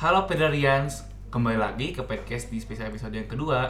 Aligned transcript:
Halo 0.00 0.24
Pedarians, 0.24 1.04
kembali 1.28 1.60
lagi 1.60 1.92
ke 1.92 2.00
podcast 2.00 2.48
di 2.48 2.56
spesial 2.56 2.88
episode 2.88 3.12
yang 3.12 3.28
kedua. 3.28 3.68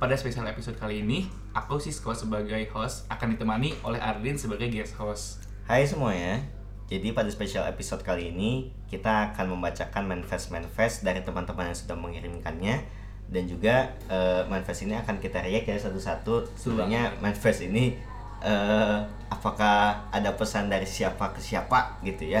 Pada 0.00 0.16
spesial 0.16 0.48
episode 0.48 0.80
kali 0.80 1.04
ini, 1.04 1.28
aku 1.52 1.76
Sisko 1.76 2.16
sebagai 2.16 2.64
host 2.72 3.04
akan 3.12 3.36
ditemani 3.36 3.76
oleh 3.84 4.00
Ardin 4.00 4.40
sebagai 4.40 4.72
guest 4.72 4.96
host. 4.96 5.44
Hai 5.68 5.84
semuanya. 5.84 6.40
Jadi 6.88 7.12
pada 7.12 7.28
spesial 7.28 7.68
episode 7.68 8.00
kali 8.00 8.32
ini 8.32 8.72
kita 8.88 9.36
akan 9.36 9.52
membacakan 9.52 10.08
manifest-manifest 10.08 11.04
dari 11.04 11.20
teman-teman 11.20 11.68
yang 11.68 11.76
sudah 11.76 12.00
mengirimkannya 12.00 12.88
dan 13.28 13.44
juga 13.44 13.92
eh, 14.08 14.48
manifest 14.48 14.88
ini 14.88 14.96
akan 14.96 15.20
kita 15.20 15.44
react 15.44 15.68
ya 15.68 15.76
satu-satu. 15.76 16.48
Sebenarnya 16.56 17.12
manifest 17.20 17.60
ini 17.60 18.00
eh, 18.40 18.98
apakah 19.28 20.08
ada 20.16 20.32
pesan 20.32 20.72
dari 20.72 20.88
siapa 20.88 21.28
ke 21.36 21.44
siapa 21.44 22.00
gitu 22.08 22.40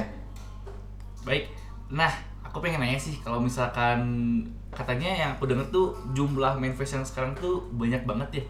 Baik, 1.28 1.52
nah 1.92 2.31
aku 2.52 2.60
pengen 2.60 2.84
nanya 2.84 3.00
sih 3.00 3.16
kalau 3.24 3.40
misalkan 3.40 4.04
katanya 4.68 5.08
yang 5.08 5.30
aku 5.32 5.48
denger 5.48 5.64
tuh 5.72 5.96
jumlah 6.12 6.60
manifest 6.60 7.00
yang 7.00 7.04
sekarang 7.08 7.32
tuh 7.32 7.64
banyak 7.72 8.04
banget 8.04 8.28
ya. 8.36 8.44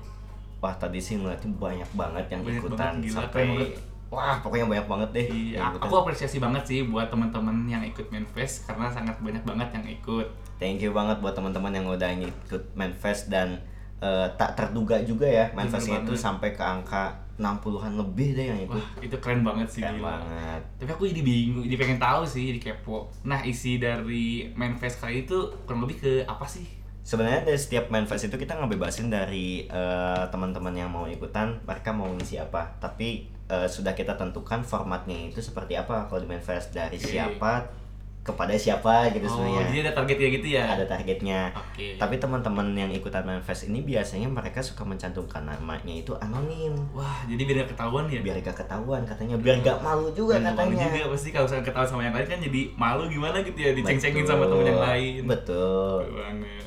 Wah 0.59 0.75
tadi 0.75 0.99
sih 0.99 1.23
ngeliatnya 1.23 1.55
banyak 1.55 1.91
banget 1.95 2.27
yang 2.35 2.43
Banyak 2.43 2.59
ikutan 2.59 2.79
banget, 2.99 3.03
gila, 3.07 3.19
sampai 3.23 3.43
banget. 3.47 3.71
wah 4.11 4.37
pokoknya 4.43 4.67
banyak 4.67 4.87
banget 4.91 5.09
deh. 5.15 5.27
Iya, 5.31 5.59
aku 5.79 5.95
apresiasi 6.03 6.43
banget 6.43 6.63
sih 6.67 6.83
buat 6.87 7.07
teman-teman 7.07 7.67
yang 7.67 7.83
ikut 7.87 8.11
manifest 8.11 8.67
karena 8.67 8.91
sangat 8.91 9.15
banyak 9.23 9.43
banget 9.47 9.69
yang 9.71 9.87
ikut. 9.87 10.27
Thank 10.59 10.83
you 10.83 10.91
banget 10.91 11.23
buat 11.23 11.35
teman-teman 11.35 11.71
yang 11.71 11.87
udah 11.87 12.11
ngikut 12.11 12.75
manifest 12.75 13.31
dan 13.31 13.63
eh, 14.03 14.27
tak 14.35 14.59
terduga 14.59 14.99
juga 15.03 15.27
ya 15.27 15.47
manifestnya 15.55 16.03
Bener 16.03 16.11
itu 16.11 16.15
sampai 16.19 16.51
ke 16.55 16.63
angka 16.63 17.15
60-an 17.43 17.99
lebih 17.99 18.39
deh 18.39 18.47
yang 18.47 18.61
ikut. 18.63 18.79
Wah, 18.79 19.03
itu 19.03 19.17
keren 19.19 19.43
banget 19.43 19.67
sih 19.67 19.83
Keren 19.83 19.99
gila. 19.99 20.07
banget. 20.15 20.63
Tapi 20.79 20.91
aku 20.95 21.05
jadi 21.11 21.23
bingung, 21.27 21.67
jadi 21.67 21.77
pengen 21.77 21.99
tahu 21.99 22.23
sih, 22.23 22.55
jadi 22.55 22.61
kepo. 22.63 23.11
Nah, 23.27 23.43
isi 23.43 23.83
dari 23.83 24.47
manifest 24.55 25.03
kali 25.03 25.27
itu 25.27 25.51
kurang 25.67 25.83
lebih 25.83 25.99
ke 25.99 26.13
apa 26.23 26.47
sih? 26.47 26.63
Sebenarnya 27.03 27.43
dari 27.43 27.59
setiap 27.59 27.91
manifest 27.91 28.31
itu 28.31 28.39
kita 28.39 28.55
ngebebasin 28.55 29.11
dari 29.11 29.67
eh, 29.67 30.25
teman-teman 30.31 30.71
yang 30.71 30.87
mau 30.87 31.11
ikutan 31.11 31.59
mereka 31.67 31.91
mau 31.91 32.07
ngisi 32.15 32.39
apa. 32.39 32.79
Tapi 32.79 33.27
eh, 33.51 33.67
sudah 33.67 33.91
kita 33.91 34.15
tentukan 34.15 34.63
formatnya 34.63 35.27
itu 35.27 35.43
seperti 35.43 35.75
apa 35.75 36.07
kalau 36.07 36.23
di 36.23 36.31
manifest 36.31 36.71
dari 36.71 36.95
Oke. 36.95 37.11
siapa 37.11 37.82
kepada 38.23 38.55
siapa 38.55 39.11
gitu 39.11 39.27
Oh, 39.27 39.35
sebenarnya. 39.35 39.67
jadi 39.67 39.79
ada 39.83 39.93
targetnya 39.99 40.29
gitu 40.31 40.47
ya? 40.55 40.65
Ada 40.79 40.85
targetnya. 40.87 41.51
Oke. 41.59 41.99
Tapi 41.99 42.15
teman-teman 42.23 42.71
yang 42.71 42.87
ikutan 42.95 43.27
manifest 43.27 43.67
ini 43.67 43.83
biasanya 43.83 44.31
mereka 44.31 44.63
suka 44.63 44.87
mencantumkan 44.87 45.43
namanya 45.43 45.91
itu 45.91 46.15
anonim. 46.23 46.71
Wah, 46.95 47.27
jadi 47.27 47.43
biar 47.43 47.57
gak 47.67 47.75
ketahuan 47.75 48.07
ya? 48.07 48.23
Biar 48.23 48.39
gak 48.39 48.55
ketahuan 48.55 49.03
katanya, 49.03 49.35
biar 49.43 49.59
gak 49.59 49.83
malu 49.83 50.15
juga 50.15 50.39
malu 50.39 50.55
katanya. 50.55 50.87
juga 50.87 51.11
pasti 51.11 51.29
kalau 51.35 51.51
misalkan 51.51 51.67
ketahuan 51.67 51.89
sama 51.91 52.03
yang 52.07 52.15
lain 52.15 52.29
kan 52.31 52.39
jadi 52.39 52.61
malu 52.79 53.03
gimana 53.11 53.37
gitu 53.43 53.59
ya, 53.59 53.71
diceng-cengin 53.75 54.23
sama 54.23 54.45
temen 54.47 54.67
yang 54.71 54.83
lain. 54.87 55.21
Betul. 55.27 55.99
Betul 56.07 56.15
banget. 56.15 56.67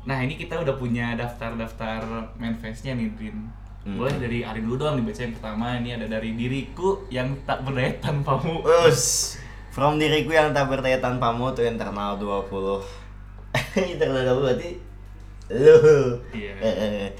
Nah, 0.00 0.18
ini 0.22 0.34
kita 0.34 0.54
udah 0.56 0.74
punya 0.74 1.12
daftar-daftar 1.12 2.00
manifestnya 2.38 2.94
nih, 2.94 3.10
Drin. 3.18 3.36
Hmm. 3.80 3.96
Boleh 3.96 4.12
dari 4.20 4.44
Arin 4.44 4.68
dulu 4.68 4.76
dong 4.76 5.00
dibaca 5.00 5.18
yang 5.18 5.32
pertama. 5.32 5.66
Ini 5.76 5.90
ada 5.96 6.06
dari 6.06 6.36
diriku 6.36 7.08
yang 7.08 7.32
tak 7.42 7.64
berdaya 7.64 7.96
tanpamu. 7.96 8.60
Us, 8.84 9.34
from 9.70 9.96
diriku 9.96 10.34
yang 10.34 10.50
tak 10.50 10.66
berdaya 10.66 10.98
tanpamu 10.98 11.54
tuh 11.54 11.64
internal 11.66 12.18
20 12.18 12.50
Internal 13.94 14.22
20 14.34 14.44
berarti 14.46 14.70
Lu 15.50 15.78
Iya. 16.38 16.54
Eh, 16.58 16.74
eh. 17.06 17.10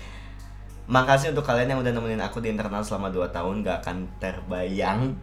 Makasih 0.90 1.30
untuk 1.34 1.46
kalian 1.46 1.74
yang 1.74 1.80
udah 1.82 1.94
nemenin 1.94 2.22
aku 2.22 2.42
di 2.42 2.50
internal 2.50 2.82
selama 2.82 3.10
2 3.10 3.30
tahun 3.30 3.62
Gak 3.62 3.86
akan 3.86 3.96
terbayang 4.18 5.14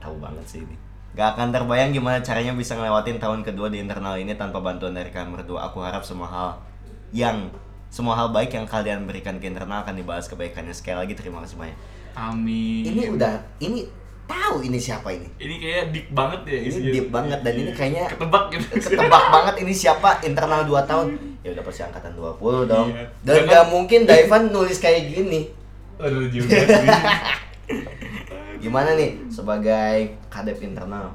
Tahu 0.00 0.16
banget 0.20 0.44
sih 0.48 0.60
ini 0.64 0.76
Gak 1.16 1.36
akan 1.36 1.52
terbayang 1.52 1.92
gimana 1.92 2.20
caranya 2.24 2.56
bisa 2.56 2.76
ngelewatin 2.76 3.20
tahun 3.20 3.40
kedua 3.44 3.68
di 3.68 3.80
internal 3.80 4.16
ini 4.16 4.32
tanpa 4.36 4.60
bantuan 4.60 4.96
dari 4.96 5.12
kalian 5.12 5.36
berdua 5.36 5.68
Aku 5.68 5.84
harap 5.84 6.04
semua 6.04 6.28
hal 6.28 6.50
yang 7.12 7.48
semua 7.88 8.12
hal 8.12 8.28
baik 8.28 8.52
yang 8.52 8.68
kalian 8.68 9.08
berikan 9.08 9.40
ke 9.40 9.48
internal 9.48 9.80
akan 9.80 9.96
dibahas 9.96 10.28
kebaikannya 10.28 10.76
sekali 10.76 11.08
lagi 11.08 11.14
terima 11.16 11.40
kasih 11.40 11.56
banyak 11.56 11.78
Amin. 12.12 12.84
ini 12.84 13.08
udah 13.08 13.40
ini 13.64 13.88
tahu 14.28 14.60
ini 14.60 14.76
siapa 14.76 15.08
ini 15.08 15.24
ini 15.38 15.56
kayak 15.56 15.84
deep 15.88 16.06
banget 16.10 16.40
ya 16.44 16.58
ini 16.58 16.68
isinya. 16.68 16.92
deep 16.92 17.08
banget 17.08 17.38
dan 17.40 17.54
ini 17.54 17.70
kayaknya 17.72 18.04
ketebak 18.06 18.44
gitu. 18.50 18.66
ketebak 18.78 19.24
banget 19.30 19.54
ini 19.58 19.72
siapa 19.72 20.20
internal 20.20 20.62
2 20.62 20.76
tahun 20.84 21.06
ya 21.42 21.50
udah 21.50 21.64
pasti 21.64 21.80
angkatan 21.82 22.12
20 22.12 22.36
dong 22.66 22.88
Iya. 22.90 23.04
dan 23.22 23.34
Jangan- 23.34 23.48
gak 23.50 23.64
mungkin 23.68 24.00
Daivan 24.04 24.42
nulis 24.48 24.76
kayak 24.76 25.02
gini 25.08 25.48
Aduh 25.96 26.28
juga 26.34 26.54
sih. 26.54 26.88
gimana 28.58 28.92
nih 28.92 29.16
sebagai 29.28 29.96
kadep 30.28 30.58
internal 30.60 31.08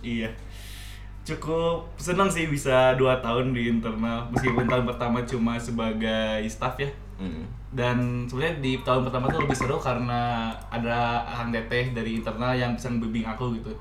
iya. 0.00 0.28
Cukup 1.22 1.90
senang 1.96 2.26
sih 2.26 2.46
bisa 2.46 2.94
dua 2.94 3.18
tahun 3.18 3.50
di 3.50 3.66
internal 3.68 4.30
meskipun 4.30 4.62
tahun 4.64 4.86
pertama 4.86 5.18
cuma 5.22 5.58
sebagai 5.58 6.46
staff 6.46 6.78
ya. 6.78 6.86
Mm. 7.16 7.44
Dan 7.72 7.96
sebenarnya 8.28 8.56
di 8.60 8.72
tahun 8.84 9.08
pertama 9.08 9.28
tuh 9.32 9.40
lebih 9.44 9.56
seru 9.56 9.76
karena 9.80 10.52
ada 10.68 11.24
Kang 11.24 11.52
Teteh 11.52 11.92
dari 11.96 12.20
internal 12.20 12.52
yang 12.56 12.76
bisa 12.76 12.92
ngebimbing 12.92 13.24
aku 13.24 13.56
gitu. 13.56 13.72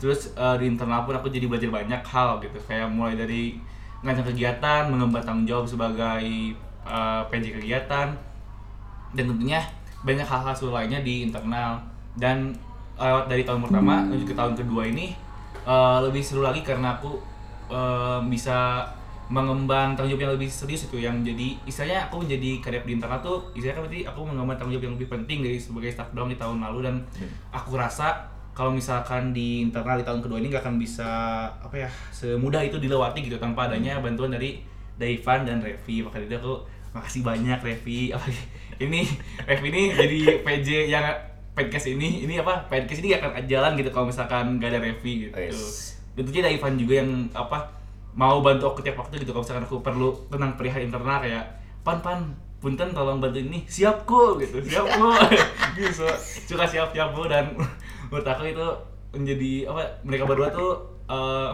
Terus 0.00 0.32
eh, 0.36 0.56
di 0.60 0.72
internal 0.72 1.04
pun 1.04 1.16
aku 1.16 1.28
jadi 1.32 1.48
belajar 1.48 1.72
banyak 1.72 2.02
hal 2.04 2.40
gitu. 2.40 2.56
Kayak 2.68 2.92
mulai 2.92 3.16
dari 3.16 3.56
ngajar 4.04 4.24
kegiatan, 4.28 4.90
mengemban 4.92 5.24
tanggung 5.24 5.48
jawab 5.48 5.64
sebagai 5.68 6.24
eh, 6.84 7.22
PJ 7.28 7.44
kegiatan, 7.60 8.08
dan 9.12 9.24
tentunya 9.24 9.60
banyak 10.02 10.26
hal-hal 10.26 10.54
seru 10.56 10.72
lainnya 10.72 11.00
di 11.00 11.28
internal. 11.28 11.80
Dan 12.16 12.52
lewat 13.00 13.24
dari 13.26 13.42
tahun 13.42 13.64
pertama 13.66 14.04
menuju 14.04 14.24
ke 14.28 14.36
tahun 14.36 14.52
kedua 14.52 14.84
ini 14.84 15.16
eh, 15.64 15.98
lebih 16.04 16.20
seru 16.20 16.44
lagi 16.44 16.60
karena 16.60 16.96
aku 17.00 17.16
eh, 17.72 18.20
bisa 18.28 18.84
mengemban 19.32 19.96
tanggung 19.96 20.12
jawab 20.12 20.28
yang 20.28 20.32
lebih 20.36 20.52
serius 20.52 20.84
itu 20.84 21.00
yang 21.00 21.24
jadi 21.24 21.56
istilahnya 21.64 22.12
aku 22.12 22.20
menjadi 22.20 22.50
kadep 22.60 22.84
di 22.84 22.92
internal 23.00 23.18
tuh 23.24 23.48
istilahnya 23.56 23.80
kan 23.80 23.82
berarti 23.88 24.00
aku 24.04 24.20
mengemban 24.28 24.56
tanggung 24.60 24.74
jawab 24.76 24.84
yang 24.84 24.94
lebih 25.00 25.08
penting 25.08 25.38
dari 25.40 25.56
sebagai 25.56 25.88
staff 25.88 26.12
doang 26.12 26.28
di 26.28 26.36
tahun 26.36 26.60
lalu. 26.60 26.78
Dan 26.84 26.94
aku 27.48 27.80
rasa 27.80 28.28
kalau 28.52 28.76
misalkan 28.76 29.32
di 29.32 29.64
internal 29.64 29.96
di 29.96 30.04
tahun 30.04 30.20
kedua 30.20 30.36
ini 30.36 30.52
gak 30.52 30.68
akan 30.68 30.76
bisa 30.76 31.08
apa 31.48 31.88
ya 31.88 31.88
semudah 32.12 32.60
itu 32.60 32.76
dilewati 32.76 33.24
gitu 33.24 33.40
tanpa 33.40 33.72
adanya 33.72 33.96
bantuan 34.04 34.36
dari 34.36 34.60
Daivan 35.00 35.48
dan 35.48 35.64
Revi. 35.64 36.04
Maka 36.04 36.20
itu 36.20 36.36
aku 36.36 36.68
makasih 36.92 37.24
banyak 37.24 37.56
Revi. 37.64 37.98
Apalagi 38.14 38.44
ini 38.84 39.08
Revi 39.48 39.66
ini 39.72 39.82
jadi 39.96 40.18
PJ 40.44 40.68
yang 40.92 41.08
podcast 41.56 41.88
ini 41.88 42.28
ini 42.28 42.36
apa 42.36 42.68
podcast 42.68 43.00
ini 43.00 43.16
gak 43.16 43.32
akan 43.32 43.44
jalan 43.48 43.72
gitu 43.80 43.88
kalau 43.88 44.12
misalkan 44.12 44.60
gak 44.60 44.76
ada 44.76 44.80
Revi 44.84 45.28
gitu. 45.28 45.36
Yes. 45.40 45.96
tentunya 46.12 46.44
ada 46.44 46.52
Ivan 46.52 46.76
juga 46.76 47.00
yang 47.00 47.10
apa 47.32 47.81
mau 48.12 48.40
bantu 48.40 48.68
aku 48.68 48.80
tiap 48.80 48.96
waktu 48.96 49.18
gitu 49.18 49.30
kalau 49.30 49.40
misalkan 49.40 49.64
aku 49.64 49.80
perlu 49.80 50.08
tentang 50.28 50.52
perihal 50.54 50.80
internal 50.80 51.18
kayak 51.18 51.44
pan 51.80 51.98
pan 51.98 52.20
punten 52.58 52.90
tolong 52.90 53.18
bantu 53.18 53.38
ini. 53.38 53.64
Siap 53.64 54.04
kok 54.04 54.38
gitu 54.38 54.62
siap 54.62 54.86
kok 54.86 55.18
gitu. 55.78 56.06
Suka 56.46 56.64
siap 56.64 56.90
siap 56.90 57.10
kok 57.10 57.26
dan 57.26 57.56
menurut 58.06 58.22
aku 58.24 58.46
itu 58.46 58.66
menjadi 59.12 59.52
apa 59.66 59.82
mereka 60.02 60.24
berdua 60.24 60.48
tuh 60.48 60.72
eh, 61.04 61.50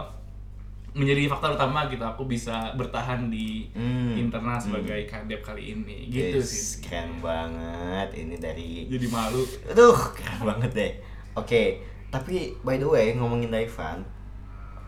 menjadi 0.89 1.25
faktor 1.27 1.53
utama 1.53 1.85
gitu 1.85 2.01
aku 2.01 2.25
bisa 2.25 2.73
bertahan 2.73 3.29
di 3.29 3.69
Hmm. 3.71 4.17
internal 4.17 4.57
sebagai 4.57 5.05
kadep 5.05 5.39
kali 5.39 5.73
ini. 5.73 6.05
Gitu 6.05 6.37
Yes, 6.37 6.49
sih. 6.75 6.83
keren 6.83 7.17
banget. 7.19 8.09
Ini 8.15 8.35
dari 8.35 8.69
jadi 8.85 9.07
malu. 9.07 9.45
Aduh 9.65 9.95
keren 10.11 10.43
banget 10.45 10.71
deh. 10.73 10.91
Oke 11.33 11.79
tapi 12.09 12.57
by 12.59 12.75
the 12.75 12.85
way 12.85 13.13
ngomongin 13.13 13.47
Daivan 13.47 14.01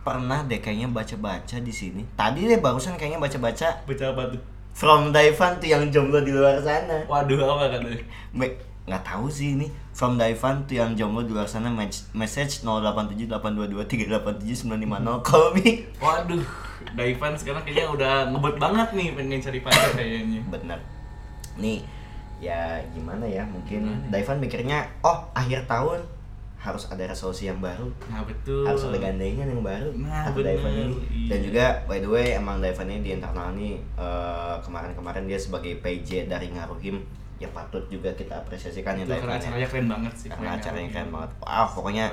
pernah 0.01 0.41
deh 0.45 0.57
kayaknya 0.57 0.89
baca-baca 0.89 1.61
di 1.61 1.73
sini. 1.73 2.01
Tadi 2.17 2.49
deh 2.49 2.57
barusan 2.57 2.97
kayaknya 2.97 3.21
baca-baca 3.21 3.85
baca 3.85 4.05
apa 4.11 4.23
tuh? 4.33 4.41
From 4.71 5.11
Daivan 5.11 5.59
tuh 5.59 5.67
yang 5.67 5.91
jomblo 5.91 6.23
di 6.23 6.31
luar 6.31 6.55
sana. 6.63 7.03
Waduh 7.05 7.37
apa 7.43 7.77
kan 7.77 7.83
Me- 8.33 8.57
nggak 8.87 9.03
tahu 9.05 9.29
sih 9.29 9.59
ini. 9.59 9.69
From 9.93 10.17
Daivan 10.17 10.65
tuh 10.65 10.79
yang 10.79 10.97
jomblo 10.97 11.21
di 11.21 11.35
luar 11.35 11.45
sana 11.45 11.69
message 12.15 12.63
087822387950 12.65 15.21
call 15.21 15.53
me 15.53 15.85
waduh 15.99 16.41
Daivan 16.97 17.37
sekarang 17.37 17.61
kayaknya 17.61 17.85
udah 17.93 18.33
ngebet 18.33 18.57
banget 18.57 18.89
nih 18.97 19.13
pengen 19.13 19.37
cari 19.43 19.59
pacar 19.61 19.91
kayaknya. 19.93 20.41
Bener. 20.49 20.79
Nih 21.59 21.85
ya 22.41 22.81
gimana 22.89 23.21
ya 23.29 23.45
mungkin 23.45 23.85
Gimana? 23.85 24.09
Daivan 24.09 24.41
mikirnya 24.41 24.89
oh 25.05 25.29
akhir 25.37 25.69
tahun 25.69 26.01
harus 26.61 26.85
ada 26.93 27.03
resolusi 27.09 27.49
yang 27.49 27.57
baru. 27.57 27.89
Nah 28.05 28.21
betul. 28.21 28.61
Harus 28.69 28.85
ada 28.85 29.01
gandengan 29.01 29.49
yang 29.49 29.65
baru. 29.65 29.89
Nah, 29.97 30.29
Daivan 30.29 30.73
ini. 30.77 30.95
iya. 31.09 31.29
dan 31.33 31.39
juga 31.41 31.65
by 31.89 31.97
the 31.97 32.09
way 32.09 32.37
emang 32.37 32.61
Daivan 32.61 32.85
ini 32.85 33.01
di 33.01 33.11
internal 33.17 33.49
ini 33.57 33.81
eh, 33.97 34.55
kemarin-kemarin 34.61 35.25
dia 35.25 35.41
sebagai 35.41 35.81
PJ 35.81 36.29
dari 36.29 36.53
Ngaruhim. 36.53 37.01
Ya 37.41 37.49
patut 37.49 37.81
juga 37.89 38.13
kita 38.13 38.37
apresiasikan 38.37 39.01
ya 39.01 39.09
ya 39.09 39.17
acaranya 39.17 39.65
keren 39.65 39.89
banget 39.89 40.13
sih 40.13 40.29
karena 40.29 40.61
acaranya 40.61 40.89
keren 40.93 41.09
banget. 41.09 41.31
Wow 41.41 41.65
pokoknya 41.73 42.05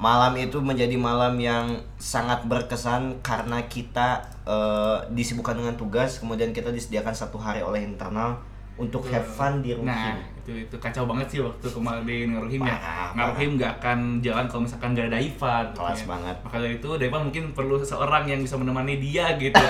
malam 0.00 0.32
itu 0.40 0.58
menjadi 0.64 0.96
malam 0.96 1.36
yang 1.36 1.84
sangat 2.00 2.48
berkesan 2.48 3.20
karena 3.20 3.60
kita 3.68 4.24
eh, 4.48 4.98
disibukkan 5.12 5.60
dengan 5.60 5.76
tugas 5.76 6.16
kemudian 6.16 6.56
kita 6.56 6.72
disediakan 6.72 7.12
satu 7.12 7.36
hari 7.36 7.60
oleh 7.60 7.84
internal 7.84 8.40
untuk 8.74 9.04
have 9.06 9.22
fun 9.22 9.60
di 9.60 9.72
Ruhim. 9.72 9.84
Nah, 9.84 10.16
itu 10.34 10.50
itu 10.58 10.76
kacau 10.76 11.04
banget 11.04 11.26
sih 11.28 11.38
waktu 11.38 11.62
kemarin 11.64 12.32
ngaruhim 12.32 12.62
ya. 12.62 12.76
Ngaruhim 13.12 13.50
nggak 13.54 13.72
akan 13.78 13.98
jalan 14.18 14.44
kalau 14.44 14.62
misalkan 14.62 14.90
nggak 14.90 15.06
ada 15.06 15.14
Daivan. 15.14 15.66
Kelas 15.72 15.98
Ya. 15.98 16.06
banget. 16.08 16.36
Maka 16.40 16.56
dari 16.58 16.74
itu 16.76 16.90
Daivan 16.96 17.22
mungkin 17.24 17.44
perlu 17.52 17.76
seseorang 17.76 18.24
yang 18.24 18.40
bisa 18.40 18.56
menemani 18.56 18.96
dia 18.96 19.36
gitu. 19.36 19.60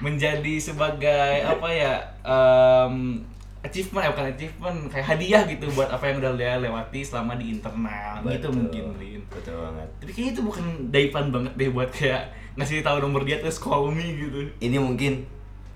Menjadi 0.00 0.54
sebagai 0.56 1.44
apa 1.44 1.68
ya? 1.68 1.94
em, 2.20 3.20
achievement 3.60 4.02
ya 4.02 4.10
bukan 4.10 4.26
achievement 4.30 4.78
kayak 4.88 5.06
hadiah 5.06 5.42
gitu 5.44 5.68
buat 5.70 5.86
apa 5.86 6.00
yang 6.02 6.16
udah 6.18 6.32
dia 6.34 6.56
lewati 6.56 7.00
selama 7.00 7.36
di 7.36 7.52
internal 7.52 8.16
gitu 8.22 8.48
Betul. 8.48 8.52
mungkin 8.56 8.84
Lin. 8.96 9.20
Betul 9.28 9.54
banget. 9.54 9.88
Tapi 9.98 10.10
kayaknya 10.10 10.32
itu 10.32 10.42
bukan 10.42 10.64
Daivan 10.88 11.26
banget 11.30 11.52
deh 11.54 11.68
buat 11.70 11.88
kayak 11.90 12.22
ngasih 12.56 12.80
tahu 12.80 12.98
nomor 12.98 13.22
dia 13.22 13.38
terus 13.38 13.56
call 13.56 13.88
me 13.88 14.02
gitu. 14.10 14.48
Ini 14.58 14.76
mungkin 14.76 15.24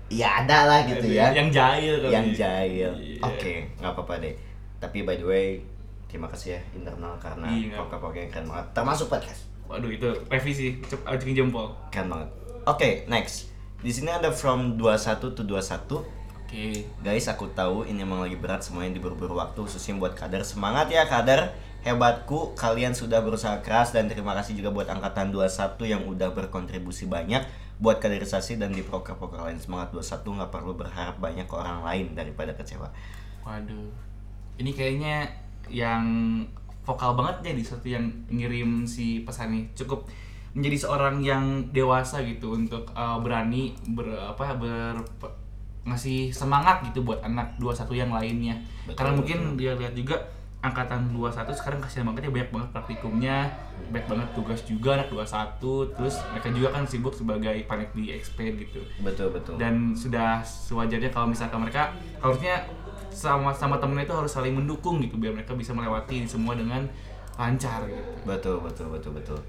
ya 0.09 0.45
ada 0.45 0.69
lah 0.69 0.79
gitu 0.85 1.07
ya. 1.09 1.33
Yang 1.33 1.49
jahil 1.57 1.95
kali. 2.01 2.11
yang 2.13 2.27
jahil. 2.31 2.91
Iya. 2.97 3.19
Oke, 3.25 3.53
nggak 3.81 3.91
apa-apa 3.91 4.13
deh. 4.21 4.35
Tapi 4.77 5.01
by 5.01 5.17
the 5.17 5.25
way, 5.25 5.47
terima 6.05 6.29
kasih 6.29 6.57
ya 6.57 6.61
internal 6.77 7.17
karena 7.17 7.47
Iya, 7.49 7.81
pokok-pokoknya 7.81 8.29
keren 8.29 8.45
banget. 8.49 8.67
Termasuk 8.77 9.07
podcast. 9.09 9.49
Waduh 9.65 9.89
itu 9.89 10.05
revisi, 10.29 10.77
cep 10.85 11.01
ajuin 11.09 11.33
jempol. 11.33 11.73
Keren 11.89 12.11
banget. 12.13 12.29
Oke, 12.69 12.89
next. 13.09 13.49
Di 13.81 13.89
sini 13.93 14.09
ada 14.13 14.29
from 14.29 14.77
21 14.77 15.33
to 15.33 15.41
21. 15.45 16.05
Oke. 16.45 16.85
Guys, 17.01 17.25
aku 17.25 17.49
tahu 17.53 17.89
ini 17.89 18.05
emang 18.05 18.21
lagi 18.21 18.37
berat 18.37 18.61
semuanya 18.61 18.93
diburu-buru 18.93 19.37
waktu 19.37 19.57
khususnya 19.57 19.97
buat 19.97 20.13
kader. 20.13 20.45
Semangat 20.45 20.93
ya 20.93 21.09
kader. 21.09 21.53
Hebatku, 21.85 22.57
kalian 22.57 22.97
sudah 22.97 23.21
berusaha 23.21 23.61
keras 23.61 23.93
dan 23.93 24.09
terima 24.09 24.33
kasih 24.33 24.57
juga 24.57 24.73
buat 24.73 24.89
angkatan 24.89 25.29
21 25.29 25.85
yang 25.85 26.01
udah 26.09 26.33
berkontribusi 26.33 27.05
banyak 27.05 27.45
buat 27.75 27.99
kaderisasi 27.99 28.55
dan 28.55 28.71
di 28.71 28.81
proker-proker 28.81 29.41
lain. 29.41 29.59
Semangat 29.59 29.91
21 29.91 30.37
nggak 30.39 30.51
perlu 30.51 30.73
berharap 30.75 31.15
banyak 31.19 31.45
ke 31.47 31.55
orang 31.55 31.83
lain 31.83 32.05
daripada 32.15 32.55
kecewa. 32.55 32.87
Waduh. 33.43 33.91
Ini 34.55 34.71
kayaknya 34.71 35.27
yang 35.67 36.05
vokal 36.85 37.17
banget 37.17 37.51
ya 37.51 37.53
di 37.57 37.63
satu 37.65 37.87
yang 37.89 38.05
ngirim 38.31 38.87
si 38.87 39.25
pesan 39.27 39.51
ini. 39.51 39.61
Cukup 39.75 40.07
menjadi 40.55 40.87
seorang 40.87 41.19
yang 41.19 41.43
dewasa 41.75 42.23
gitu 42.23 42.55
untuk 42.55 42.87
uh, 42.95 43.19
berani 43.19 43.75
ber 43.91 44.07
apa 44.15 44.55
ber 44.55 44.95
ngasih 45.85 46.33
semangat 46.33 46.81
gitu 46.89 47.05
buat 47.05 47.21
anak 47.21 47.59
21 47.61 48.01
yang 48.07 48.11
lainnya. 48.15 48.55
Betul, 48.89 48.95
Karena 48.97 49.11
mungkin 49.19 49.39
betul. 49.53 49.59
dia 49.61 49.71
lihat 49.77 49.93
juga 49.93 50.17
angkatan 50.65 51.11
21 51.11 51.45
sekarang 51.53 51.77
kasihan 51.77 52.05
banget 52.05 52.25
ya 52.25 52.31
banyak 52.31 52.49
banget 52.49 52.69
praktikumnya, 52.71 53.37
banyak 53.87 54.07
banget 54.07 54.27
tugas 54.33 54.59
juga 54.61 54.97
anak 54.97 55.07
21, 55.07 55.61
terus 55.93 56.15
mereka 56.27 56.47
juga 56.49 56.67
kan 56.71 56.83
sibuk 56.83 57.13
sebagai 57.13 57.53
panek 57.63 57.89
di 57.91 58.09
XP 58.11 58.37
gitu 58.57 58.81
Betul 58.99 59.29
betul. 59.29 59.55
dan 59.55 59.93
sudah 59.93 60.41
sewajarnya 60.41 61.09
kalau 61.09 61.27
misalkan 61.27 61.59
mereka 61.59 61.93
harusnya 62.17 62.65
sama 63.09 63.49
sama 63.49 63.77
temennya 63.77 64.03
itu 64.03 64.15
harus 64.15 64.27
saling 64.29 64.51
mendukung 64.51 64.99
gitu 64.99 65.15
biar 65.15 65.31
mereka 65.31 65.53
bisa 65.53 65.71
melewati 65.71 66.19
ini 66.19 66.27
semua 66.27 66.51
dengan 66.51 66.83
lancar 67.35 67.85
gitu. 67.85 68.11
betul 68.23 68.57
betul 68.59 68.87
betul 68.89 69.11
betul. 69.13 69.39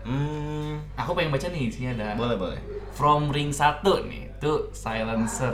Hmm, 0.00 0.80
Aku 0.94 1.12
pengen 1.12 1.28
baca 1.28 1.44
nih 1.46 1.68
isinya 1.68 1.90
ada 1.94 2.08
boleh 2.16 2.34
boleh. 2.34 2.60
from 2.90 3.28
ring 3.28 3.50
1 3.50 3.80
nih 4.06 4.32
itu 4.32 4.52
silencer 4.72 5.52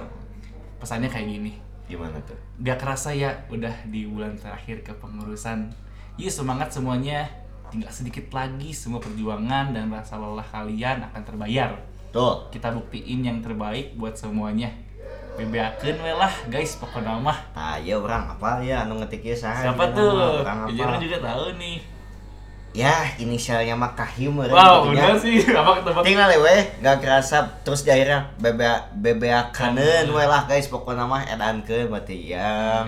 pesannya 0.77 1.09
kayak 1.09 1.27
gini 1.29 1.53
Gimana 1.87 2.19
tuh? 2.27 2.39
gak 2.63 2.83
kerasa 2.83 3.15
ya 3.15 3.47
udah 3.53 3.73
di 3.87 4.09
bulan 4.09 4.35
terakhir 4.35 4.83
ke 4.83 4.93
pengurusan 4.99 5.71
yuk 6.17 6.33
semangat 6.33 6.73
semuanya. 6.73 7.29
Tinggal 7.67 7.91
sedikit 7.91 8.31
lagi 8.31 8.71
semua 8.71 9.03
perjuangan 9.03 9.75
dan 9.75 9.91
rasa 9.91 10.17
lelah 10.17 10.47
kalian 10.47 11.03
akan 11.11 11.23
terbayar. 11.27 11.75
Tuh. 12.15 12.49
kita 12.49 12.73
buktiin 12.73 13.27
yang 13.27 13.45
terbaik 13.45 13.93
buat 13.99 14.17
semuanya. 14.17 14.73
Bebeakeun 15.37 16.01
we 16.01 16.13
lah 16.17 16.33
guys 16.49 16.81
pokoknya 16.81 17.21
mah. 17.21 17.37
Nah, 17.53 17.77
ya 17.77 18.01
orang 18.01 18.25
apa 18.33 18.65
ya 18.65 18.89
anu 18.89 18.97
ngetiknya 19.03 19.37
saha 19.37 19.69
siapa 19.69 19.93
tuh? 19.93 20.41
Orang 20.41 20.65
apa? 20.65 20.97
Juga 20.97 21.21
tahu 21.21 21.61
nih 21.61 21.96
Ya, 22.77 23.09
inisialnya 23.17 23.73
mah 23.73 23.97
Kahim 23.97 24.37
wow 24.37 24.85
udah 24.93 25.17
sih. 25.17 25.41
Apa 25.57 25.81
ketebak 25.81 26.05
Tinggal 26.05 26.29
we, 26.37 26.57
gak 26.85 27.01
kerasa 27.01 27.49
terus 27.65 27.89
di 27.89 27.89
akhirnya 27.89 28.29
bebe 28.37 28.69
bebeakaneun 29.01 30.13
we 30.13 30.25
lah 30.29 30.45
guys. 30.45 30.69
Pokoknya 30.69 31.09
mah 31.09 31.25
edankeun 31.25 31.89
berarti 31.89 32.37
ya. 32.37 32.85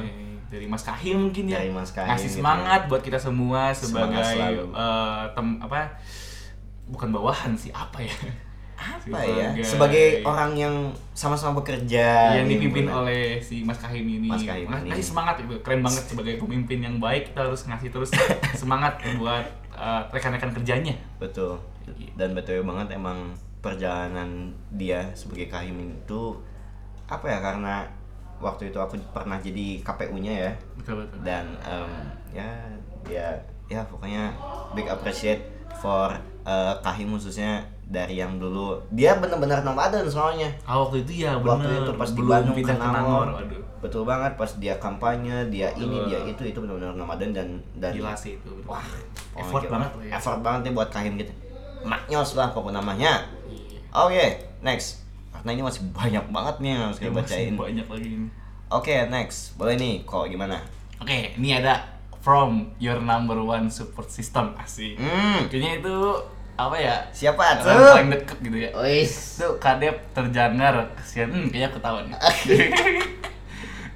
Dari 0.53 0.69
Mas 0.69 0.85
Kahim 0.85 1.33
mungkin 1.33 1.49
ya. 1.49 1.65
Dari 1.65 1.73
Mas 1.73 1.97
Kahim 1.97 2.13
ngasih 2.13 2.29
gitu 2.29 2.37
semangat 2.45 2.85
buat 2.93 3.01
kita 3.01 3.17
semua 3.17 3.73
sebagai 3.73 4.69
eh, 4.69 5.23
tem 5.33 5.47
apa 5.65 5.97
bukan 6.89 7.09
bawahan 7.09 7.57
sih 7.57 7.73
apa 7.73 8.05
ya? 8.05 8.17
Apa 8.79 9.19
ya? 9.25 9.49
Sebagai 9.65 10.23
orang 10.23 10.55
yang 10.55 10.75
sama-sama 11.11 11.65
bekerja 11.65 12.39
yang 12.39 12.47
gitu. 12.47 12.63
dipimpin 12.63 12.87
oleh 12.87 13.43
si 13.43 13.67
Mas 13.67 13.81
Kahim 13.81 14.07
ini. 14.07 14.29
Mas 14.31 14.45
Kahim 14.45 14.69
ini. 14.69 15.01
Semangat 15.03 15.41
keren 15.65 15.81
banget 15.81 16.05
sebagai 16.13 16.39
pemimpin 16.39 16.85
yang 16.85 16.97
baik. 17.03 17.33
Kita 17.33 17.49
harus 17.49 17.67
ngasih 17.67 17.91
terus 17.91 18.13
semangat 18.55 19.03
buat 19.19 19.45
eh, 19.79 20.03
rekan-rekan 20.11 20.51
kerjanya. 20.53 20.95
Betul. 21.23 21.63
Dan 22.19 22.37
betul 22.37 22.61
banget 22.67 22.99
emang 22.99 23.33
perjalanan 23.59 24.53
dia 24.71 25.09
sebagai 25.17 25.51
Kahim 25.51 25.79
itu 25.83 26.37
apa 27.09 27.27
ya 27.27 27.39
karena 27.41 27.89
waktu 28.39 28.71
itu 28.71 28.79
aku 28.79 28.95
pernah 29.11 29.41
jadi 29.43 29.83
KPU-nya 29.83 30.31
ya 30.47 30.53
Betul 30.79 31.03
betul. 31.03 31.19
dan 31.27 31.59
em, 31.67 31.91
ya 32.31 32.47
dia 33.03 33.35
ya 33.67 33.83
pokoknya 33.89 34.31
big 34.79 34.87
appreciate 34.87 35.43
for 35.83 36.15
eh, 36.47 36.75
Kahim 36.85 37.11
khususnya 37.11 37.67
dari 37.89 38.15
yang 38.17 38.37
dulu 38.37 38.77
dia 38.91 39.17
benar-benar 39.17 39.61
nomaden 39.61 40.05
soalnya 40.05 40.53
Ah, 40.63 40.77
waktu 40.79 41.01
itu 41.03 41.25
ya 41.25 41.35
bener. 41.35 41.57
waktu 41.57 41.71
itu 41.75 41.91
pas 41.95 42.11
di 42.11 42.23
Bandung 42.23 42.55
pindah 42.55 42.77
ke 42.77 42.83
Nangor 42.83 43.01
Nangor. 43.25 43.29
Aduh, 43.41 43.61
betul 43.79 44.03
banget 44.03 44.33
pas 44.35 44.51
dia 44.55 44.75
kampanye 44.77 45.37
dia 45.49 45.69
ini 45.73 45.97
Betul. 45.97 46.07
dia 46.07 46.19
itu 46.27 46.43
itu 46.47 46.59
benar-benar 46.59 46.93
nomaden 46.95 47.31
dan 47.31 47.49
dan 47.75 47.91
gila 47.91 48.13
sih 48.13 48.35
itu. 48.35 48.51
wah 48.63 48.85
effort 49.35 49.63
pokoknya 49.63 49.73
banget 49.73 49.91
ya. 50.03 50.11
effort 50.15 50.41
banget 50.41 50.61
nih 50.63 50.73
buat 50.75 50.89
Kahim 50.89 51.15
gitu 51.15 51.33
maknyos 51.81 52.31
lah 52.35 52.51
pokok 52.51 52.71
namanya 52.71 53.25
Iya. 53.47 53.79
oke 53.97 54.27
next 54.61 55.07
karena 55.31 55.51
ini 55.51 55.63
masih 55.63 55.83
banyak 55.89 56.25
banget 56.29 56.55
nih 56.59 56.69
yang 56.69 56.83
harus 56.85 56.99
Ya, 56.99 57.03
kita 57.05 57.13
masih 57.15 57.23
bacain 57.25 57.55
banyak 57.55 57.87
lagi 57.89 58.09
ini. 58.13 58.27
oke 58.69 58.95
next 59.09 59.39
boleh 59.55 59.75
nih 59.75 59.95
kok 60.03 60.27
gimana 60.27 60.59
Oke, 60.99 61.31
ini 61.33 61.55
ada 61.55 61.79
from 62.19 62.75
your 62.77 62.99
number 62.99 63.39
one 63.39 63.71
support 63.71 64.11
system 64.11 64.51
asik. 64.57 64.99
hmm 64.99 65.47
Kayaknya 65.47 65.79
itu 65.79 65.95
apa 66.59 66.75
ya? 66.75 66.97
siapa 67.15 67.39
Orang 67.39 67.63
tuh 67.63 67.95
paling 67.95 68.11
deket 68.11 68.39
gitu 68.43 68.59
ya. 68.59 68.71
Wis. 68.83 69.39
itu 69.39 69.47
kadep 69.63 69.97
terjangar 70.11 70.91
kesian. 70.99 71.31
Hmm, 71.31 71.47
kayaknya 71.55 71.71
ketahuan 71.71 72.07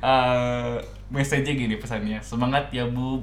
Eh, 0.03 0.75
message 1.11 1.47
gini 1.47 1.79
pesannya. 1.79 2.19
Semangat 2.23 2.71
ya 2.71 2.87
bu. 2.87 3.23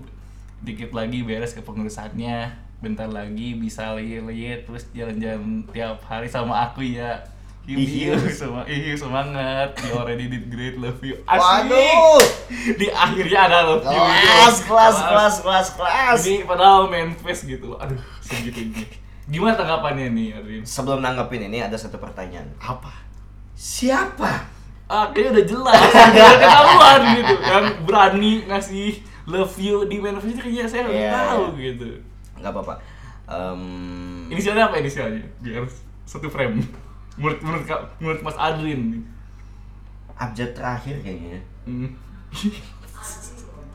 Dikit 0.59 0.91
lagi 0.91 1.23
beres 1.23 1.55
kepengurusannya 1.55 2.51
bentar 2.79 3.11
lagi 3.11 3.59
bisa 3.59 3.91
lihat 3.99 4.63
terus 4.63 4.87
jalan-jalan 4.95 5.67
tiap 5.71 5.99
hari 6.07 6.27
sama 6.27 6.67
aku 6.71 6.83
ya. 6.83 7.19
Hiu, 7.67 7.75
Ihiu. 7.79 8.15
sama 8.31 8.63
Ihiu 8.63 8.95
semangat. 8.95 9.75
You 9.83 9.99
already 9.99 10.31
did 10.31 10.47
great 10.47 10.79
love 10.79 10.99
you. 11.03 11.19
Asik. 11.27 11.69
Waduh. 11.69 12.19
Di 12.79 12.87
akhirnya 12.91 13.39
ada 13.51 13.59
love 13.67 13.83
you 13.83 13.99
gitu. 13.99 14.23
kelas 14.23 14.57
kelas 14.63 14.97
kelas. 15.03 15.35
kelas 15.43 15.67
kelas 15.75 16.19
ini 16.27 16.47
padahal 16.47 16.87
main 16.87 17.11
face 17.19 17.43
gitu. 17.43 17.75
Aduh 17.75 17.99
segitunya 18.23 18.87
gimana 19.29 19.53
tanggapannya 19.53 20.11
nih 20.11 20.27
Adrian? 20.35 20.63
Sebelum 20.65 20.99
nanggepin 20.99 21.45
ini 21.45 21.61
ada 21.61 21.77
satu 21.77 21.97
pertanyaan. 21.97 22.49
Apa? 22.57 22.89
Siapa? 23.53 24.31
Ah 24.85 25.13
kayaknya 25.13 25.31
udah 25.37 25.45
jelas. 25.45 25.79
Udah 25.79 26.35
ketahuan 26.35 27.01
gitu. 27.13 27.33
Yang 27.39 27.65
berani 27.85 28.31
ngasih 28.45 28.89
love 29.29 29.53
you 29.55 29.85
di 29.85 30.01
manifest 30.01 30.41
kayaknya 30.41 30.65
saya 30.65 30.83
udah 30.89 30.97
Iya, 30.97 31.11
tahu 31.13 31.43
iya. 31.53 31.61
gitu. 31.69 31.89
Nggak 32.41 32.51
apa-apa. 32.51 32.73
Em, 33.29 33.61
inisialnya 34.27 34.65
apa 34.65 34.81
inisialnya? 34.81 35.21
Biar 35.39 35.61
satu 36.03 36.25
frame. 36.27 36.65
Menurut 37.13 37.37
menurut 37.45 37.63
menurut 37.99 38.21
Mas 38.23 38.33
Adrin 38.35 39.05
abjad 40.15 40.51
terakhir 40.51 40.97
kayaknya. 40.99 41.37
Hmm. 41.63 41.93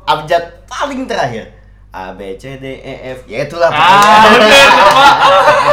abjad 0.04 0.44
paling 0.66 1.06
terakhir 1.06 1.48
A 1.94 2.10
B 2.12 2.34
C 2.34 2.58
D 2.58 2.66
E 2.74 2.94
F. 3.14 3.30
Ya 3.30 3.46
itulah 3.46 3.70
ah 3.70 3.78
pokoknya. 4.26 4.34
bener 4.34 4.66
apa 4.74 5.72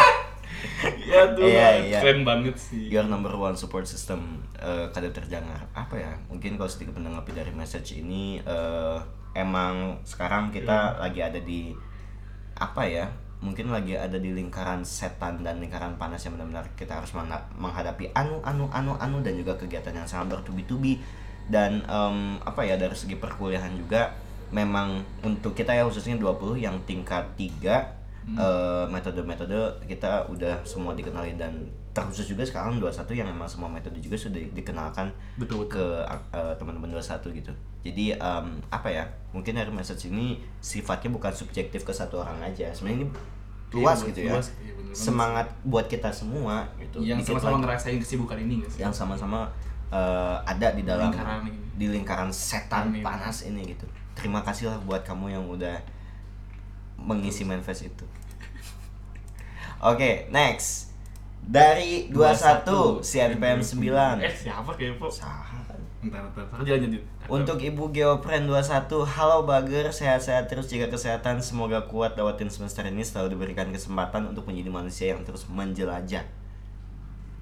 ya 1.11 1.21
tuh 1.35 1.43
Iya, 1.43 1.67
iya. 1.83 1.99
keren 1.99 2.21
banget 2.23 2.55
sih. 2.55 2.87
Your 2.87 3.05
number 3.05 3.33
one 3.33 3.53
support 3.53 3.83
system 3.83 4.39
eh 4.57 4.85
kada 4.89 5.09
terjangar 5.09 5.65
apa 5.73 5.97
ya? 5.97 6.13
Mungkin 6.29 6.55
kalau 6.55 6.69
sedikit 6.69 6.95
menanggapi 6.95 7.33
dari 7.33 7.51
message 7.51 7.97
ini 7.97 8.39
eh, 8.39 8.97
emang 9.33 9.97
sekarang 10.03 10.49
kita 10.49 10.97
lagi 10.97 11.19
ada 11.19 11.37
di 11.37 11.73
apa 12.55 12.85
ya? 12.85 13.05
Mungkin 13.41 13.73
lagi 13.73 13.97
ada 13.97 14.15
di 14.15 14.31
lingkaran 14.31 14.85
setan 14.85 15.41
dan 15.41 15.57
lingkaran 15.57 15.97
panas 15.97 16.21
yang 16.21 16.37
benar-benar 16.37 16.69
kita 16.77 16.93
harus 16.93 17.09
mengha- 17.11 17.49
menghadapi 17.57 18.13
anu 18.13 18.37
anu 18.45 18.69
anu 18.69 18.93
anu 18.95 19.17
dan 19.19 19.33
juga 19.33 19.57
kegiatan 19.57 19.91
yang 19.91 20.05
sangat 20.05 20.37
bertubi-tubi. 20.37 21.01
Dan 21.49 21.81
em, 21.83 22.37
apa 22.39 22.61
ya 22.61 22.77
dari 22.77 22.93
segi 22.93 23.17
perkuliahan 23.17 23.73
juga 23.75 24.13
memang 24.51 24.99
untuk 25.23 25.55
kita 25.55 25.71
ya 25.71 25.83
khususnya 25.87 26.19
20 26.19 26.59
yang 26.59 26.75
tingkat 26.83 27.23
3 27.39 27.47
eh, 28.37 28.85
metode-metode 28.91 29.87
kita 29.87 30.27
udah 30.29 30.61
semua 30.67 30.93
dikenali 30.93 31.39
dan 31.39 31.65
terkhusus 31.91 32.31
juga 32.31 32.47
sekarang 32.47 32.79
21 32.79 33.19
yang 33.19 33.27
emang 33.27 33.47
semua 33.47 33.67
metode 33.67 33.99
juga 33.99 34.15
sudah 34.15 34.39
dikenalkan 34.55 35.11
Betul, 35.35 35.67
ke 35.67 35.83
eh, 36.07 36.53
teman-teman 36.55 36.87
21 36.95 37.39
gitu. 37.39 37.51
Jadi 37.81 38.15
em, 38.15 38.47
apa 38.71 38.87
ya? 38.87 39.03
Mungkin 39.33 39.57
dari 39.57 39.71
message 39.73 40.07
ini 40.07 40.39
sifatnya 40.61 41.09
bukan 41.11 41.33
subjektif 41.33 41.81
ke 41.83 41.91
satu 41.91 42.21
orang 42.21 42.39
aja. 42.45 42.69
Sebenarnya 42.71 43.03
ini 43.03 43.07
luas 43.71 44.03
Iya, 44.03 44.07
gitu 44.11 44.19
ya. 44.27 44.31
luas, 44.35 44.47
iya, 44.59 44.71
bener 44.75 44.91
banget. 44.91 44.95
Semangat 44.99 45.47
buat 45.63 45.85
kita 45.87 46.09
semua 46.11 46.67
gitu. 46.75 46.99
yang 47.01 47.19
sama-sama 47.23 47.57
ngerasain 47.63 47.97
kesibukan 48.03 48.37
ini 48.43 48.59
guys 48.67 48.75
yang 48.75 48.91
sama-sama 48.91 49.47
eh, 49.91 50.37
ada 50.41 50.67
di 50.71 50.81
dalam 50.81 51.11
Lingkaran 51.11 51.45
ini. 51.45 51.59
di 51.75 51.85
lingkaran 51.89 52.29
setan 52.31 52.89
Ini. 52.91 53.03
panas 53.03 53.43
ini 53.43 53.61
gitu. 53.67 53.85
Terima 54.15 54.41
kasih 54.41 54.69
lah 54.69 54.77
buat 54.81 55.03
kamu 55.03 55.31
yang 55.31 55.43
udah 55.45 55.75
mengisi 56.97 57.41
manifest 57.43 57.85
itu. 57.85 58.05
Oke, 59.81 60.29
next. 60.29 60.93
Dari 61.41 62.13
21 62.13 63.01
si 63.01 63.17
NPM 63.17 63.65
9. 63.65 64.21
eh 64.21 64.29
siapa 64.29 64.77
kepo 64.77 65.09
entar 65.09 66.21
entar 66.21 66.21
entar 66.45 66.61
jalan 66.61 66.81
lanjut 66.85 67.01
Untuk 67.25 67.57
Ibu 67.57 67.89
Geopren 67.89 68.45
21, 68.45 69.05
halo 69.05 69.45
Bager, 69.45 69.89
sehat-sehat 69.89 70.49
terus 70.49 70.69
jaga 70.69 70.89
kesehatan, 70.89 71.41
semoga 71.41 71.81
kuat 71.85 72.13
lewatin 72.13 72.49
semester 72.49 72.85
ini 72.85 73.01
selalu 73.01 73.37
diberikan 73.37 73.69
kesempatan 73.69 74.29
untuk 74.29 74.45
menjadi 74.45 74.69
manusia 74.69 75.05
yang 75.13 75.21
terus 75.25 75.45
menjelajah. 75.49 76.25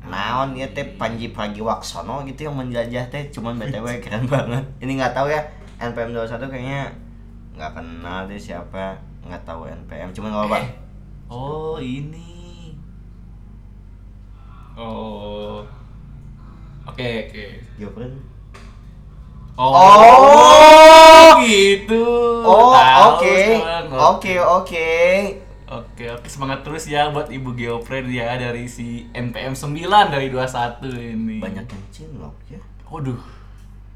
Naon 0.05 0.55
ya 0.55 0.67
teh 0.71 0.95
Panji 0.95 1.29
Pragiwaksono 1.35 2.23
gitu 2.23 2.47
yang 2.47 2.55
menjelajah 2.55 3.11
teh 3.11 3.27
cuman 3.33 3.59
BTW 3.59 3.97
keren 4.03 4.25
banget. 4.25 4.63
Ini 4.79 4.95
nggak 4.95 5.13
tahu 5.15 5.27
ya 5.27 5.43
NPM 5.79 6.15
21 6.15 6.47
kayaknya 6.47 6.81
nggak 7.59 7.71
kenal 7.75 8.23
deh 8.27 8.39
siapa, 8.39 8.95
nggak 9.27 9.43
tahu 9.43 9.67
NPM, 9.67 10.15
cuman 10.15 10.29
nggak 10.31 10.45
apa-apa. 10.47 10.59
oh 11.35 11.75
ini 11.77 12.71
oh 14.79 15.59
oke 16.87 17.09
oke 17.27 17.45
Geopren. 17.75 18.13
oh, 19.59 19.75
Oh! 19.75 21.43
gitu 21.43 22.03
Oh, 22.49 22.71
oke. 22.73 23.37
Oke, 23.93 24.33
oke. 24.39 24.89
Oke, 25.69 26.09
oke 26.09 26.25
semangat 26.25 26.65
terus 26.65 26.89
ya 26.89 27.13
buat 27.13 27.29
Ibu 27.29 27.53
Geopren 27.53 28.09
ya 28.09 28.33
dari 28.35 28.65
si 28.65 29.05
NPM 29.13 29.53
9 29.53 29.77
dari 30.09 30.33
21 30.33 30.81
ini. 31.13 31.37
Banyak 31.37 31.65
yang 31.69 31.85
cinlok 31.93 32.33
ya. 32.49 32.57
Waduh. 32.89 33.21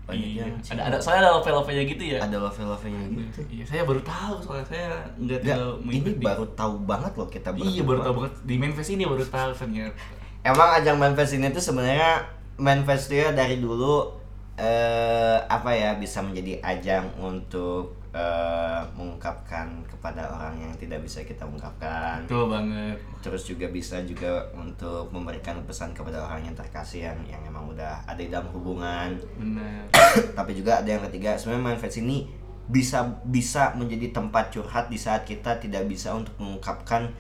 Banyak 0.05 0.21
Iya. 0.29 0.45
yang 0.45 0.53
Ada 0.61 0.81
ada 0.85 0.97
soalnya 1.01 1.25
ada 1.25 1.41
level-levelnya 1.41 1.83
gitu 1.89 2.03
ya. 2.05 2.19
Ada 2.21 2.37
level-levelnya 2.37 3.01
gitu. 3.09 3.39
Iya, 3.49 3.63
saya 3.65 3.81
baru 3.83 4.01
tahu 4.05 4.33
soalnya 4.37 4.67
saya 4.69 4.87
enggak 5.17 5.39
Nggak, 5.41 5.57
tahu 5.57 5.71
ini 5.89 6.11
baru 6.21 6.45
tahu 6.53 6.73
banget 6.85 7.11
loh 7.17 7.27
kita 7.27 7.49
Iya, 7.49 7.81
berdua. 7.81 7.85
baru 7.89 7.99
tahu 7.99 8.13
banget 8.21 8.33
di 8.43 8.55
Manfest 8.61 8.91
ini 8.91 9.03
baru 9.03 9.25
tahu 9.25 9.51
ternyata. 9.55 9.97
Emang 10.43 10.69
ajang 10.75 10.97
manfest 10.99 11.33
ini 11.33 11.47
tuh 11.49 11.63
sebenarnya 11.63 12.21
manfest 12.59 13.09
ya 13.09 13.31
dari 13.31 13.57
dulu 13.57 14.11
eh 14.53 15.39
apa 15.41 15.73
ya 15.73 15.97
bisa 15.97 16.21
menjadi 16.21 16.61
ajang 16.61 17.09
untuk 17.17 17.97
eh, 18.13 18.81
mengungkapkan 18.93 19.65
kepada 19.89 20.29
orang 20.29 20.53
yang 20.55 20.73
tidak 20.77 21.01
bisa 21.01 21.25
kita 21.25 21.41
ungkapkan. 21.43 22.21
Betul 22.29 22.53
banget. 22.53 22.95
Terus 23.25 23.43
juga 23.43 23.65
bisa 23.67 23.97
juga 24.05 24.45
untuk 24.53 25.09
memberikan 25.09 25.57
pesan 25.65 25.97
kepada 25.97 26.21
orang 26.21 26.45
yang 26.45 26.53
terkasih 26.53 27.09
yang 27.09 27.19
yang 27.25 27.41
emang 27.43 27.73
udah 27.73 28.05
ada 28.05 28.21
di 28.21 28.29
dalam 28.29 28.45
hubungan. 28.53 29.17
Benar. 29.33 29.89
Tapi 30.37 30.51
juga 30.53 30.85
ada 30.85 30.89
yang 30.89 31.01
ketiga, 31.09 31.33
sebenarnya 31.33 31.73
manfest 31.73 31.97
ini 31.99 32.29
bisa 32.63 33.03
bisa 33.27 33.73
menjadi 33.75 34.13
tempat 34.15 34.53
curhat 34.53 34.87
di 34.87 34.95
saat 34.95 35.25
kita 35.25 35.59
tidak 35.59 35.83
bisa 35.89 36.13
untuk 36.15 36.37
mengungkapkan 36.37 37.11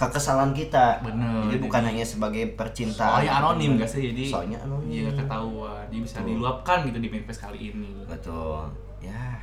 kekesalan 0.00 0.56
kita. 0.56 1.04
Bener, 1.04 1.52
Jadi 1.52 1.60
bukan 1.60 1.84
jadi- 1.84 1.88
hanya 1.92 2.04
sebagai 2.08 2.56
percintaan. 2.56 3.20
Soalnya 3.20 3.32
anonim 3.36 3.70
gak 3.76 3.90
sih? 3.92 4.02
Jadi 4.08 4.24
Soalnya 4.32 4.58
anonim. 4.64 4.88
Iya, 4.88 5.10
ketahuan. 5.12 5.84
Jadi 5.92 5.98
bisa 6.00 6.16
Betul. 6.24 6.28
diluapkan 6.32 6.76
gitu 6.88 6.98
di 7.04 7.08
Manfest 7.12 7.40
kali 7.44 7.58
ini. 7.68 7.92
Betul. 8.08 8.64
Ya. 9.04 9.36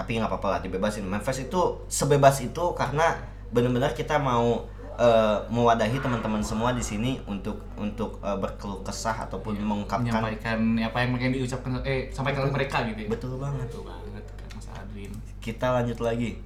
Tapi 0.00 0.16
nggak 0.16 0.32
apa-apa 0.32 0.48
lah 0.56 0.60
dibebasin. 0.64 1.04
Manfest 1.04 1.52
itu 1.52 1.60
sebebas 1.92 2.40
itu 2.40 2.72
karena 2.72 3.20
benar-benar 3.52 3.92
kita 3.92 4.16
mau 4.16 4.64
eh, 4.96 5.36
mewadahi 5.52 6.00
teman-teman 6.00 6.40
semua 6.40 6.72
di 6.72 6.80
sini 6.80 7.20
untuk 7.28 7.60
untuk 7.76 8.16
eh, 8.24 8.38
berkeluh 8.40 8.80
kesah 8.80 9.28
ataupun 9.28 9.60
mengungkapkan 9.60 10.08
menyampaikan 10.08 10.56
apa 10.80 10.96
yang 11.04 11.10
pengen 11.20 11.32
diucapkan 11.36 11.84
eh 11.84 12.08
sampaikan 12.08 12.48
ke 12.48 12.52
mereka 12.56 12.88
gitu 12.88 13.04
ya. 13.04 13.08
betul 13.12 13.36
banget. 13.36 13.68
Betul 13.68 13.84
banget 13.84 14.24
Mas 14.56 14.68
Adwin. 14.72 15.12
Kita 15.44 15.76
lanjut 15.76 16.00
lagi. 16.00 16.40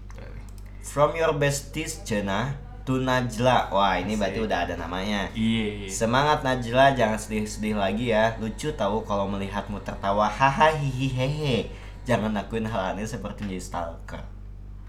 From 0.82 1.14
your 1.14 1.38
besties 1.38 2.02
Jena 2.02 2.58
to 2.84 3.00
Najla. 3.00 3.72
Wah, 3.72 3.96
ini 3.96 4.14
berarti 4.14 4.44
udah 4.44 4.68
ada 4.68 4.74
namanya. 4.76 5.32
Iya. 5.32 5.88
Semangat 5.88 6.44
Najla, 6.44 6.92
jangan 6.92 7.16
sedih-sedih 7.16 7.74
lagi 7.80 8.12
ya. 8.12 8.36
Lucu 8.36 8.68
tahu 8.76 9.00
kalau 9.08 9.24
melihatmu 9.26 9.80
tertawa. 9.80 10.28
Haha 10.28 10.76
hihi 10.76 11.08
hehe. 11.08 11.56
Jangan 12.04 12.30
lakuin 12.30 12.64
hal 12.64 12.92
aneh 12.92 13.02
seperti 13.02 13.42
menjadi 13.42 13.64
stalker. 13.64 14.22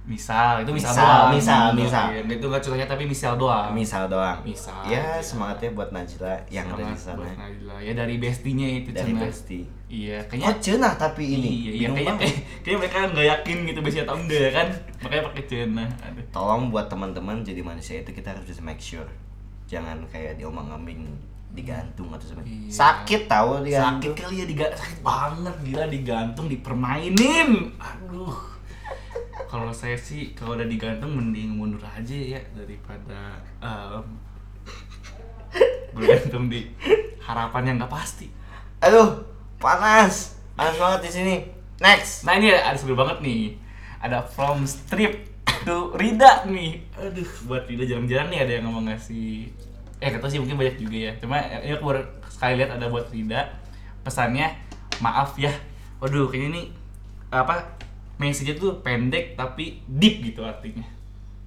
Misal, 0.06 0.62
itu 0.62 0.70
misal, 0.70 0.94
Misal, 0.94 1.02
doang. 1.02 1.32
misal, 1.34 1.64
misal. 1.74 2.06
Iya, 2.14 2.22
itu 2.30 2.46
nggak 2.46 2.62
contohnya 2.62 2.86
tapi 2.86 3.04
misal 3.10 3.34
doang. 3.36 3.74
Misal 3.74 4.06
doang. 4.06 4.38
Misal, 4.46 4.86
Ya, 4.86 5.02
ya. 5.02 5.18
semangatnya 5.18 5.74
buat 5.74 5.90
Najla 5.90 6.46
yang 6.46 6.70
ada 6.70 6.78
di 6.78 6.94
Semangat 6.94 7.02
sana. 7.02 7.18
buat 7.18 7.34
Najla. 7.36 7.76
Ya 7.82 7.94
dari 7.96 8.16
bestinya 8.22 8.68
itu 8.70 8.94
Dari 8.94 9.02
Cenah. 9.10 9.22
bestie. 9.26 9.66
Iya, 9.88 10.18
Oh, 10.18 10.30
kayaknya 10.30 10.54
cenah 10.62 10.94
tapi 10.94 11.24
ini. 11.26 11.50
Iya, 11.50 11.72
iya 11.74 11.88
kayaknya, 11.90 12.16
kayaknya 12.62 12.78
mereka 12.78 12.98
nggak 13.10 13.28
yakin 13.32 13.58
gitu 13.66 13.80
besti 13.82 14.00
atau 14.06 14.16
enggak 14.16 14.40
ya 14.40 14.52
kan. 14.54 14.68
Makanya 15.02 15.24
pakai 15.26 15.44
cenah. 15.50 15.90
Tolong 16.30 16.62
buat 16.70 16.86
teman-teman 16.86 17.42
jadi 17.42 17.62
manusia 17.62 17.96
itu 17.98 18.12
kita 18.14 18.30
harus 18.30 18.46
bisa 18.46 18.62
make 18.62 18.78
sure. 18.78 19.10
Jangan 19.66 20.06
kayak 20.06 20.38
diomong-oming 20.38 21.18
digantung 21.56 22.12
atau 22.12 22.28
sebenarnya. 22.28 22.68
Iya. 22.68 22.72
Sakit 22.72 23.22
tahu 23.26 23.50
Sakit 23.56 23.66
digantung. 23.66 24.14
kali 24.14 24.36
ya 24.38 24.46
diga 24.46 24.66
sakit 24.76 25.00
banget 25.02 25.56
gila 25.64 25.86
digantung 25.88 26.46
dipermainin. 26.52 27.50
Aduh. 27.80 28.36
Kalau 29.48 29.72
saya 29.72 29.96
sih 29.96 30.36
kalau 30.36 30.60
udah 30.60 30.68
digantung 30.68 31.16
mending 31.16 31.56
mundur 31.56 31.80
aja 31.82 32.12
ya 32.12 32.42
daripada 32.52 33.40
em, 33.64 34.04
bergantung 35.96 36.52
di 36.52 36.68
harapan 37.24 37.72
yang 37.72 37.76
nggak 37.80 37.94
pasti. 37.94 38.28
Aduh, 38.84 39.24
panas. 39.58 40.36
Panas 40.56 40.76
banget 40.76 41.00
di 41.08 41.12
sini. 41.12 41.36
Next. 41.80 42.28
Nah 42.28 42.36
ini 42.36 42.52
ada 42.52 42.76
seru 42.76 42.96
banget 42.96 43.24
nih. 43.24 43.56
Ada 44.04 44.24
from 44.24 44.68
strip 44.68 45.32
to 45.64 45.96
Rida 45.96 46.46
nih. 46.48 46.84
Aduh, 46.96 47.28
buat 47.48 47.64
Rida 47.66 47.88
jarang-jarang 47.88 48.28
nih 48.32 48.40
ada 48.44 48.52
yang 48.60 48.64
ngomong 48.68 48.92
ngasih. 48.92 49.50
Eh 50.04 50.10
kata 50.12 50.28
sih 50.28 50.40
mungkin 50.40 50.60
banyak 50.60 50.78
juga 50.80 50.98
ya. 50.98 51.12
Cuma 51.20 51.40
ini 51.40 51.74
aku 51.76 51.84
baru 51.88 52.02
sekali 52.28 52.60
lihat 52.60 52.76
ada 52.76 52.86
buat 52.92 53.08
Rida. 53.10 53.48
Pesannya 54.04 54.54
maaf 55.00 55.40
ya. 55.40 55.52
Waduh, 56.04 56.28
kayaknya 56.30 56.62
nih 56.62 56.66
apa 57.32 57.76
message 58.22 58.56
tuh 58.60 58.80
pendek 58.80 59.36
tapi 59.36 59.82
deep 59.88 60.24
gitu 60.24 60.44
artinya. 60.44 60.86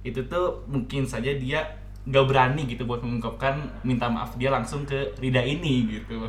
Itu 0.01 0.25
tuh 0.25 0.65
mungkin 0.69 1.05
saja 1.05 1.33
dia 1.33 1.65
nggak 2.09 2.25
berani 2.25 2.65
gitu 2.65 2.89
buat 2.89 3.05
mengungkapkan 3.05 3.85
minta 3.85 4.09
maaf 4.09 4.33
dia 4.39 4.49
langsung 4.49 4.87
ke 4.87 5.13
Rida 5.21 5.45
ini 5.45 5.99
gitu. 5.99 6.25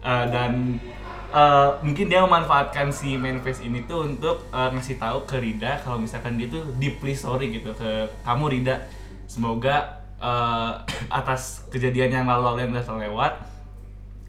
Uh, 0.00 0.24
dan 0.32 0.80
uh, 1.28 1.76
mungkin 1.84 2.08
dia 2.08 2.24
memanfaatkan 2.24 2.88
si 2.88 3.20
manifest 3.20 3.60
ini 3.60 3.84
tuh 3.84 4.08
untuk 4.08 4.48
uh, 4.48 4.72
ngasih 4.72 4.96
tahu 4.96 5.28
ke 5.28 5.36
Rida 5.36 5.76
kalau 5.84 6.00
misalkan 6.00 6.40
dia 6.40 6.48
tuh 6.48 6.64
deeply 6.80 7.12
sorry 7.12 7.52
gitu 7.52 7.76
ke 7.76 8.08
kamu 8.24 8.44
Rida 8.48 8.88
semoga 9.28 9.99
uh, 10.20 10.78
atas 11.20 11.66
kejadian 11.72 12.22
yang 12.22 12.26
lalu-lalu 12.28 12.68
yang 12.68 12.72
udah 12.76 12.86
terlewat 12.86 13.32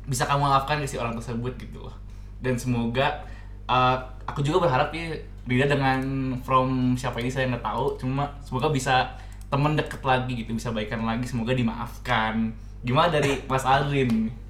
bisa 0.08 0.26
kamu 0.26 0.50
maafkan 0.50 0.82
ke 0.82 0.88
si 0.90 0.98
orang 0.98 1.14
tersebut 1.14 1.54
gitu 1.62 1.86
loh 1.86 1.96
dan 2.42 2.58
semoga 2.58 3.22
uh, 3.70 4.02
aku 4.26 4.42
juga 4.42 4.66
berharap 4.66 4.90
ya 4.96 5.14
Rida 5.42 5.66
dengan 5.66 6.02
from 6.46 6.94
siapa 6.98 7.20
ini 7.22 7.30
saya 7.30 7.50
nggak 7.50 7.66
tahu 7.66 7.98
cuma 8.02 8.30
semoga 8.42 8.70
bisa 8.70 9.14
temen 9.52 9.76
deket 9.76 10.02
lagi 10.02 10.34
gitu 10.46 10.56
bisa 10.56 10.72
baikan 10.72 11.04
lagi 11.04 11.28
semoga 11.28 11.52
dimaafkan 11.54 12.56
gimana 12.82 13.20
dari 13.20 13.42
Mas 13.52 13.68
Alvin 13.68 14.42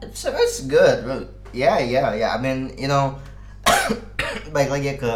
It's, 0.00 0.24
it's 0.24 0.64
good. 0.64 1.04
bro. 1.04 1.28
Yeah, 1.52 1.76
yeah, 1.76 2.16
yeah. 2.16 2.32
I 2.32 2.40
mean, 2.40 2.72
you 2.80 2.88
know, 2.88 3.20
baik 4.56 4.72
lagi 4.72 4.96
ke 4.96 5.12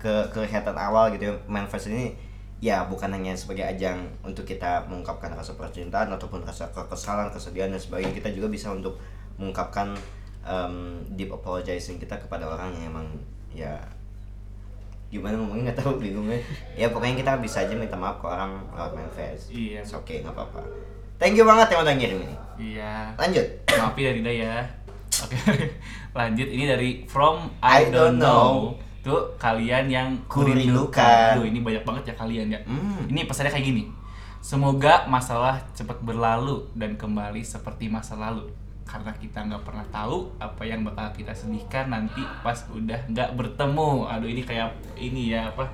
ke 0.00 0.12
kelihatan 0.32 0.72
awal 0.80 1.12
gitu 1.12 1.28
ya. 1.28 1.34
Manifest 1.44 1.92
ini 1.92 2.16
ya 2.64 2.88
bukan 2.88 3.12
hanya 3.12 3.36
sebagai 3.36 3.60
ajang 3.68 4.08
untuk 4.24 4.48
kita 4.48 4.88
mengungkapkan 4.88 5.36
rasa 5.36 5.52
percintaan 5.52 6.08
ataupun 6.16 6.40
rasa 6.48 6.72
kekesalan, 6.72 7.28
kesedihan 7.28 7.68
dan 7.68 7.76
sebagainya. 7.76 8.16
Kita 8.16 8.32
juga 8.32 8.48
bisa 8.48 8.72
untuk 8.72 8.96
mengungkapkan 9.36 9.92
um, 10.48 11.04
deep 11.12 11.28
apologizing 11.28 12.00
kita 12.00 12.16
kepada 12.16 12.48
orang 12.48 12.72
yang 12.80 12.96
emang 12.96 13.06
ya 13.52 13.76
gimana 15.12 15.38
ngomongnya 15.38 15.70
nggak 15.70 15.78
tahu 15.78 16.02
bingungnya 16.02 16.42
ya 16.74 16.90
pokoknya 16.90 17.22
kita 17.22 17.32
bisa 17.38 17.62
aja 17.62 17.74
minta 17.78 17.94
maaf 17.94 18.18
ke 18.18 18.26
orang 18.26 18.58
lewat 18.74 18.98
manifest 18.98 19.46
Iya. 19.54 19.86
It's 19.86 19.94
okay 19.94 20.26
nggak 20.26 20.34
apa-apa 20.34 20.58
thank 21.22 21.38
you 21.38 21.46
banget 21.46 21.70
yang 21.70 21.86
udah 21.86 21.94
ngirim 21.94 22.18
ini 22.26 22.36
iya 22.58 23.14
lanjut 23.14 23.46
Maafin 23.78 24.02
ya 24.06 24.12
Rida 24.14 24.32
ya. 24.32 24.54
Oke, 25.22 25.38
lanjut 26.18 26.48
ini 26.50 26.64
dari 26.66 26.90
From 27.06 27.46
I 27.62 27.86
I, 27.86 27.94
don't 27.94 27.94
Don't 27.94 28.18
know. 28.18 28.42
Know 28.74 28.93
Untuk 29.04 29.36
kalian 29.36 29.92
yang 29.92 30.08
Kurindukan. 30.32 31.36
Aduh, 31.36 31.44
ini 31.44 31.60
banyak 31.60 31.84
banget 31.84 32.08
ya 32.08 32.14
kalian 32.16 32.48
ya. 32.56 32.60
Hmm. 32.64 33.04
Ini 33.04 33.28
pesannya 33.28 33.52
kayak 33.52 33.68
gini. 33.68 33.84
Semoga 34.40 35.04
masalah 35.04 35.60
cepat 35.76 36.00
berlalu 36.00 36.64
dan 36.72 36.96
kembali 36.96 37.44
seperti 37.44 37.92
masa 37.92 38.16
lalu. 38.16 38.48
Karena 38.88 39.12
kita 39.12 39.44
nggak 39.44 39.60
pernah 39.60 39.84
tahu 39.92 40.32
apa 40.40 40.64
yang 40.64 40.88
bakal 40.88 41.12
kita 41.12 41.36
sedihkan 41.36 41.92
nanti 41.92 42.24
pas 42.40 42.64
udah 42.72 42.96
nggak 43.12 43.36
bertemu. 43.36 44.08
Aduh 44.08 44.28
ini 44.28 44.40
kayak 44.40 44.72
ini 44.96 45.36
ya 45.36 45.52
apa? 45.52 45.68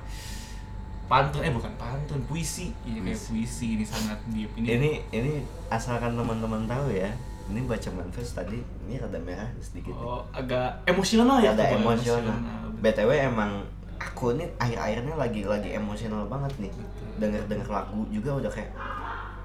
Pantun 1.07 1.47
eh 1.47 1.55
bukan 1.55 1.71
pantun, 1.79 2.19
puisi. 2.27 2.75
Iya 2.83 2.99
kayak 2.99 3.21
puisi 3.31 3.79
ini 3.79 3.87
sangat 3.87 4.19
deep. 4.27 4.51
Ini, 4.59 4.75
Ini 4.75 4.91
ini 5.15 5.33
asalkan 5.71 6.19
teman-teman 6.19 6.67
tahu 6.67 6.91
ya. 6.91 7.07
Ini 7.49 7.65
baca 7.65 7.89
manifest 7.91 8.31
tadi 8.33 8.59
ini 8.85 8.95
rada 8.95 9.17
merah 9.17 9.49
sedikit. 9.57 9.91
oh, 9.93 10.21
agak 10.29 10.85
emosional 10.85 11.39
ya. 11.39 11.51
Ada 11.51 11.75
emosional. 11.75 12.37
BTW 12.79 13.09
emang 13.25 13.63
aku 13.97 14.33
nih 14.33 14.47
akhir-akhirnya 14.57 15.15
lagi 15.15 15.41
lagi 15.43 15.69
emosional 15.71 16.25
banget 16.25 16.53
nih. 16.59 16.71
Denger-denger 17.17 17.67
lagu 17.67 18.05
juga 18.07 18.37
udah 18.37 18.51
kayak 18.51 18.71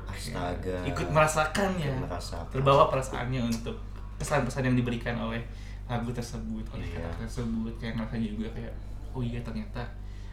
astaga. 0.06 0.76
Ikut 0.84 1.08
merasakan 1.08 1.68
ya. 1.76 1.92
Merasakan. 1.94 2.52
Terbawa 2.52 2.88
perasaannya 2.88 3.40
untuk 3.44 3.76
pesan-pesan 4.16 4.64
yang 4.64 4.76
diberikan 4.76 5.16
oleh 5.18 5.44
lagu 5.86 6.10
tersebut, 6.10 6.64
oleh 6.72 6.82
Iya. 6.84 7.04
kata 7.04 7.22
tersebut 7.22 7.72
kayak 7.76 7.94
rasanya 7.96 8.26
juga 8.28 8.48
kayak 8.50 8.72
oh 9.12 9.22
iya 9.22 9.38
ternyata 9.40 9.82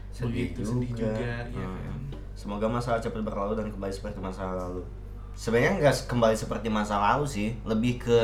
sedih 0.10 0.50
begitu 0.50 0.60
juga. 0.62 0.70
sedih 0.72 0.90
juga 0.94 1.14
ya 1.46 1.62
Hmm. 1.62 1.78
kan. 1.80 2.00
Semoga 2.34 2.66
masalah 2.68 2.98
cepat 2.98 3.22
berlalu 3.22 3.54
dan 3.56 3.68
kembali 3.70 3.92
seperti 3.92 4.18
masa 4.18 4.50
lalu. 4.50 4.82
Sebenarnya 5.34 5.82
nggak 5.82 6.06
kembali 6.06 6.36
seperti 6.36 6.68
masa 6.68 6.98
lalu 6.98 7.26
sih, 7.26 7.50
lebih 7.64 7.98
ke 7.98 8.18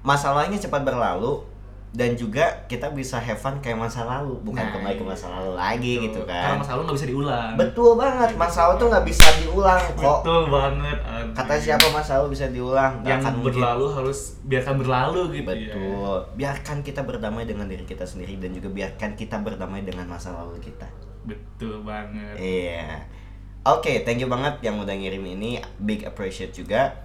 masalahnya 0.00 0.56
cepat 0.56 0.82
berlalu 0.82 1.42
dan 1.88 2.12
juga 2.14 2.44
kita 2.68 2.92
bisa 2.92 3.16
have 3.16 3.40
fun 3.40 3.56
kayak 3.58 3.80
masa 3.80 4.04
lalu, 4.04 4.36
bukan 4.44 4.60
Nah, 4.60 4.72
kembali 4.76 4.94
ke 4.94 5.04
iya. 5.04 5.08
masa 5.08 5.26
lalu 5.32 5.52
lagi 5.56 5.92
Betul. 5.96 6.04
gitu 6.04 6.20
Karena 6.28 6.52
kan. 6.52 6.60
masa 6.60 6.70
lalu 6.76 6.82
nggak 6.84 6.96
bisa 7.00 7.08
diulang. 7.08 7.52
Betul 7.56 7.90
banget, 7.96 8.30
masa 8.36 8.58
lalu 8.60 8.74
tuh 8.76 8.86
nggak 8.92 9.06
bisa 9.08 9.26
diulang 9.40 9.82
kok. 9.96 10.20
Betul 10.20 10.42
banget. 10.52 10.98
aduh. 11.00 11.32
Kata 11.32 11.54
siapa 11.56 11.86
masa 11.88 12.10
lalu 12.20 12.28
bisa 12.36 12.46
diulang? 12.52 12.92
Nggak 13.00 13.08
yang 13.08 13.20
akan 13.24 13.32
mungkin. 13.34 13.48
berlalu 13.56 13.86
harus 13.88 14.18
biarkan 14.44 14.74
berlalu 14.76 15.20
gitu 15.32 15.50
ya. 15.50 15.74
Betul. 15.74 16.18
Biarkan 16.36 16.76
kita 16.84 17.00
berdamai 17.02 17.44
dengan 17.48 17.66
diri 17.66 17.84
kita 17.84 18.04
sendiri 18.04 18.36
dan 18.36 18.50
juga 18.52 18.68
biarkan 18.68 19.10
kita 19.16 19.36
berdamai 19.40 19.80
dengan 19.80 20.06
masa 20.06 20.36
lalu 20.36 20.60
kita. 20.60 20.86
Betul 21.24 21.80
banget. 21.82 22.36
Iya. 22.36 23.00
Oke, 23.68 24.00
thank 24.00 24.16
you 24.16 24.32
banget 24.32 24.64
yang 24.64 24.80
udah 24.80 24.96
ngirim 24.96 25.20
ini. 25.28 25.60
Big 25.76 26.00
appreciate 26.08 26.56
juga. 26.56 26.96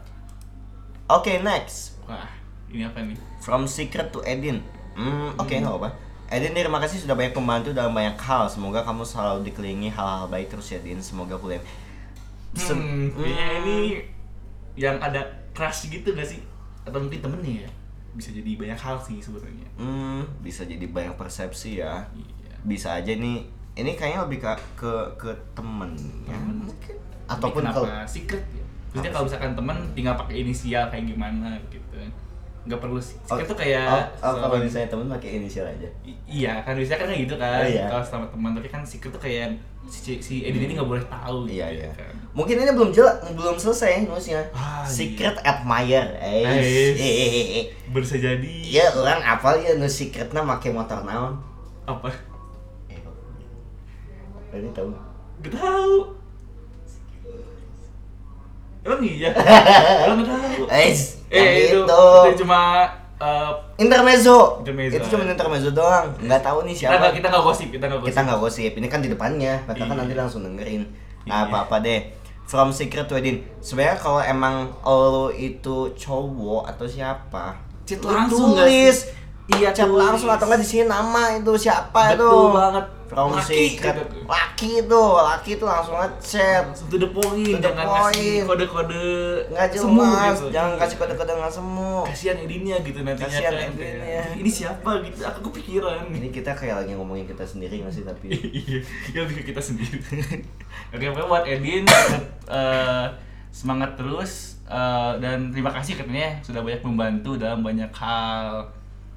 Oke, 1.12 1.36
next. 1.44 2.00
Wah, 2.08 2.32
ini 2.72 2.88
apa 2.88 3.04
nih? 3.04 3.20
From 3.44 3.68
Secret 3.68 4.16
to 4.16 4.24
Edin. 4.24 4.64
Hmm, 4.96 5.36
oke, 5.36 5.52
nggak 5.52 5.76
apa. 5.76 5.92
Edin, 6.32 6.56
terima 6.56 6.80
kasih 6.80 7.04
sudah 7.04 7.20
banyak 7.20 7.36
membantu 7.36 7.76
dalam 7.76 7.92
banyak 7.92 8.16
hal. 8.16 8.48
Semoga 8.48 8.80
kamu 8.88 9.04
selalu 9.04 9.44
dikelilingi 9.52 9.92
hal-hal 9.92 10.32
baik 10.32 10.56
terus 10.56 10.72
ya, 10.72 10.80
Din. 10.80 11.04
Semoga 11.04 11.36
kuliah. 11.36 11.60
Hmm, 12.56 13.12
kayaknya 13.12 13.48
ini 13.68 13.78
yang 14.80 15.04
ada 15.04 15.20
crush 15.52 15.92
gitu 15.92 16.16
gak 16.16 16.32
sih? 16.32 16.40
Atau 16.88 17.04
mungkin 17.04 17.20
temennya 17.20 17.68
ya? 17.68 17.70
Bisa 18.16 18.32
jadi 18.32 18.56
banyak 18.56 18.80
hal 18.80 19.04
sih 19.04 19.20
sebenarnya. 19.20 19.68
Hmm, 19.76 20.24
bisa 20.40 20.64
jadi 20.64 20.88
banyak 20.88 21.20
persepsi 21.20 21.84
ya. 21.84 22.08
Iya. 22.16 22.56
Bisa 22.64 22.96
aja 22.96 23.12
nih. 23.12 23.52
Ini 23.74 23.92
kayaknya 23.98 24.20
lebih 24.30 24.38
ke 24.40 24.52
ke, 24.78 24.92
ke 25.18 25.32
temen 25.58 25.92
ya. 26.24 26.38
Temen. 26.38 26.70
Ataupun 27.26 27.62
Tapi 27.66 27.74
kalau 27.74 27.88
secret 28.06 28.44
ya? 28.54 28.64
Maksudnya 28.94 29.12
kalau 29.12 29.26
misalkan 29.26 29.52
teman 29.58 29.78
tinggal 29.98 30.14
pakai 30.14 30.36
inisial 30.46 30.86
kayak 30.94 31.06
gimana 31.10 31.58
gitu. 31.74 31.98
Nggak 32.64 32.80
perlu 32.80 33.02
sih. 33.02 33.18
Secret 33.26 33.50
tuh 33.50 33.58
kayak 33.58 33.90
oh, 34.22 34.30
oh, 34.30 34.34
kalau 34.38 34.62
misalnya 34.62 34.88
temen 34.88 35.10
pakai 35.10 35.42
inisial 35.42 35.66
aja. 35.66 35.90
I- 36.06 36.22
iya 36.30 36.62
kan 36.62 36.78
biasanya 36.78 37.00
kan 37.02 37.08
kayak 37.10 37.22
gitu 37.26 37.36
kan. 37.42 37.60
Oh, 37.60 37.66
iya. 37.66 37.86
Kalau 37.90 38.04
sama 38.06 38.26
teman 38.30 38.54
tapi 38.54 38.70
kan 38.70 38.82
secret 38.86 39.10
tuh 39.10 39.20
kayak 39.20 39.58
si, 39.90 40.22
si 40.22 40.46
Edin 40.46 40.70
ini 40.70 40.78
nggak 40.78 40.88
boleh 40.88 41.04
tahu 41.04 41.50
Iya 41.50 41.68
gitu 41.74 41.90
iya. 41.90 41.92
kan. 41.98 42.14
Mungkin 42.32 42.56
ini 42.56 42.72
belum 42.72 42.94
jelas, 42.94 43.20
belum 43.34 43.58
selesai 43.58 44.06
nulisnya. 44.06 44.42
Ah, 44.54 44.86
Secret 44.86 45.42
admirer. 45.42 46.14
Eh, 46.22 46.46
eh, 46.46 46.94
eh, 46.94 47.14
eh, 47.28 47.46
eh. 47.60 47.66
Bisa 47.90 48.16
jadi 48.16 48.54
Iya, 48.64 48.94
orang 48.96 49.20
apa 49.20 49.58
ya 49.58 49.74
nu 49.76 49.90
secretnya 49.90 50.40
make 50.40 50.70
motor 50.70 51.02
naon? 51.02 51.36
apa? 51.84 52.10
Eh, 54.54 54.62
ini 54.62 54.70
tahu. 54.70 54.90
Gak 55.42 55.54
tahu. 55.58 55.96
Emang 58.84 59.00
iya? 59.02 59.32
Emang 60.06 60.22
gak 60.22 60.30
tahu. 60.30 60.64
Ais, 60.70 61.24
Eh, 61.34 61.42
yang 61.42 61.56
itu, 61.58 61.80
itu. 61.82 62.04
itu 62.30 62.46
cuma 62.46 62.86
eh, 63.18 63.52
Intermezzo. 63.82 64.62
Intermezzo. 64.62 64.96
Itu 65.02 65.06
cuma 65.10 65.24
intermezzo 65.26 65.70
doang. 65.74 66.14
Nggak 66.22 66.42
tahu 66.46 66.62
nih 66.70 66.76
nggak 66.78 66.92
siapa. 66.94 67.06
kita 67.10 67.28
nggak 67.32 67.44
gosip, 67.44 67.68
kita 67.74 67.86
nggak 67.90 68.00
gosip. 68.00 68.10
Kita 68.14 68.20
nggak 68.22 68.40
gosip. 68.40 68.72
Ini 68.78 68.88
kan 68.88 69.00
di 69.02 69.10
depannya. 69.10 69.54
Mereka 69.66 69.84
kan 69.84 69.96
Iya. 69.98 70.02
nanti 70.06 70.14
langsung 70.14 70.42
dengerin. 70.46 70.84
Iya. 71.26 71.26
Nah, 71.26 71.40
apa-apa 71.50 71.82
deh. 71.82 72.00
From 72.46 72.70
Secret 72.70 73.10
Edin. 73.10 73.42
Sebenarnya 73.58 73.98
kalau 73.98 74.22
emang 74.22 74.70
lo 74.86 75.32
itu 75.32 75.90
cowok 75.96 76.70
atau 76.70 76.86
siapa, 76.86 77.56
lo 77.98 78.10
langsung 78.12 78.54
nggak 78.54 78.68
tulis. 78.68 78.98
Iya, 79.44 79.76
chat 79.76 79.92
tulis. 79.92 80.00
langsung 80.00 80.32
atau 80.32 80.48
nggak 80.48 80.62
di 80.64 80.68
sini 80.68 80.84
nama 80.88 81.36
itu 81.36 81.52
siapa 81.60 82.16
itu. 82.16 82.24
Betul 82.24 82.56
banget. 82.56 82.86
From 83.14 83.30
Laki, 83.30 83.78
Secret. 83.78 83.94
gitu. 83.94 84.26
Laki 84.26 84.70
itu, 84.82 85.04
laki 85.06 85.50
itu 85.60 85.66
langsung 85.70 85.96
ngechat. 86.00 86.66
To 86.90 86.96
the 86.98 87.10
point, 87.14 87.62
jangan 87.62 87.86
point. 87.86 88.42
kode-kode 88.50 89.06
Nggak 89.54 89.70
semu 89.78 90.02
jelas, 90.02 90.34
gitu. 90.34 90.48
jangan 90.50 90.72
kasih 90.82 90.98
kode-kode 90.98 91.32
nggak 91.38 91.54
semu. 91.54 91.94
Kasihan 92.10 92.38
Edinnya 92.42 92.76
gitu 92.82 93.00
nantinya 93.06 93.30
Kasihan 93.30 93.54
kan. 93.54 93.72
Ini 94.34 94.50
siapa 94.50 94.90
gitu, 95.06 95.22
aku 95.22 95.40
kepikiran. 95.52 96.10
Ini 96.10 96.34
kita 96.34 96.58
kayak 96.58 96.76
lagi 96.88 96.98
ngomongin 96.98 97.30
kita 97.30 97.46
sendiri 97.46 97.86
nggak 97.86 97.94
sih 97.94 98.02
tapi 98.02 98.34
Iya, 98.66 98.80
ya 99.14 99.20
lebih 99.30 99.46
kita 99.46 99.62
sendiri. 99.62 100.00
Oke, 100.96 101.04
pokoknya 101.14 101.28
buat 101.30 101.46
Edin 101.46 101.86
tetap, 101.86 102.24
eh, 102.50 103.06
semangat 103.54 103.94
terus 103.94 104.58
eh, 104.66 105.12
dan 105.22 105.54
terima 105.54 105.70
kasih 105.70 106.02
katanya 106.02 106.42
sudah 106.42 106.66
banyak 106.66 106.82
membantu 106.82 107.38
dalam 107.38 107.62
banyak 107.62 107.94
hal. 107.94 108.74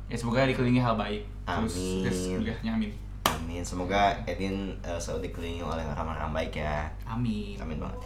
Ya 0.06 0.14
semoga 0.14 0.46
dikelilingi 0.46 0.78
hal 0.78 0.94
baik. 0.94 1.26
Amin. 1.46 2.06
terus 2.06 2.30
kuliahnya 2.30 2.72
amin. 2.78 2.90
Amin. 3.26 3.62
Semoga 3.66 4.14
Edin 4.26 4.74
eh, 4.82 4.98
selalu 4.98 5.30
dikelilingi 5.30 5.62
oleh 5.66 5.82
orang-orang 5.82 6.30
baik 6.30 6.62
ya. 6.62 6.86
Amin. 7.02 7.58
Amin 7.58 7.78
banget. 7.82 7.98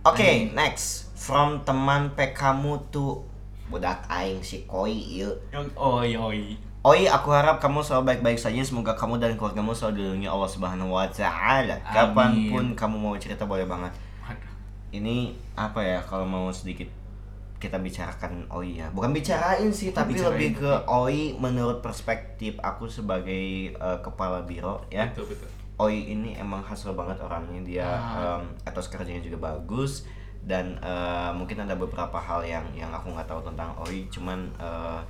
Oke, 0.00 0.50
next 0.56 1.12
from 1.12 1.60
teman 1.62 2.10
PKmu 2.16 2.90
tuh 2.90 3.22
budak 3.70 4.02
aing 4.10 4.42
si 4.42 4.66
Koi. 4.66 5.22
Yang 5.22 5.70
oi 5.78 6.18
oi. 6.18 6.42
Oi, 6.80 7.04
aku 7.04 7.28
harap 7.28 7.60
kamu 7.60 7.84
selalu 7.84 8.16
baik-baik 8.16 8.40
saja. 8.40 8.58
Semoga 8.64 8.96
kamu 8.96 9.20
dan 9.20 9.36
keluargamu 9.36 9.76
selalu 9.76 10.00
dilindungi 10.00 10.28
Allah 10.32 10.48
Subhanahu 10.48 10.96
wa 10.96 11.04
taala. 11.12 11.76
Kapan 11.84 12.48
pun 12.48 12.72
kamu 12.72 12.96
mau 12.96 13.14
cerita 13.20 13.44
boleh 13.44 13.68
banget. 13.68 13.92
Ini 14.90 15.36
apa 15.54 15.84
ya 15.84 16.00
kalau 16.02 16.24
mau 16.26 16.48
sedikit 16.50 16.88
kita 17.60 17.76
bicarakan 17.76 18.48
Oi 18.48 18.80
ya. 18.80 18.88
Bukan 18.88 19.12
bicarain 19.12 19.68
sih, 19.70 19.92
tapi 19.92 20.16
Bicarain. 20.16 20.32
lebih 20.34 20.50
ke 20.58 20.72
Oi 20.86 21.36
menurut 21.36 21.78
perspektif 21.78 22.56
aku 22.58 22.88
sebagai 22.88 23.36
eh, 23.70 23.98
kepala 24.00 24.40
biro 24.40 24.80
ya. 24.88 25.06
Betul 25.06 25.28
betul. 25.30 25.48
Oi 25.78 26.08
ini 26.08 26.34
emang 26.34 26.60
hasil 26.60 26.92
banget 26.92 27.20
orangnya 27.20 27.60
dia 27.60 27.84
Ah. 27.84 28.36
em, 28.36 28.48
etos 28.62 28.88
kerjanya 28.88 29.20
juga 29.20 29.36
bagus 29.46 30.08
dan 30.40 30.76
eh, 30.78 31.30
mungkin 31.30 31.56
ada 31.58 31.72
beberapa 31.74 32.16
hal 32.16 32.40
yang 32.42 32.64
yang 32.74 32.88
aku 32.88 33.08
nggak 33.10 33.24
tahu 33.24 33.40
tentang 33.42 33.76
Oi 33.78 34.08
cuman 34.08 34.48
eh, 34.56 35.00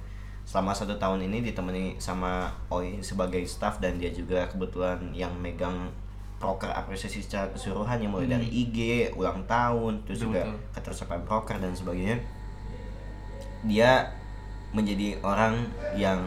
selama 0.42 0.70
satu 0.70 0.94
tahun 0.96 1.22
ini 1.24 1.42
ditemani 1.44 1.94
sama 1.96 2.50
Oi 2.68 2.98
sebagai 3.00 3.42
staff 3.44 3.78
dan 3.78 3.94
dia 3.94 4.10
juga 4.10 4.42
kebetulan 4.44 4.98
yang 5.12 5.30
megang 5.36 5.90
proker 6.36 6.66
apresiasi 6.68 7.20
secara 7.20 7.46
keseluruhan 7.48 8.00
yang 8.00 8.10
mulai 8.10 8.26
Hmm. 8.26 8.34
dari 8.38 8.48
IG 8.48 8.78
ulang 9.12 9.44
tahun 9.44 10.02
terus 10.02 10.18
Betul, 10.18 10.26
juga 10.28 10.40
betul. 10.44 10.58
ketercapaian 10.72 11.22
proker 11.22 11.56
dan 11.58 11.72
sebagainya 11.72 12.16
dia 13.62 14.08
menjadi 14.70 15.18
orang 15.20 15.66
yang 15.92 16.20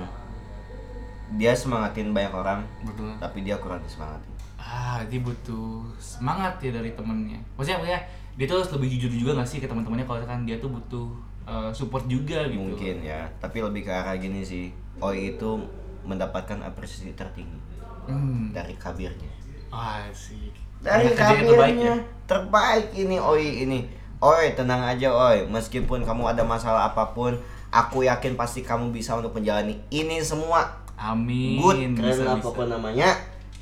dia 1.33 1.51
semangatin 1.51 2.11
banyak 2.11 2.29
orang 2.29 2.61
Betul. 2.83 3.09
tapi 3.17 3.41
dia 3.41 3.57
kurang 3.57 3.81
disemangatin 3.81 4.31
Ah, 4.55 5.03
dia 5.03 5.19
butuh 5.19 5.83
semangat 5.99 6.55
ya 6.57 6.71
dari 6.71 6.95
temennya. 6.95 7.35
Maksudnya, 7.53 7.77
maksudnya 7.77 8.01
dia 8.33 8.45
tuh 8.47 8.55
harus 8.57 8.71
lebih 8.71 8.95
jujur 8.95 9.11
juga 9.13 9.31
gak 9.35 9.45
sih 9.45 9.59
ke 9.59 9.67
teman-temannya 9.67 10.07
kalau 10.07 10.23
kan 10.23 10.41
dia 10.41 10.55
tuh 10.57 10.71
butuh 10.71 11.11
eh, 11.43 11.69
support 11.69 12.07
juga 12.07 12.47
gitu. 12.47 12.63
mungkin 12.63 13.03
ya 13.03 13.27
tapi 13.37 13.59
lebih 13.59 13.83
ke 13.83 13.91
arah 13.91 14.15
gini 14.15 14.39
sih 14.39 14.71
Oi 14.97 15.35
itu 15.35 15.59
mendapatkan 16.01 16.59
apresiasi 16.61 17.11
tertinggi 17.11 17.59
Hmm. 18.03 18.51
dari 18.51 18.75
kabirnya 18.75 19.31
Ah, 19.67 20.03
sih. 20.11 20.51
dari 20.79 21.07
yang 21.07 21.15
terbaik 21.15 21.43
kabirnya 21.43 21.83
ya. 21.83 21.95
terbaik 22.25 22.87
ini 22.93 23.15
Oi 23.17 23.45
ini 23.63 23.79
Oi 24.23 24.55
tenang 24.55 24.79
aja 24.79 25.12
Oi 25.12 25.43
meskipun 25.45 26.07
kamu 26.07 26.31
ada 26.31 26.47
masalah 26.47 26.88
apa 26.88 27.12
pun 27.12 27.36
aku 27.67 28.07
yakin 28.07 28.39
pasti 28.39 28.63
kamu 28.63 28.95
bisa 28.95 29.19
untuk 29.19 29.36
menjalani 29.36 29.75
ini 29.91 30.23
semua 30.23 30.79
Amin. 30.95 31.59
good 31.59 31.75
keren 31.91 32.23
apa 32.31 32.47
pun 32.47 32.71
namanya 32.71 33.12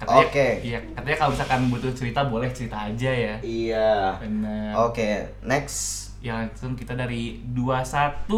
oke 0.02 0.62
Iya, 0.62 0.78
katanya 0.94 1.18
kalau 1.18 1.32
misalkan 1.34 1.60
butuh 1.68 1.90
cerita 1.90 2.22
boleh 2.26 2.54
cerita 2.54 2.78
aja 2.86 3.10
ya. 3.10 3.36
iya 3.42 4.14
Benar. 4.22 4.78
oke 4.86 5.10
next 5.42 6.12
Ya 6.22 6.38
langsung 6.38 6.78
kita 6.78 6.94
dari 6.94 7.42
21 7.50 8.30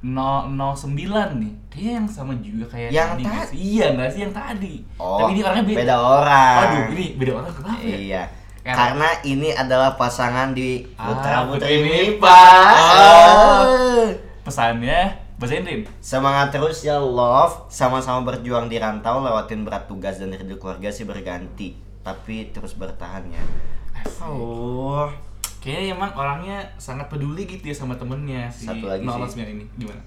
009 0.00 1.36
nih. 1.36 1.52
Kayaknya 1.68 1.92
yang 1.96 2.08
sama 2.08 2.32
juga 2.40 2.64
kayak 2.68 2.88
Yang 2.88 3.10
tadi. 3.20 3.56
Iya 3.56 3.86
nggak 3.92 4.08
sih 4.08 4.20
yang 4.20 4.32
tadi? 4.32 4.74
Oh, 4.96 5.20
Tapi 5.20 5.30
ini 5.32 5.40
orangnya 5.44 5.64
beda. 5.64 5.80
beda 5.80 5.96
orang. 6.00 6.56
Aduh, 6.60 6.84
ini 6.92 7.06
beda 7.16 7.32
orang 7.40 7.52
kenapa 7.52 7.80
ya? 7.80 7.96
Iya. 7.96 8.22
Karena- 8.64 8.80
Karena 8.96 9.08
ini 9.22 9.52
adalah 9.52 9.92
pasangan 9.92 10.50
di 10.50 10.88
Ah, 10.96 11.12
Putra 11.12 11.44
Putri 11.44 11.60
Putri 11.60 11.74
Mipa. 11.84 12.40
Oh. 12.74 14.08
Pesannya 14.40 15.00
bahasa 15.34 15.54
Inggris. 15.54 15.84
Semangat 16.00 16.48
terus 16.48 16.80
ya 16.80 16.96
love, 16.96 17.68
sama-sama 17.68 18.24
berjuang 18.24 18.66
di 18.66 18.76
rantau, 18.76 19.20
lewatin 19.20 19.62
berat 19.62 19.84
tugas 19.84 20.16
dan 20.16 20.30
rindu 20.30 20.56
keluarga 20.56 20.88
sih 20.88 21.04
berganti, 21.04 21.74
tapi 22.00 22.48
terus 22.50 22.72
bertahan 22.72 23.28
ya. 23.28 23.42
Asik. 23.94 24.24
Oh, 24.24 25.08
Kayaknya 25.58 25.92
emang 25.92 26.12
orangnya 26.14 26.60
sangat 26.76 27.08
peduli 27.08 27.44
gitu 27.44 27.64
ya 27.64 27.74
sama 27.74 27.92
temennya 27.94 28.48
si 28.48 28.64
Satu 28.64 28.84
lagi 28.84 29.00
sih. 29.02 29.40
009 29.40 29.48
ini. 29.50 29.64
Gimana? 29.76 30.00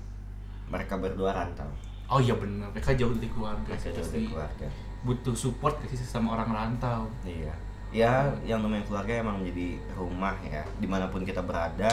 mereka 0.68 0.98
berdua 0.98 1.32
rantau, 1.32 1.64
Oh 2.06 2.20
iya 2.20 2.34
benar, 2.34 2.68
mereka 2.70 2.92
jauh 2.92 3.10
dari 3.10 3.26
keluarga. 3.28 3.64
mereka 3.64 3.88
jauh 3.90 4.04
dari 4.06 4.28
keluarga. 4.28 4.68
butuh 5.00 5.32
support 5.32 5.80
sih 5.84 5.96
sama 5.96 6.34
orang 6.34 6.50
rantau. 6.50 7.08
Iya. 7.22 7.56
Ya, 7.88 8.28
yang 8.44 8.60
namanya 8.60 8.84
keluarga 8.84 9.16
emang 9.16 9.40
menjadi 9.40 9.80
rumah 9.96 10.36
ya. 10.44 10.62
Di 10.78 10.88
mana 10.88 11.08
pun 11.08 11.24
kita 11.24 11.40
berada, 11.40 11.88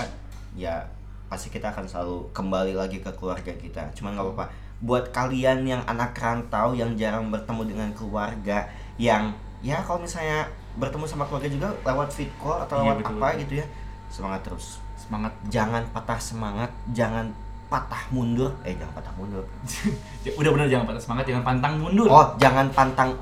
ya 0.52 0.82
pasti 1.30 1.48
kita 1.48 1.70
akan 1.70 1.86
selalu 1.86 2.28
kembali 2.34 2.74
lagi 2.74 2.98
ke 2.98 3.10
keluarga 3.14 3.54
kita. 3.54 3.90
Cuman 3.94 4.18
nggak 4.18 4.26
apa-apa. 4.26 4.46
Buat 4.82 5.14
kalian 5.14 5.64
yang 5.64 5.82
anak 5.86 6.12
rantau 6.18 6.74
yang 6.74 6.92
jarang 6.98 7.30
bertemu 7.30 7.62
dengan 7.64 7.88
keluarga, 7.94 8.66
yang 8.98 9.32
ya 9.62 9.80
kalau 9.80 10.02
misalnya 10.02 10.44
bertemu 10.74 11.06
sama 11.06 11.24
keluarga 11.24 11.48
juga 11.48 11.68
lewat 11.86 12.10
fit 12.10 12.28
call 12.36 12.58
atau 12.66 12.82
Iya, 12.82 12.82
lewat 12.84 12.96
betul, 13.00 13.14
apa 13.14 13.26
betul. 13.30 13.40
gitu 13.46 13.52
ya, 13.62 13.66
semangat 14.10 14.40
terus. 14.42 14.66
Semangat. 14.98 15.32
Jangan 15.46 15.82
patah 15.94 16.18
semangat, 16.18 16.70
jangan 16.90 17.26
patah 17.70 18.02
mundur. 18.10 18.50
Eh, 18.66 18.74
jangan 18.74 18.92
patah 18.98 19.14
mundur. 19.14 19.44
Ya, 20.26 20.30
Udah 20.34 20.50
bener 20.52 20.66
jangan 20.66 20.84
patah 20.90 21.02
semangat, 21.02 21.24
jangan 21.30 21.42
pantang 21.46 21.74
mundur. 21.78 22.06
Oh, 22.10 22.26
jangan 22.36 22.66
pantang. 22.74 23.14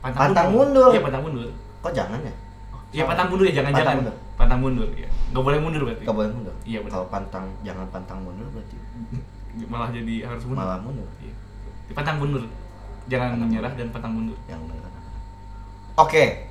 pantang 0.00 0.48
mundur. 0.54 0.94
Iya 0.94 1.02
pantang 1.02 1.22
mundur. 1.26 1.50
Kok 1.80 1.92
jangan 1.92 2.20
ya? 2.20 2.34
Iya 2.90 3.02
pantang 3.06 3.30
mundur 3.30 3.46
ya, 3.46 3.54
jangan 3.62 3.70
Pantang 3.70 3.84
jangan. 3.86 3.96
mundur. 4.02 4.16
Pantang 4.34 4.60
mundur 4.60 4.88
ya. 4.98 5.08
Gak 5.30 5.44
boleh 5.46 5.58
mundur 5.62 5.82
berarti. 5.86 6.02
Gak 6.02 6.16
boleh 6.16 6.30
mundur. 6.30 6.54
Iya, 6.66 6.78
benar. 6.82 6.92
Kalau 6.92 7.06
pantang 7.06 7.46
jangan 7.62 7.86
pantang 7.88 8.18
mundur 8.20 8.46
berarti 8.50 8.76
Malah 9.72 9.90
jadi 9.90 10.14
harus 10.26 10.42
mundur. 10.42 10.58
malah 10.60 10.78
mundur. 10.82 11.06
Iya. 11.22 11.32
Pantang 11.94 12.18
mundur. 12.18 12.42
Jangan 13.06 13.38
menyerah 13.38 13.72
dan 13.74 13.88
pantang 13.90 14.12
mundur. 14.12 14.38
Yang 14.44 14.60
benar. 14.66 14.90
Oke. 15.96 16.50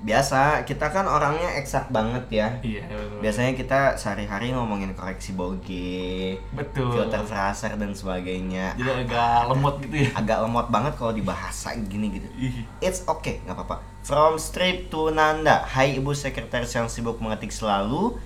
Biasa 0.00 0.64
kita 0.64 0.88
kan 0.88 1.04
orangnya 1.04 1.60
eksak 1.60 1.92
banget 1.92 2.24
ya. 2.32 2.48
Iya, 2.64 2.88
betul. 2.88 3.20
Biasanya 3.20 3.52
kita 3.52 3.80
sehari-hari 4.00 4.48
ngomongin 4.48 4.96
koreksi 4.96 5.36
boge, 5.36 6.40
Betul. 6.56 6.88
filter 6.88 7.20
fraser 7.20 7.76
dan 7.76 7.92
sebagainya. 7.92 8.72
Jadi 8.80 9.04
agak 9.04 9.52
lemot 9.52 9.76
gitu 9.84 9.96
ya. 10.00 10.08
Agak 10.16 10.40
lemot 10.40 10.72
banget 10.72 10.96
kalau 10.96 11.12
dibahasa 11.12 11.76
gini 11.84 12.16
gitu. 12.16 12.24
It's 12.80 13.04
okay, 13.04 13.44
nggak 13.44 13.60
apa-apa. 13.60 13.76
From 14.00 14.40
strip 14.40 14.88
to 14.88 15.12
Nanda. 15.12 15.60
Hai 15.60 16.00
ibu 16.00 16.16
sekretaris 16.16 16.72
yang 16.72 16.88
sibuk 16.88 17.20
mengetik 17.20 17.52
selalu. 17.52 18.16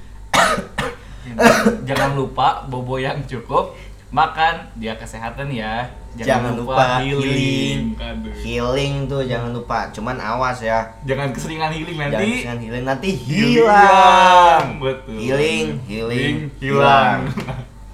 Jangan 1.89 2.15
lupa 2.15 2.63
bobo 2.71 3.01
yang 3.03 3.27
cukup 3.27 3.75
makan 4.15 4.71
dia 4.79 4.95
kesehatan 4.95 5.51
ya. 5.51 5.91
Jangan, 6.15 6.55
lupa, 6.55 7.03
healing. 7.03 7.27
healing. 7.27 7.79
Aduh. 7.99 8.31
Healing 8.39 8.95
tuh 9.11 9.27
jangan 9.27 9.51
lupa. 9.51 9.91
Cuman 9.91 10.15
awas 10.23 10.63
ya. 10.63 10.95
Jangan 11.03 11.35
keseringan 11.35 11.75
healing 11.75 11.99
Jangan 11.99 12.15
nanti. 12.15 12.31
dengan 12.39 12.59
healing 12.63 12.85
nanti 12.87 13.11
hilang. 13.19 14.65
Betul. 14.79 15.19
Healing, 15.19 15.67
healing, 15.91 16.37
hilang. 16.63 17.27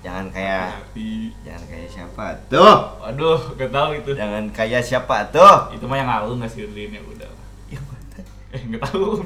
Jangan 0.04 0.28
kayak 0.28 0.84
jangan 1.44 1.64
kayak 1.64 1.88
siapa 1.88 2.24
tuh? 2.52 2.76
Waduh, 3.00 3.40
gak 3.56 3.72
tahu 3.72 3.90
itu. 3.96 4.10
Jangan 4.12 4.44
kayak 4.52 4.84
siapa 4.84 5.32
tuh? 5.32 5.72
Itu 5.72 5.88
mah 5.88 5.96
yang 5.96 6.08
nggak 6.08 6.48
sih 6.52 6.68
Rin 6.68 6.96
ya. 6.96 7.00
Eh 8.50 8.60
nggak 8.60 8.82
tahu. 8.82 9.22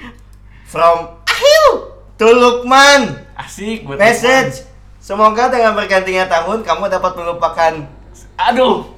From 0.70 0.96
Ahil 1.24 1.66
to 2.14 2.26
Lukman. 2.26 3.22
Asik 3.32 3.84
buat 3.84 3.96
Message. 3.96 4.66
Semoga 4.98 5.46
dengan 5.46 5.72
bergantinya 5.72 6.26
tahun 6.26 6.62
kamu 6.62 6.90
dapat 6.90 7.12
melupakan. 7.14 7.72
Aduh. 8.36 8.90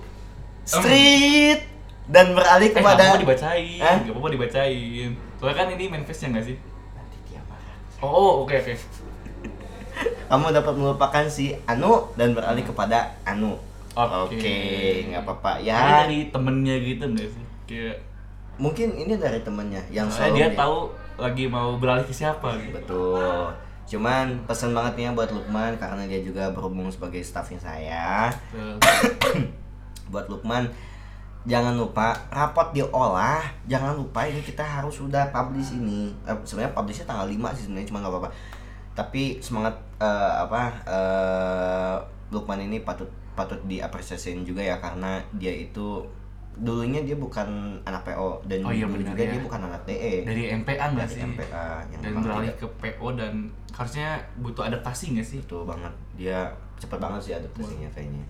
street 0.63 1.65
dan 2.07 2.33
beralih 2.33 2.69
Eh, 2.69 2.75
kepada 2.75 3.03
apa-apa 3.09 3.21
dibacain. 3.23 3.81
Hah? 3.81 3.97
Nggak 4.01 4.13
apa-apa 4.13 4.31
dibacain. 4.31 5.09
Soalnya 5.37 5.57
kan 5.57 5.69
ini 5.71 5.85
manifestnya 5.87 6.29
nggak 6.31 6.45
sih? 6.45 6.57
Nanti 6.93 7.17
dia 7.25 7.41
marah. 7.45 7.77
Oh, 8.01 8.45
oke 8.45 8.53
oke. 8.55 8.75
Kamu 10.29 10.53
dapat 10.53 10.75
melupakan 10.75 11.25
si 11.27 11.57
Anu 11.65 12.13
dan 12.15 12.33
beralih 12.33 12.63
kepada 12.63 13.17
Anu. 13.25 13.57
Oke. 13.93 14.37
Oke, 14.37 14.57
nggak 15.09 15.25
apa-apa 15.25 15.59
Ini 15.59 15.67
ya. 15.67 15.77
dari 16.05 16.21
temennya 16.29 16.77
gitu 16.79 17.05
nggak 17.09 17.29
sih? 17.29 17.45
Kayak 17.65 17.97
Mungkin 18.59 18.99
ini 18.99 19.15
dari 19.15 19.41
temennya 19.41 19.83
yang 19.89 20.11
soalnya 20.11 20.35
selalu 20.35 20.37
dia 20.37 20.49
dia- 20.51 20.59
tahu 20.59 20.77
lagi 21.19 21.45
mau 21.47 21.75
beralih 21.79 22.07
ke 22.07 22.15
siapa 22.15 22.59
gitu. 22.59 22.75
Betul. 22.75 23.55
Cuman 23.89 24.45
pesan 24.45 24.77
banget 24.77 24.93
nih 25.01 25.05
ya 25.09 25.11
buat 25.15 25.31
Lukman 25.33 25.73
karena 25.81 26.05
dia 26.05 26.21
juga 26.21 26.51
berhubung 26.53 26.91
sebagai 26.93 27.23
staffnya 27.23 27.57
saya. 27.57 28.29
Betul. 28.53 28.77
Buat 30.13 30.29
Lukman 30.29 30.69
jangan 31.49 31.73
lupa 31.73 32.13
rapot 32.29 32.75
diolah. 32.75 33.41
Jangan 33.65 33.97
lupa 33.97 34.29
ini 34.29 34.45
kita 34.45 34.61
harus 34.61 35.01
sudah 35.01 35.33
publish 35.33 35.73
ini. 35.73 36.13
Eh, 36.27 36.37
sebenarnya 36.45 36.75
publishnya 36.77 37.07
tanggal 37.09 37.25
5 37.25 37.57
sih 37.57 37.65
sebenarnya 37.65 37.89
cuma 37.89 37.99
nggak 38.05 38.13
apa-apa. 38.13 38.31
Tapi 38.93 39.39
semangat 39.41 39.75
eh, 39.99 40.33
apa 40.45 40.63
eh, 40.85 41.97
Lukman 42.29 42.61
ini 42.61 42.85
patut 42.85 43.09
patut 43.33 43.63
diapresiasiin 43.65 44.43
juga 44.43 44.61
ya 44.61 44.77
karena 44.83 45.23
dia 45.33 45.55
itu 45.55 46.03
dulunya 46.59 47.01
dia 47.01 47.15
bukan 47.15 47.47
anak 47.83 48.03
PO 48.03 48.43
dan 48.45 48.59
Oh 48.61 48.71
iya, 48.71 48.85
dulu 48.85 48.99
juga 49.01 49.15
ya. 49.17 49.31
dia 49.31 49.41
bukan 49.41 49.61
anak 49.63 49.81
DE 49.85 50.15
Dari 50.23 50.43
MPA 50.53 50.85
nggak 50.91 51.07
sih? 51.07 51.21
MPA 51.23 51.65
yang 51.89 52.01
Dan 52.01 52.13
beralih 52.19 52.51
tidak- 52.51 52.59
ke 52.59 52.67
PO 52.93 53.07
dan 53.15 53.33
harusnya 53.71 54.09
butuh 54.37 54.65
adaptasi 54.65 55.05
nggak 55.13 55.25
sih? 55.25 55.39
betul 55.41 55.63
banget 55.65 55.93
dia 56.15 56.51
cepet 56.77 56.99
banget 56.99 57.21
sih 57.21 57.33
adaptasinya 57.33 57.89
kayaknya 57.89 58.25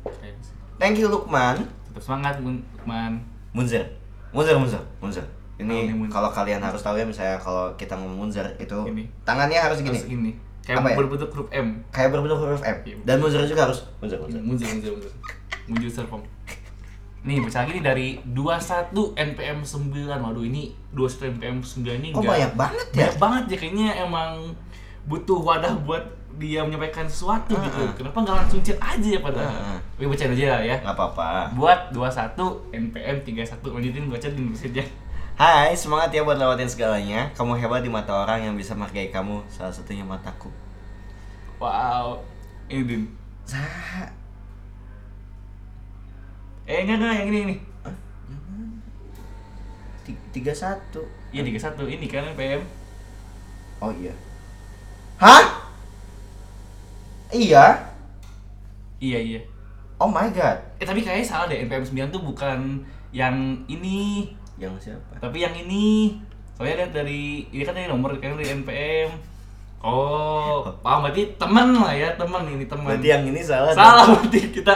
thank 0.76 0.96
you 0.96 1.06
Lukman 1.06 1.56
Tetap 1.86 2.02
semangat, 2.02 2.36
Lukman. 2.38 3.12
Munzer 3.50 3.84
Munzer 4.30 4.54
Munzer 4.54 4.82
Munzer 4.98 5.24
Oh, 5.58 5.64
ini 5.64 5.90
Munzer. 5.90 6.14
kalau 6.14 6.30
kalian 6.30 6.60
harus 6.60 6.78
tahu 6.78 6.94
ya 6.94 7.02
misalnya 7.02 7.34
kalau 7.34 7.66
kita 7.74 7.90
ngomong 7.92 8.22
Munzer 8.22 8.46
itu 8.56 8.78
Ini. 8.86 9.02
tangannya 9.22 9.58
harus 9.58 9.80
gini 9.80 9.90
Harus 9.90 10.06
ini. 10.06 10.30
Kayak 10.60 10.78
Apa 10.78 10.88
ya? 10.88 10.96
berbentuk 10.96 11.28
huruf 11.32 11.48
M. 11.50 11.68
kayak 11.88 12.12
berbentuk 12.12 12.38
huruf 12.38 12.60
M 12.60 12.76
Iya. 12.84 12.94
dan 13.02 13.16
Munzer 13.18 13.42
juga 13.42 13.64
harus 13.64 13.82
Munzer 13.98 14.20
Munzer 14.20 14.38
Mundur, 14.38 14.68
mundur, 14.68 14.92
mundur. 14.94 15.12
Mundur 15.66 15.90
serpong. 15.90 16.22
Nih, 17.28 17.38
baca 17.38 17.60
lagi 17.60 17.76
nih 17.76 17.84
dari 17.84 18.08
21 18.24 18.88
NPM 19.12 19.60
9. 19.60 19.92
Waduh, 20.16 20.40
ini 20.42 20.62
21 20.90 21.36
NPM 21.36 21.56
9 21.60 22.00
ini 22.00 22.08
oh 22.10 22.18
nggak- 22.18 22.32
banyak 22.32 22.52
banget 22.56 22.86
ya 22.88 22.96
banyak 23.04 23.16
banget 23.20 23.44
ya 23.44 23.56
kayaknya 23.58 23.88
emang 24.00 24.30
butuh 25.04 25.36
wadah 25.38 25.76
buat 25.78 26.00
dia 26.36 26.62
menyampaikan 26.62 27.04
sesuatu 27.04 27.52
Ah, 27.52 27.60
gitu. 27.60 27.82
Kenapa 27.96 28.16
nggak 28.16 28.36
langsung 28.38 28.60
chat 28.62 28.78
aja 28.78 29.08
ya 29.10 29.20
padahal? 29.20 29.44
Ah, 29.44 29.74
ah. 29.74 29.78
Oke, 29.92 30.06
bacain 30.06 30.30
aja 30.30 30.46
lah 30.48 30.60
ya. 30.62 30.76
nggak 30.78 30.94
apa-apa 30.94 31.28
Buat 31.52 31.80
21 31.90 32.38
NPM 32.70 33.16
31 33.20 33.44
lanjutin 33.68 34.04
baca 34.06 34.28
di 34.30 34.40
message 34.40 34.86
Hai 35.34 35.70
semangat 35.74 36.10
ya 36.10 36.22
buat 36.22 36.34
lewatin 36.34 36.66
segalanya 36.66 37.30
kamu 37.34 37.58
hebat 37.58 37.82
di 37.82 37.90
mata 37.90 38.10
orang 38.16 38.40
yang 38.40 38.54
bisa 38.54 38.72
menghargai 38.72 39.10
kamu 39.10 39.42
salah 39.48 39.70
satunya 39.70 40.02
mataku 40.02 40.48
Wow. 41.58 42.22
Ini 42.68 42.82
Din. 42.82 43.02
Eh 46.68 46.84
enggak 46.84 47.00
enggak 47.00 47.14
yang 47.16 47.28
ini 47.28 47.38
ini. 47.42 47.56
tiga 50.28 50.52
satu 50.52 51.02
Iya 51.28 51.44
31 51.44 51.84
ini 51.90 52.06
kan 52.06 52.24
NPM. 52.32 52.62
oh 53.78 53.92
iya 53.92 54.12
hah 55.16 55.44
iya 57.30 57.66
Iya 58.98 59.18
iya. 59.20 59.40
oh 59.96 60.06
my 60.06 60.28
god 60.28 60.58
Eh 60.76 60.84
tapi 60.84 61.00
kayaknya 61.00 61.22
salah 61.22 61.46
deh 61.46 61.62
NPM 61.62 61.84
9 61.84 62.10
tuh 62.10 62.22
bukan 62.22 62.80
yang 63.08 63.34
ini, 63.66 64.28
yang 64.56 64.76
siapa 64.76 65.16
tapi 65.16 65.40
yang 65.40 65.54
ini. 65.54 66.18
Soalnya 66.52 66.84
lihat 66.84 66.92
dari 66.92 67.46
ini 67.48 67.62
kan 67.62 67.72
dari 67.72 67.86
nomor 67.86 68.12
kan 68.16 68.34
dari 68.34 68.50
NPM. 68.52 69.08
Oh, 69.78 70.66
paham 70.84 71.06
berarti 71.06 71.38
teman 71.38 71.72
lah 71.72 71.94
ya, 71.94 72.12
teman 72.14 72.42
ini 72.44 72.66
teman. 72.66 72.84
berarti 72.84 73.08
yang 73.08 73.24
ini 73.24 73.40
salah 73.40 73.70
Salah 73.70 74.04
berarti 74.10 74.50
kita 74.50 74.74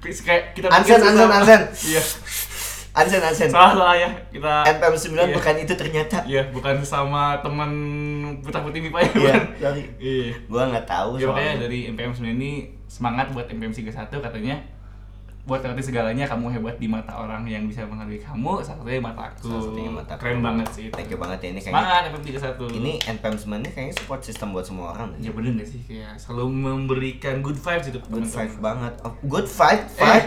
kayak 0.00 0.42
kita 0.52 0.66
Ansen, 0.68 0.96
Ansen, 0.96 1.14
sama- 1.16 1.36
Ansen. 1.36 1.60
Iya. 1.84 2.02
Ansen 2.90 3.22
Ansen 3.22 3.48
Salah 3.48 3.72
salah 3.72 3.94
ya. 3.94 4.10
Kita 4.26 4.52
NPM 4.66 4.94
9 4.96 5.14
Iya. 5.20 5.34
bukan 5.34 5.54
itu 5.56 5.72
ternyata 5.72 6.16
Iya, 6.24 6.42
bukan 6.50 6.74
sama 6.82 7.38
teman 7.38 7.70
putar 8.40 8.60
putih 8.60 8.80
MIPA 8.80 8.98
ya. 9.00 9.10
Iya, 9.14 9.34
sorry. 9.56 9.82
Iya. 9.98 10.28
gua 10.46 10.62
nggak 10.66 10.82
tahu 10.84 11.10
Ya 11.16 11.26
makanya 11.28 11.54
dari 11.62 11.78
NPM 11.88 12.10
9 12.10 12.34
ini 12.34 12.50
semangat 12.84 13.30
buat 13.30 13.46
NPM 13.46 13.70
31 13.70 14.18
katanya 14.18 14.56
buat 15.48 15.58
ngerti 15.58 15.80
segalanya 15.82 16.24
kamu 16.24 16.52
hebat 16.52 16.76
di 16.76 16.84
mata 16.84 17.16
orang 17.16 17.42
yang 17.42 17.64
bisa 17.64 17.80
menghargai 17.82 18.20
kamu 18.20 18.60
salah 18.60 18.78
satunya 18.78 18.94
di 18.94 19.02
mata 19.02 19.22
aku 19.24 19.48
Salah 19.48 19.62
satunya 19.64 19.88
mata 19.90 20.12
aku. 20.12 20.20
keren 20.20 20.38
banget 20.38 20.68
sih 20.68 20.82
itu. 20.84 20.92
Thank 20.92 21.08
you 21.08 21.16
banget 21.16 21.38
ya 21.40 21.48
ini 21.48 21.58
kayaknya. 21.58 21.80
semangat 21.80 22.02
FM 22.04 22.22
31 22.22 22.76
Ini 22.76 22.92
NPM 23.08 23.34
sebenarnya 23.34 23.70
kayaknya 23.72 23.94
support 23.96 24.20
system 24.20 24.48
buat 24.52 24.62
semua 24.62 24.86
orang. 24.92 25.16
ya 25.16 25.32
bener 25.32 25.56
gak 25.56 25.66
sih 25.66 25.80
kayak 25.82 26.14
selalu 26.14 26.46
memberikan 26.52 27.40
good 27.40 27.56
vibes 27.56 27.86
itu 27.86 27.98
Good 28.04 28.28
five 28.28 28.52
banget. 28.58 28.92
Oh, 29.02 29.12
good 29.24 29.46
five, 29.46 29.80
Eh, 29.80 29.96
five. 29.96 30.24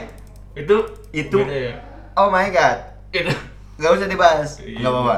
itu 0.53 0.75
Itu. 1.13 1.37
ya 1.39 1.77
Oh 2.13 2.27
my 2.27 2.49
god. 2.49 2.81
itu 3.09 3.29
Gak 3.77 3.91
usah 3.93 4.05
dibahas. 4.05 4.59
Iya. 4.59 4.77
Gak 4.79 4.91
apa-apa. 4.91 5.15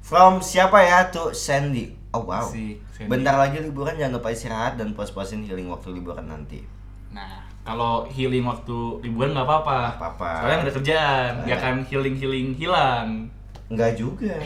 From 0.00 0.34
siapa 0.38 0.80
ya 0.80 1.06
tuh 1.06 1.30
Sandy. 1.30 1.94
Oh 2.10 2.22
wow. 2.22 2.42
Asik, 2.42 2.82
Sandy. 2.90 3.08
Bentar 3.08 3.36
lagi 3.36 3.58
liburan 3.58 3.94
jangan 3.94 4.16
lupa 4.16 4.28
istirahat 4.28 4.74
dan 4.74 4.90
puas-puasin 4.90 5.42
healing 5.42 5.66
waktu 5.66 5.92
liburan 5.92 6.24
nanti. 6.24 6.64
Nah, 7.08 7.45
kalau 7.66 8.06
healing 8.06 8.46
waktu 8.46 8.78
liburan 9.02 9.34
nggak 9.34 9.42
apa-apa. 9.42 9.78
Nggak 9.90 9.98
apa-apa. 9.98 10.30
Soalnya 10.38 10.56
nggak 10.56 10.68
ada 10.70 10.76
kerjaan, 10.78 11.30
nggak 11.42 11.58
akan 11.58 11.74
healing 11.90 12.14
healing 12.14 12.48
hilang. 12.54 13.06
Enggak 13.66 13.98
juga. 13.98 14.38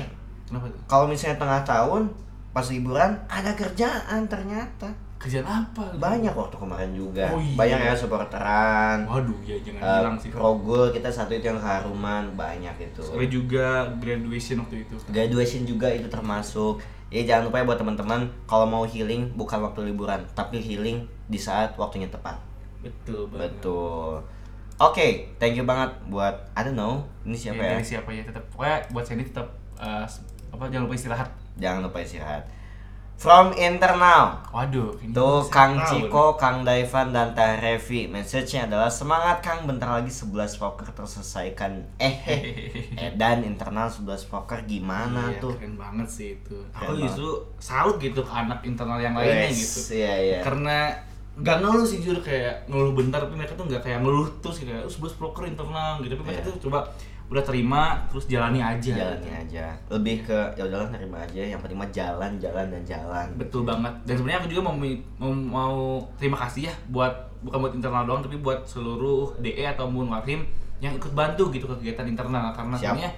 Kenapa? 0.49 0.67
Kalau 0.89 1.05
misalnya 1.05 1.37
tengah 1.37 1.61
tahun 1.69 2.03
pas 2.51 2.67
liburan 2.73 3.13
ada 3.29 3.53
kerjaan 3.53 4.25
ternyata. 4.25 4.89
Kerjaan 5.21 5.45
apa? 5.45 5.85
Banyak 6.01 6.33
waktu 6.33 6.57
kemarin 6.57 6.97
juga. 6.97 7.29
Oh 7.29 7.37
iya. 7.37 7.53
Banyak 7.53 7.79
ya 7.87 7.95
supporteran. 7.95 9.05
Waduh, 9.05 9.37
ya 9.45 9.61
jangan 9.61 9.81
Uh, 9.85 9.97
hilang 10.01 10.17
sih. 10.17 10.33
Progul 10.33 10.89
kita 10.97 11.13
satu 11.13 11.37
itu 11.37 11.45
yang 11.45 11.61
keharuman 11.61 12.33
banyak 12.33 12.73
itu. 12.81 13.05
Soalnya 13.05 13.29
juga 13.29 13.67
graduation 14.01 14.65
waktu 14.65 14.89
itu. 14.89 14.97
Graduation 15.13 15.69
juga 15.69 15.93
itu 15.93 16.09
termasuk. 16.09 16.81
Ya 17.13 17.21
jangan 17.29 17.53
lupa 17.53 17.61
ya 17.61 17.69
buat 17.69 17.77
teman-teman 17.77 18.33
kalau 18.49 18.65
mau 18.65 18.89
healing 18.89 19.29
bukan 19.37 19.61
waktu 19.61 19.93
liburan, 19.93 20.25
tapi 20.33 20.57
healing 20.57 21.05
di 21.29 21.37
saat 21.37 21.77
waktunya 21.77 22.09
tepat. 22.09 22.50
Betul 22.81 23.29
banget. 23.31 23.53
Betul. 23.57 24.25
Oke, 24.81 25.29
thank 25.37 25.55
you 25.61 25.69
banget 25.69 25.93
buat 26.09 26.33
I 26.57 26.65
don't 26.65 26.73
know 26.73 27.05
ini 27.29 27.37
siapa 27.37 27.61
ya? 27.61 27.77
Dari 27.77 27.85
siapa 27.85 28.09
ya 28.09 28.25
tetap 28.25 28.45
pokoknya 28.49 28.81
buat 28.97 29.05
Sandy 29.05 29.29
tetap 29.29 29.49
uh, 29.77 30.09
apa 30.51 30.65
jangan 30.73 30.89
lupa 30.89 30.97
istirahat. 30.97 31.29
Jangan 31.61 31.81
lupa 31.85 31.99
istirahat. 32.01 32.45
From 33.21 33.53
internal. 33.53 34.33
Waduh, 34.49 34.97
ini 35.05 35.13
Tuh 35.13 35.45
Kang 35.53 35.77
Ciko, 35.85 36.41
Kang 36.41 36.65
Daivan, 36.65 37.13
dan 37.13 37.37
Teh 37.37 37.61
Revi 37.61 38.09
Message-nya 38.09 38.65
adalah 38.65 38.89
Semangat 38.89 39.45
Kang, 39.45 39.69
bentar 39.69 39.93
lagi 39.93 40.09
11 40.09 40.57
poker 40.57 40.89
terselesaikan 40.97 41.85
Eh, 42.01 42.17
eh 42.25 43.13
dan 43.21 43.45
internal 43.45 43.93
11 43.93 44.25
poker 44.25 44.65
gimana 44.65 45.37
Iya, 45.37 45.37
tuh? 45.37 45.53
Keren 45.53 45.77
banget 45.77 46.09
sih 46.09 46.41
itu. 46.41 46.65
Keren 46.73 46.97
Aku 46.97 46.97
justru 46.97 47.29
salut 47.61 48.01
gitu 48.01 48.25
ke 48.25 48.33
anak 48.33 48.65
internal 48.65 48.97
yang 48.97 49.13
lainnya 49.13 49.53
Wes, 49.53 49.69
gitu. 49.69 50.01
Iya, 50.01 50.15
iya 50.17 50.39
karena 50.41 50.97
nggak 51.41 51.57
ngeluh 51.59 51.85
sih 51.85 51.99
jujur 51.99 52.21
kayak 52.21 52.69
ngeluh 52.69 52.93
bentar 52.93 53.19
tapi 53.19 53.35
mereka 53.35 53.57
tuh 53.57 53.65
nggak 53.65 53.81
kayak 53.81 53.99
ngeluh 54.05 54.29
terus 54.39 54.61
kayak 54.61 54.85
terus 54.85 54.97
bos 54.97 55.15
broker 55.17 55.45
internal 55.45 55.99
gitu. 56.01 56.13
Tapi 56.13 56.23
mereka 56.23 56.41
Iya. 56.43 56.49
tuh 56.53 56.57
coba 56.69 56.79
udah 57.31 57.45
terima 57.47 57.83
terus 58.11 58.27
jalani 58.27 58.59
aja. 58.59 58.91
Jalannya 58.93 59.35
aja. 59.47 59.65
Lebih 59.89 60.27
ke 60.27 60.39
ya 60.55 60.63
udahlah 60.67 60.91
nerima 60.91 61.23
aja. 61.23 61.41
Yang 61.41 61.61
penting 61.63 61.79
mah 61.79 61.91
jalan, 61.91 62.31
jalan, 62.37 62.67
dan 62.69 62.83
jalan. 62.83 63.27
Betul 63.39 63.63
banget. 63.63 63.95
Dan 64.03 64.15
sebenarnya 64.19 64.39
aku 64.43 64.49
juga 64.51 64.63
mau, 64.67 64.75
mau 65.17 65.31
mau 65.33 65.77
terima 66.19 66.37
kasih 66.43 66.69
ya 66.69 66.75
buat 66.91 67.15
bukan 67.41 67.59
buat 67.63 67.73
internal 67.73 68.05
doang 68.05 68.21
tapi 68.21 68.37
buat 68.37 68.67
seluruh 68.67 69.39
DE 69.39 69.65
ataupun 69.65 70.11
Warhim 70.11 70.45
yang 70.83 70.93
ikut 70.93 71.15
bantu 71.15 71.49
gitu 71.49 71.71
kegiatan 71.71 72.05
internal. 72.05 72.51
Karena 72.51 72.75
sebenarnya 72.75 73.13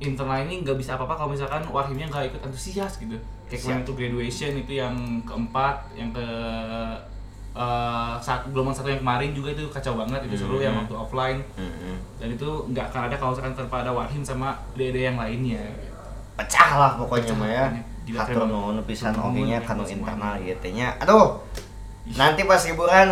internal 0.00 0.38
ini 0.42 0.64
nggak 0.64 0.78
bisa 0.80 0.96
apa-apa 0.96 1.14
kalau 1.14 1.30
misalkan 1.30 1.60
Warhimnya 1.68 2.08
nggak 2.08 2.24
ikut 2.32 2.40
antusias 2.42 2.96
gitu. 2.96 3.20
Kayak 3.46 3.60
kemarin 3.62 3.80
itu 3.84 3.92
graduation 3.92 4.52
itu 4.56 4.72
yang 4.80 4.94
keempat 5.28 5.92
yang 5.92 6.08
ke 6.08 6.24
eh, 7.58 8.14
saat 8.18 8.46
gelombang 8.46 8.70
satu 8.72 8.86
yang 8.86 9.00
kemarin 9.00 9.30
juga 9.32 9.50
itu 9.50 9.66
kacau 9.66 9.98
banget 9.98 10.20
itu 10.24 10.38
seru 10.38 10.54
Mhm. 10.54 10.62
yang 10.62 10.74
waktu 10.78 10.94
offline. 10.96 11.38
Mm-mm. 11.54 11.96
dan 12.16 12.28
itu 12.30 12.48
nggak 12.68 12.86
akan 12.88 13.00
ada 13.04 13.14
kalau 13.14 13.30
misalkan 13.30 13.54
tanpa 13.54 13.76
ada 13.80 13.90
Warhim 13.90 14.22
sama 14.22 14.48
DD 14.72 14.96
yang 15.04 15.14
lainnya. 15.14 15.62
Pecah 16.34 16.70
lah 16.72 16.92
pokoknya 16.94 17.34
mah 17.34 17.48
ya. 17.48 17.66
Hatur 18.08 18.46
nuhun 18.46 18.78
pisan 18.82 19.10
Hatur 19.10 19.20
nuhun 19.20 19.34
oge 19.36 19.42
nya 19.44 19.54
ya 19.54 19.60
kanu 19.60 19.82
internal 19.84 20.34
gitu 20.38 20.68
nya. 20.72 20.88
Aduh 20.98 21.36
Nanti 22.10 22.40
pas 22.42 22.62
liburan 22.64 23.08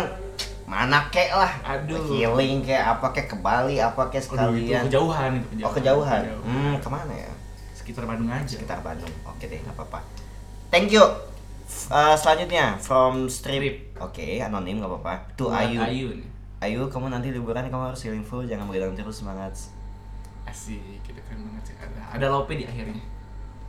mana 0.65 1.05
kek 1.07 1.29
lah? 1.29 1.51
Aduh. 1.63 2.01
healing 2.09 2.59
kek 2.61 2.81
apa 2.81 3.07
kek 3.11 3.27
ke 3.27 3.37
Bali 3.37 3.77
apa 3.77 4.07
kek 4.07 4.19
Waduh, 4.25 4.51
itu 4.51 4.67
sekalian? 4.67 4.83
kejauhan 4.87 5.29
itu 5.35 5.47
kejauhan 5.49 5.63
oh 5.63 5.71
kejauhan. 5.71 6.21
Kejauhan. 6.23 6.43
hmm 6.43 6.73
ke 6.77 6.89
mana 6.89 7.13
ya? 7.13 7.31
Sekitar 7.73 8.03
Bandung 8.03 8.27
aja. 8.27 8.43
Sekitar 8.49 8.79
Bandung. 8.81 9.13
Oke 9.23 9.45
deh 9.45 9.59
nggak 9.59 9.75
apa-apa. 9.75 9.99
Thank 10.67 10.91
you 10.91 11.03
uh, 11.91 12.15
selanjutnya 12.15 12.79
from 12.79 13.27
strip. 13.27 13.59
Strip. 13.59 13.77
oke 13.99 14.25
anonim 14.39 14.79
nggak 14.79 14.89
apa-apa. 14.89 15.13
Tuh 15.35 15.51
Buat 15.51 15.67
Ayu. 15.67 15.79
Ayu 15.83 16.07
nih 16.15 16.29
Ayu 16.57 16.89
kamu 16.89 17.13
nanti 17.13 17.29
liburan 17.29 17.69
kamu 17.69 17.93
harus 17.93 18.01
healing 18.01 18.25
full 18.25 18.41
jangan 18.41 18.65
begadang 18.65 18.97
terus 18.97 19.21
semangat. 19.21 19.53
Asik 20.47 20.81
kita 21.05 21.21
keren 21.27 21.45
banget 21.45 21.69
sih. 21.69 21.75
Ada 21.77 22.01
ada 22.17 22.25
lope 22.33 22.57
di 22.57 22.65
akhirnya. 22.65 22.97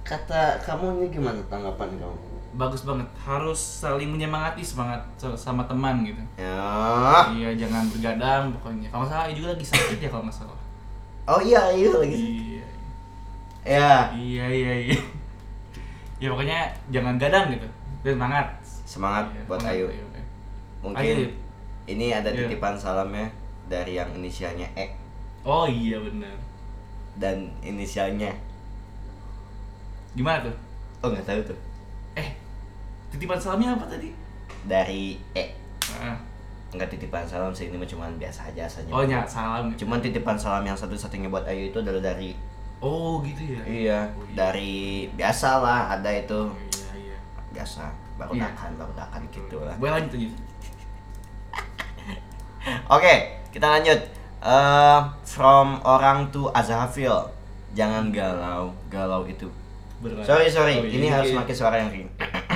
Kata 0.07 0.57
kamu 0.65 1.05
ini 1.05 1.07
gimana 1.13 1.37
tanggapan 1.53 2.01
kamu? 2.01 2.17
Bagus 2.57 2.89
banget. 2.89 3.05
Harus 3.21 3.61
saling 3.61 4.09
menyemangati 4.09 4.65
semangat 4.65 5.05
sama 5.37 5.69
teman 5.69 6.01
gitu. 6.01 6.23
Ya. 6.41 7.29
Iya 7.29 7.61
jangan 7.61 7.85
bergadang 7.93 8.57
pokoknya. 8.57 8.89
Kalau 8.89 9.05
salah 9.05 9.29
Ayu 9.29 9.45
juga 9.45 9.53
lagi 9.53 9.67
sakit 9.69 9.99
ya 10.01 10.09
kalau 10.09 10.25
nggak 10.25 10.39
salah. 10.41 10.61
Oh 11.29 11.41
iya 11.45 11.61
Ayu 11.69 11.93
lagi 12.01 12.17
iya. 12.17 12.67
Ya. 13.69 13.95
Iya 14.17 14.47
iya 14.49 14.73
iya. 14.89 14.99
Ya 16.25 16.33
pokoknya 16.33 16.73
jangan 16.89 17.21
gadang 17.21 17.53
gitu 17.53 17.69
semangat. 18.11 18.47
Semangat 18.85 19.25
Iya, 19.29 19.43
buat 19.45 19.61
semangat, 19.61 19.77
Ayu. 19.77 19.87
Ayu. 19.89 20.05
mungkin 20.79 21.17
Ayu. 21.19 21.29
ini 21.87 22.07
ada 22.11 22.31
Iya. 22.31 22.47
titipan 22.47 22.75
salamnya 22.75 23.27
dari 23.67 23.93
yang 23.95 24.09
inisialnya 24.13 24.69
E. 24.75 24.87
Oh 25.43 25.65
iya 25.65 25.99
benar 25.99 26.37
dan 27.17 27.51
inisialnya. 27.61 28.31
Gimana 30.15 30.43
tuh? 30.43 30.55
Oh 31.01 31.09
nggak 31.09 31.25
tahu 31.25 31.41
tuh. 31.45 31.59
Eh 32.15 32.29
titipan 33.11 33.37
salamnya 33.37 33.75
apa 33.75 33.87
tadi? 33.87 34.11
Dari 34.65 35.19
E. 35.33 35.45
Ah. 35.95 36.17
nggak 36.69 36.93
titipan 36.93 37.25
salam 37.25 37.49
sih 37.49 37.73
ini 37.73 37.81
mah 37.81 37.89
cuman 37.89 38.13
biasa 38.17 38.53
aja 38.53 38.69
asalnya. 38.69 38.93
Oh 38.93 39.01
ya 39.01 39.25
salam 39.25 39.73
cuman 39.73 39.99
titipan 39.99 40.37
salam 40.37 40.61
yang 40.63 40.77
satu-satunya 40.77 41.27
buat 41.27 41.49
Ayu 41.49 41.73
itu 41.73 41.81
adalah 41.81 42.13
dari 42.13 42.37
oh 42.79 43.25
gitu 43.25 43.57
ya? 43.57 43.63
Iya 43.65 44.01
Oh, 44.13 44.21
iya. 44.21 44.35
dari 44.37 44.75
biasa 45.11 45.59
lah 45.59 45.97
ada 45.97 46.13
itu. 46.13 46.37
Oh, 46.45 46.53
iya 46.53 46.77
iya 46.77 46.88
biasa 47.53 47.89
baru 48.21 48.33
dakan 48.37 48.71
baru 48.77 48.93
dakan 48.93 49.21
gitu 49.33 49.57
lah. 49.63 49.75
Boleh 49.81 49.93
lanjut 50.01 50.13
lanjut. 50.17 50.33
Oke 52.97 53.15
kita 53.51 53.67
lanjut. 53.67 54.01
Eh, 54.39 55.01
from 55.27 55.83
orang 55.83 56.31
to 56.31 56.47
Azhafil. 56.55 57.27
Jangan 57.75 58.11
galau 58.15 58.73
galau 58.89 59.27
itu. 59.27 59.51
Berat. 59.99 60.23
sorry 60.23 60.47
sorry 60.47 60.79
Oh, 60.79 60.87
iya, 60.87 60.95
ini 60.95 61.07
harus 61.11 61.35
iya. 61.35 61.39
pakai 61.43 61.55
suara 61.59 61.77
yang 61.83 61.91
ring. 61.91 62.07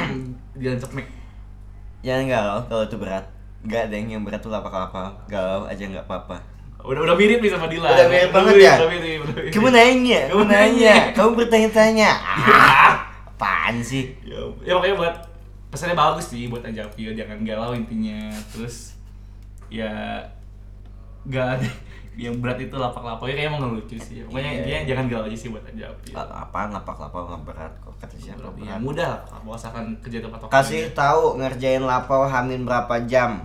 Dilancok 0.59 0.94
mic 0.94 1.07
jangan 2.02 2.24
galau 2.26 2.59
kalau 2.66 2.85
itu 2.87 2.96
berat. 2.98 3.24
Gak 3.62 3.90
ada 3.90 3.94
yang 3.94 4.22
berat 4.26 4.42
tuh 4.42 4.50
apa-apa. 4.50 5.14
Galau 5.31 5.66
aja 5.66 5.83
nggak 5.87 6.07
apa-apa. 6.07 6.38
Udah 6.83 6.98
udah 7.07 7.14
mirip 7.14 7.38
nih 7.38 7.50
sama 7.50 7.70
Dila. 7.70 7.87
Udah 7.94 8.07
mirip 8.11 8.31
banget 8.35 8.55
ya? 8.59 8.74
udah 8.74 8.88
mirip, 8.90 9.18
udah 9.22 9.35
mirip. 9.38 9.52
kamu 9.55 9.68
nanya. 9.70 10.20
kamu 10.26 10.44
nanya 10.50 10.94
kamu 11.14 11.31
bertanya-tanya 11.38 12.11
apaan 13.42 13.83
sih? 13.83 14.14
Ya, 14.22 14.38
ya 14.62 14.72
makanya 14.72 14.96
buat 14.96 15.14
pesannya 15.66 15.98
bagus 15.98 16.31
sih 16.31 16.46
buat 16.46 16.62
Ajapil 16.62 17.11
jangan 17.12 17.42
galau 17.42 17.74
intinya. 17.74 18.31
Terus 18.48 18.94
ya 19.66 20.22
gak 21.24 21.59
ada 21.59 21.66
yang 22.22 22.38
berat 22.38 22.61
itu 22.61 22.76
lapak-lapaknya 22.76 23.35
kayak 23.35 23.48
emang 23.50 23.61
ngelucu 23.66 23.98
sih. 23.98 24.22
Pokoknya 24.22 24.46
Iya. 24.46 24.57
intinya 24.61 24.81
jangan 24.87 25.05
galau 25.09 25.24
aja 25.26 25.35
sih 25.35 25.48
buat 25.48 25.64
Ajapil 25.64 26.14
apaan 26.14 26.70
lapak-lapau 26.70 27.26
nggak 27.26 27.42
berat 27.42 27.72
kok 27.81 27.94
kata 27.98 28.14
siapa 28.14 28.46
ya 28.55 28.76
berat? 28.76 28.78
mudah 28.78 29.07
lah 29.09 29.20
kalau 29.24 29.42
misalkan 29.50 29.85
kerja 29.98 30.18
tempat 30.20 30.38
kasih 30.46 30.83
tahu 30.92 31.22
ngerjain 31.37 31.83
lapau 31.83 32.22
hamin 32.22 32.62
berapa 32.62 32.94
jam. 33.05 33.42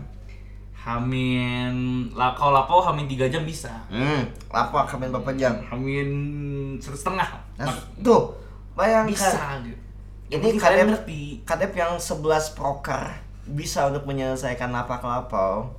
Hamin 0.77 1.73
lah 2.11 2.31
kalau 2.31 2.53
lapau 2.53 2.79
hamin 2.79 3.07
3 3.07 3.27
jam 3.27 3.43
bisa. 3.43 3.71
Hmm 3.87 4.23
lapau 4.47 4.83
hamin 4.83 5.09
berapa 5.09 5.31
jam? 5.33 5.57
Hamin 5.63 6.09
setengah. 6.77 7.27
Nah, 7.57 7.67
tuh 7.99 8.35
bayangkan. 8.71 9.09
Bisa 9.09 9.57
gitu 9.63 9.86
Penting 10.29 10.57
kalian 10.57 10.91
ngerti 10.91 11.19
Kadep 11.41 11.71
yang 11.71 11.95
11 11.95 12.19
proker 12.51 13.15
bisa 13.47 13.87
untuk 13.87 14.03
menyelesaikan 14.03 14.67
lapak 14.67 14.99
lapau 14.99 15.71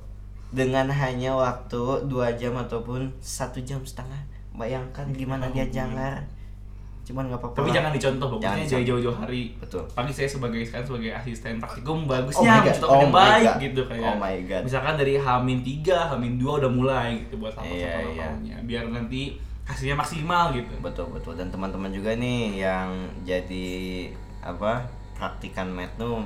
dengan 0.49 0.89
hanya 0.89 1.31
waktu 1.31 1.77
2 2.03 2.09
jam 2.35 2.57
ataupun 2.57 3.13
satu 3.15 3.61
jam 3.61 3.77
setengah. 3.79 4.17
Bayangkan 4.51 5.05
gimana 5.11 5.45
dia 5.47 5.69
jangar. 5.69 6.25
Cuman 7.05 7.25
nggak 7.25 7.37
apa-apa. 7.37 7.55
tapi 7.55 7.69
lah. 7.69 7.75
jangan 7.75 7.91
dicontoh 7.91 8.29
Jangan 8.31 8.41
bagusnya 8.41 8.65
dicontoh. 8.67 8.85
jauh-jauh 8.87 9.17
hari 9.19 9.41
Betul. 9.55 9.83
pagi 9.91 10.11
saya 10.11 10.25
sebagai 10.27 10.61
sekarang 10.61 10.85
sebagai 10.87 11.09
asisten 11.11 11.53
praktikum 11.57 11.97
Oh 11.99 12.07
bagusnya 12.07 12.51
mencontohkan 12.55 12.89
Oh 12.91 12.97
yang 12.99 13.09
my 13.09 13.17
baik 13.19 13.45
God. 13.45 13.57
gitu 13.59 13.81
kayak 13.83 14.01
Oh 14.03 14.15
my 14.15 14.37
God. 14.43 14.61
misalkan 14.61 14.93
dari 14.95 15.13
Hamin 15.15 15.59
3, 15.59 16.09
Hamin 16.09 16.33
2 16.35 16.59
udah 16.59 16.71
mulai 16.71 17.09
gitu 17.19 17.35
buat 17.37 17.53
Iya, 17.55 17.61
lapor 17.61 17.73
iya. 18.13 18.25
lapornya 18.25 18.57
biar 18.63 18.83
nanti 18.87 19.21
hasilnya 19.63 19.95
maksimal 19.95 20.43
gitu 20.51 20.73
Betul 20.79 21.05
betul 21.09 21.33
dan 21.33 21.47
teman-teman 21.47 21.89
juga 21.89 22.13
nih 22.13 22.41
yang 22.59 22.89
jadi 23.23 23.69
apa 24.39 24.83
praktikan 25.13 25.67
metnum 25.67 26.23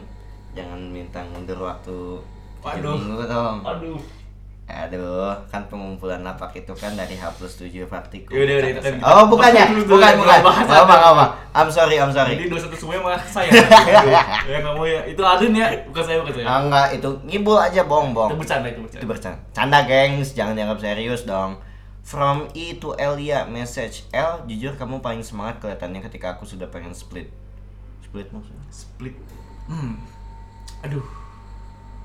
jangan 0.54 0.78
minta 0.80 1.20
mundur 1.26 1.58
waktu 1.60 2.22
Waduh. 2.62 2.96
minggu 2.96 3.26
dong. 3.26 3.58
aduh 3.62 4.00
Aduh, 4.64 5.36
kan 5.52 5.60
pengumpulan 5.68 6.24
lapak 6.24 6.56
itu 6.56 6.72
kan 6.72 6.96
dari 6.96 7.20
H 7.20 7.28
plus 7.36 7.60
7 7.60 7.84
praktikum. 7.84 8.32
Yaudah, 8.32 8.64
udah, 8.64 8.70
itu 8.72 8.80
kan 8.80 8.94
kita- 8.96 9.06
Oh, 9.12 9.24
bukan 9.28 9.52
ya? 9.52 9.66
Bukan, 9.76 10.12
bukan. 10.16 10.40
bahas 10.40 10.64
Gak 10.64 10.82
apa, 10.88 10.96
apa. 11.04 11.26
I'm 11.52 11.68
sorry, 11.68 12.00
I'm 12.00 12.08
sorry. 12.10 12.40
Jadi 12.40 12.48
dua 12.48 12.60
satu 12.64 12.72
semuanya 12.74 13.04
malah 13.04 13.20
saya. 13.22 13.52
Ya 14.48 14.58
nggak 14.64 14.72
mau 14.72 14.88
ya. 14.88 15.04
Itu 15.04 15.20
Adun 15.20 15.52
ya, 15.52 15.68
bukan 15.84 16.04
saya, 16.08 16.18
bukan 16.24 16.34
saya. 16.34 16.46
Ah, 16.48 16.60
enggak, 16.64 16.88
itu 16.96 17.10
ngibul 17.28 17.60
aja, 17.60 17.84
Itu 17.84 17.92
bohong-bohong. 17.92 18.40
bercanda 18.40 18.72
itu 18.72 18.80
bercanda. 18.80 19.02
Itu 19.04 19.08
bercanda. 19.12 19.38
Canda, 19.52 19.80
gengs. 19.84 20.30
Jangan 20.32 20.56
dianggap 20.56 20.80
serius 20.80 21.28
dong. 21.28 21.60
From 22.00 22.48
E 22.52 22.80
to 22.80 22.96
Elia, 22.96 23.44
message 23.46 24.08
L, 24.12 24.48
jujur 24.48 24.80
kamu 24.80 25.04
paling 25.04 25.20
semangat 25.22 25.60
kelihatannya 25.60 26.00
ketika 26.02 26.34
aku 26.34 26.48
sudah 26.48 26.72
pengen 26.72 26.96
split. 26.96 27.28
Split 28.14 28.30
maksudnya? 28.30 28.62
Split. 28.70 29.16
Hmm. 29.66 29.98
Aduh. 30.86 31.02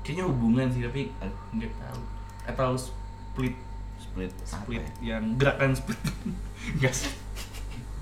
Kayaknya 0.01 0.25
hubungan 0.25 0.65
sih 0.73 0.81
tapi 0.81 1.13
aduh, 1.21 1.37
nggak 1.53 1.69
tahu. 1.77 2.01
Atau 2.49 2.69
split 2.73 3.53
Split. 4.01 4.33
split 4.41 4.81
Apa 4.81 4.89
ya? 5.05 5.13
yang 5.13 5.37
gerakan 5.37 5.77
split. 5.77 6.01
Sih. 6.89 7.13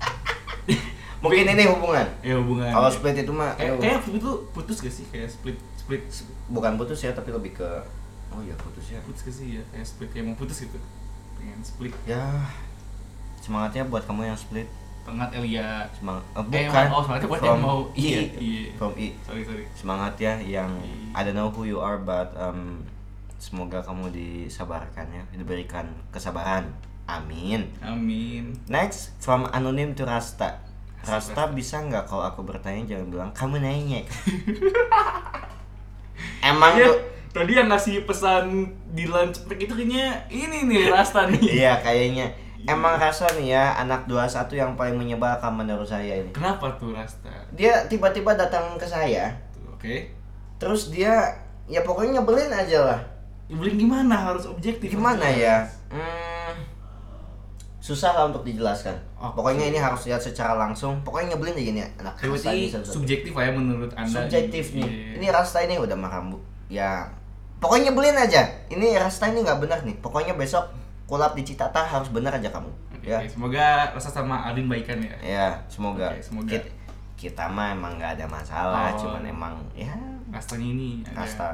Mungkin 1.22 1.52
ini 1.52 1.68
hubungan. 1.68 2.08
Ya 2.24 2.40
hubungan. 2.40 2.72
Kalau 2.72 2.88
split 2.88 3.12
itu 3.20 3.28
mah 3.28 3.52
kayak 3.60 3.76
eh, 3.76 3.80
kayak 3.84 4.00
split 4.00 4.16
itu 4.24 4.32
putus 4.56 4.76
gak 4.80 4.94
sih? 4.94 5.04
Kayak 5.12 5.28
split 5.28 5.58
split 5.76 6.02
bukan 6.48 6.80
putus 6.80 7.04
ya, 7.04 7.12
tapi 7.12 7.28
lebih 7.28 7.60
ke 7.60 7.68
Oh 8.32 8.40
iya, 8.40 8.56
putus 8.56 8.88
ya. 8.88 9.04
putus 9.04 9.20
gak 9.20 9.36
sih 9.36 9.60
ya? 9.60 9.62
Kayak 9.68 9.84
split 9.84 10.10
kayak 10.16 10.24
mau 10.32 10.36
putus 10.40 10.64
gitu. 10.64 10.80
Pengen 11.36 11.60
split. 11.60 11.92
Ya. 12.08 12.24
Semangatnya 13.44 13.84
buat 13.84 14.08
kamu 14.08 14.32
yang 14.32 14.38
split. 14.40 14.64
Pengat 15.08 15.30
Elia. 15.32 15.68
Semangat. 15.90 16.22
eh, 16.28 16.36
Eh, 16.36 16.66
bukan. 16.66 16.84
oh, 16.88 17.00
semangatnya 17.00 17.28
buat 17.28 17.42
yang 17.42 17.58
mau 17.58 17.78
E. 17.90 18.00
iya, 18.02 18.20
iya. 18.36 18.62
From 18.74 18.92
E. 18.94 19.08
Sorry, 19.20 19.42
sorry. 19.42 19.64
Semangat 19.72 20.14
ya 20.16 20.34
yang. 20.38 20.68
I 21.10 21.20
don't 21.22 21.32
know 21.32 21.48
who 21.48 21.64
you 21.64 21.78
are 21.78 21.96
but 21.96 22.28
um, 22.34 22.84
semoga 23.36 23.80
kamu 23.80 24.10
disabarkan 24.10 25.08
ya, 25.08 25.24
diberikan 25.32 25.84
kesabaran. 26.08 26.68
Amin. 27.04 27.64
Amin. 27.80 28.52
Next 28.66 29.16
from 29.16 29.48
anonym 29.48 29.92
to 29.92 30.04
Rasta. 30.04 30.60
Rasta. 31.00 31.48
Bisa 31.48 31.80
nggak 31.80 32.04
kalau 32.04 32.20
aku 32.22 32.42
bertanya 32.42 32.84
jangan 32.86 33.06
bilang 33.08 33.30
kamu 33.32 33.58
nanya. 33.58 34.04
Emang 36.40 36.74
Iya, 36.74 36.86
tuh 36.86 36.96
tadi 37.34 37.52
yang 37.54 37.68
ngasih 37.68 38.02
pesan 38.02 38.66
di 38.90 39.06
lunch 39.06 39.44
break 39.44 39.64
itu 39.64 39.74
kayaknya 39.74 40.26
ini 40.28 40.64
nih 40.64 40.82
Rasta 40.88 41.26
nih. 41.26 41.40
Iya 41.58 41.78
kayaknya 41.78 42.26
Emang 42.66 42.98
rasa 42.98 43.30
nih 43.36 43.54
ya 43.54 43.76
anak 43.76 44.08
21 44.08 44.50
yang 44.52 44.72
paling 44.74 44.96
menyebalkan 44.96 45.54
menurut 45.54 45.86
saya 45.86 46.18
ini 46.18 46.34
Kenapa 46.34 46.74
tuh 46.74 46.90
Rasta? 46.90 47.30
Dia 47.54 47.86
tiba-tiba 47.86 48.34
datang 48.34 48.74
ke 48.74 48.82
saya 48.82 49.30
Oke. 49.68 50.10
Terus 50.58 50.90
dia 50.90 51.38
ya 51.66 51.86
pokoknya 51.86 52.18
nyebelin 52.18 52.50
aja 52.50 52.78
lah 52.82 53.00
Nyebelin 53.46 53.78
gimana? 53.78 54.14
Harus 54.28 54.44
objektif. 54.44 54.90
Gimana 54.90 55.22
harus 55.22 55.38
ya? 55.38 55.56
Hmm, 55.88 56.52
susah 57.78 58.10
lah 58.12 58.24
untuk 58.26 58.42
dijelaskan 58.42 58.98
Oke. 59.16 59.38
Pokoknya 59.38 59.70
ini 59.70 59.78
harus 59.78 60.02
lihat 60.04 60.18
secara 60.18 60.58
langsung 60.58 60.98
Pokoknya 61.06 61.38
nyebelin 61.38 61.54
aja 61.54 61.70
nih 61.72 61.86
anak 62.02 62.14
rasta 62.18 62.50
ini 62.50 62.66
subjektif 62.74 63.32
lah 63.32 63.44
ya 63.46 63.52
menurut 63.54 63.90
anda. 63.94 64.26
Subjektif 64.26 64.74
nih 64.74 64.82
Iya. 64.82 65.10
Ini 65.22 65.26
rasta 65.30 65.62
ini 65.62 65.78
udah 65.78 65.94
marah 65.94 66.26
bu 66.26 66.42
Ya 66.66 67.06
Pokoknya 67.58 67.90
nyebelin 67.90 68.18
aja 68.18 68.42
Ini 68.66 68.98
rasta 68.98 69.30
ini 69.30 69.46
nggak 69.46 69.62
benar 69.62 69.78
nih 69.86 69.94
Pokoknya 70.02 70.34
besok 70.34 70.66
kulap 71.08 71.32
di 71.32 71.42
Citata 71.42 71.80
harus 71.80 72.12
benar 72.12 72.30
aja 72.30 72.52
kamu 72.52 72.68
Oke, 72.92 73.08
Ya 73.08 73.18
Semoga 73.24 73.88
Rasta 73.90 74.12
sama 74.12 74.44
Adin 74.44 74.68
baikan 74.68 75.00
ya. 75.00 75.14
Ya, 75.18 75.46
semoga. 75.66 76.12
Oke, 76.12 76.20
semoga. 76.20 76.50
Kita, 76.52 76.68
kita 77.16 77.44
mah 77.46 77.72
emang 77.72 77.96
nggak 77.96 78.20
ada 78.20 78.26
masalah, 78.28 78.92
Oh. 78.92 78.98
cuman 79.00 79.24
emang 79.24 79.54
ya 79.72 79.90
Rastanya 80.28 80.68
ini. 80.68 81.00
ada- 81.02 81.24
kasta. 81.24 81.48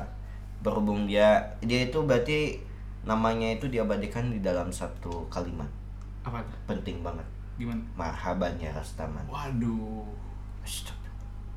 Berhubung 0.58 1.06
dia 1.06 1.38
dia 1.60 1.84
itu 1.84 2.00
berarti 2.00 2.58
namanya 3.04 3.52
itu 3.52 3.68
diabadikan 3.68 4.26
di 4.26 4.40
dalam 4.40 4.68
satu 4.68 5.28
kalimat. 5.28 5.68
Apa? 6.24 6.40
Penting 6.66 7.04
banget. 7.04 7.24
Gimana? 7.54 7.78
Marhaban 7.94 8.56
ya 8.56 8.72
Rastaman. 8.72 9.22
Waduh. 9.28 10.08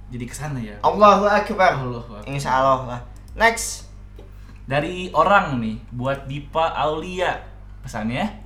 Jadi 0.08 0.24
ke 0.24 0.36
sana 0.36 0.60
ya. 0.60 0.76
Allahu 0.80 1.24
akbar. 1.24 1.80
Allahu 1.80 2.00
Akbar. 2.06 2.22
Insya 2.28 2.60
Allah 2.60 2.80
lah. 2.86 3.02
Next. 3.34 3.88
Dari 4.68 5.08
orang 5.12 5.60
nih 5.60 5.80
buat 5.92 6.28
Dipa 6.28 6.76
Aulia 6.76 7.40
pesannya 7.88 8.44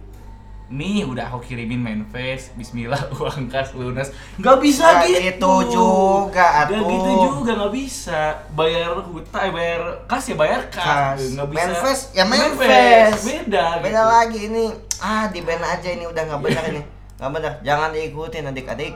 Nih 0.72 1.04
udah 1.04 1.28
aku 1.28 1.44
kirimin 1.44 1.76
manifest 1.78 2.56
Bismillah 2.56 2.96
uang 3.20 3.52
kas 3.52 3.76
lunas 3.76 4.08
Gak 4.38 4.56
bisa 4.58 4.88
Nggak 4.88 5.04
gitu 5.04 5.20
gitu 5.20 5.54
juga, 5.68 6.32
Gak 6.32 6.52
atuh. 6.64 6.88
gitu 6.88 7.12
juga 7.20 7.52
gak 7.58 7.74
bisa 7.76 8.22
Bayar 8.56 8.96
hutang, 8.96 9.42
eh, 9.42 9.52
bayar 9.52 9.82
kas 10.08 10.24
ya 10.24 10.36
bayar 10.38 10.62
kas, 10.72 10.86
Kas. 11.20 11.20
Nggak 11.36 11.48
bisa 11.50 11.60
Manifest, 11.60 12.04
ya 12.14 12.24
manifest. 12.24 13.20
Beda 13.22 13.66
Beda 13.78 13.92
gitu. 13.92 14.08
lagi 14.08 14.40
ini. 14.46 14.66
Ah, 14.98 15.28
di 15.28 15.42
band 15.42 15.60
aja 15.60 15.90
ini 15.90 16.06
udah 16.06 16.24
nggak 16.24 16.40
benar 16.40 16.64
ini. 16.70 16.82
Nggak 17.18 17.32
benar. 17.34 17.54
Jangan 17.62 17.90
diikutin 17.92 18.44
adik-adik. 18.48 18.94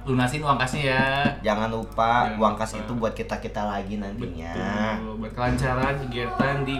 Lunasin 0.00 0.40
uang 0.40 0.56
kasnya 0.56 0.82
ya 0.88 1.04
Jangan 1.44 1.68
lupa 1.68 2.24
Jangan 2.24 2.40
uang 2.40 2.54
kas 2.56 2.72
lupa. 2.72 2.80
itu 2.80 2.92
buat 2.96 3.12
kita-kita 3.12 3.62
lagi 3.62 4.00
nantinya. 4.00 4.52
Betul 4.96 5.12
Buat 5.20 5.32
kelancaran 5.36 5.94
kegiatan 6.00 6.56
di 6.64 6.76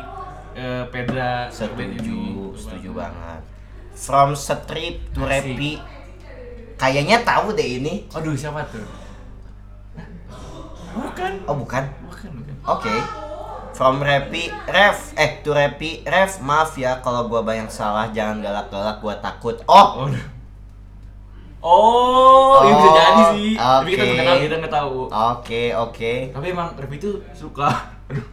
eh, 0.59 0.85
Pedra 0.91 1.47
Setuju, 1.47 2.51
setuju 2.59 2.91
banget. 2.91 3.41
From 3.95 4.35
strip 4.35 5.15
to 5.15 5.23
repi. 5.23 5.79
Kayaknya 6.79 7.23
tahu 7.23 7.55
deh 7.55 7.83
ini. 7.83 8.07
Aduh 8.11 8.35
siapa 8.35 8.63
tuh? 8.67 8.83
Bukan 10.99 11.33
Oh, 11.47 11.55
bukan. 11.55 11.85
Bukan, 12.07 12.31
bukan 12.35 12.55
Oke. 12.67 12.95
From 13.79 14.03
Repi, 14.03 14.51
Ref, 14.67 15.15
eh 15.15 15.39
to 15.47 15.55
Repi, 15.55 16.03
Ref, 16.03 16.43
maaf 16.43 16.75
ya 16.75 16.99
kalau 16.99 17.31
gua 17.31 17.47
banyak 17.47 17.71
salah, 17.71 18.11
jangan 18.11 18.43
galak-galak, 18.43 18.99
gua 18.99 19.15
takut. 19.23 19.55
Oh, 19.71 20.11
Oh, 21.63 22.59
Oh, 22.59 22.63
ini 22.67 22.75
bisa 22.75 22.91
Oh, 22.91 22.95
jadi 22.99 23.23
sih. 23.35 23.51
Tapi 23.55 23.89
kita 23.95 24.03
nggak 24.03 24.27
tahu, 24.27 24.39
kita 24.43 24.57
nggak 24.59 24.75
tahu. 24.75 24.97
oke, 25.11 25.63
oke. 25.79 26.13
Tapi 26.35 26.47
emang 26.51 26.69
Rep 26.75 26.91
itu 26.91 27.23
suka, 27.31 27.71
aduh, 28.11 28.27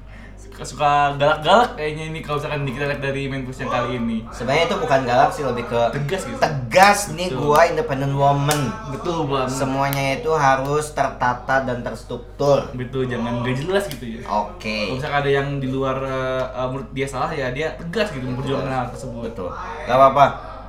suka 0.63 1.11
galak-galak 1.19 1.75
kayaknya 1.75 2.15
ini 2.15 2.19
kalau 2.23 2.39
misalkan 2.39 2.63
kita 2.63 2.85
lihat 2.87 3.01
dari 3.03 3.27
main 3.27 3.43
push 3.43 3.59
yang 3.59 3.71
kali 3.73 3.99
ini. 3.99 4.17
Sebenarnya 4.31 4.63
itu 4.71 4.75
bukan 4.79 4.99
galak 5.03 5.29
sih, 5.35 5.43
lebih 5.43 5.65
ke 5.67 5.81
Tegas 5.91 6.21
gitu. 6.23 6.37
tegas 6.39 6.99
nih 7.11 7.27
Betul. 7.33 7.41
gua 7.43 7.59
independent 7.67 8.15
woman. 8.15 8.61
Betul 8.95 9.27
banget. 9.27 9.51
Semuanya 9.51 10.03
itu 10.15 10.31
harus 10.31 10.85
tertata 10.95 11.65
dan 11.67 11.83
terstruktur. 11.83 12.71
Betul, 12.71 13.11
jangan 13.11 13.43
gak 13.43 13.57
jelas 13.59 13.83
gitu 13.91 14.05
ya. 14.05 14.21
Oke. 14.31 14.87
Kalau 14.87 14.95
misalkan 14.95 15.19
ada 15.19 15.31
yang 15.33 15.47
di 15.59 15.67
luar 15.67 15.97
eh, 16.07 16.67
menurut 16.71 16.89
dia 16.95 17.07
salah 17.09 17.31
ya 17.33 17.51
dia 17.51 17.75
tegas 17.75 18.15
gitu 18.15 18.23
memperjuangkan 18.23 18.71
hal 18.71 18.87
tersebut. 18.95 19.33
Betul. 19.35 19.49
Gak 19.83 19.97
apa-apa. 19.97 20.25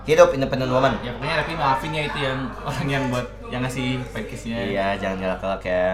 Hidup 0.07 0.31
independent 0.35 0.71
woman. 0.71 0.95
Ya 1.03 1.11
pokoknya 1.15 1.43
tapi 1.43 1.53
maafin 1.55 1.91
ya 1.91 2.03
itu 2.07 2.19
yang 2.23 2.39
orang 2.69 2.87
yang 2.87 3.05
buat 3.11 3.27
yang 3.51 3.63
ngasih 3.63 4.03
package-nya. 4.11 4.59
Iya, 4.67 4.87
jangan 4.99 5.17
galak-galak 5.23 5.63
ya. 5.63 5.87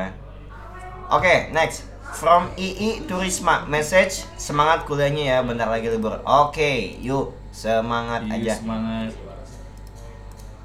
Oke, 1.12 1.52
next. 1.52 1.84
From 2.12 2.52
II 2.54 3.04
Turisma, 3.04 3.64
message 3.66 4.24
semangat 4.36 4.84
kuliahnya 4.84 5.24
ya, 5.24 5.38
bentar 5.40 5.64
lagi 5.66 5.88
libur. 5.88 6.20
Oke, 6.22 6.96
yuk 6.98 7.32
semangat 7.48 8.24
Iya, 8.26 8.52
aja. 8.52 8.54
semangat. 8.58 9.12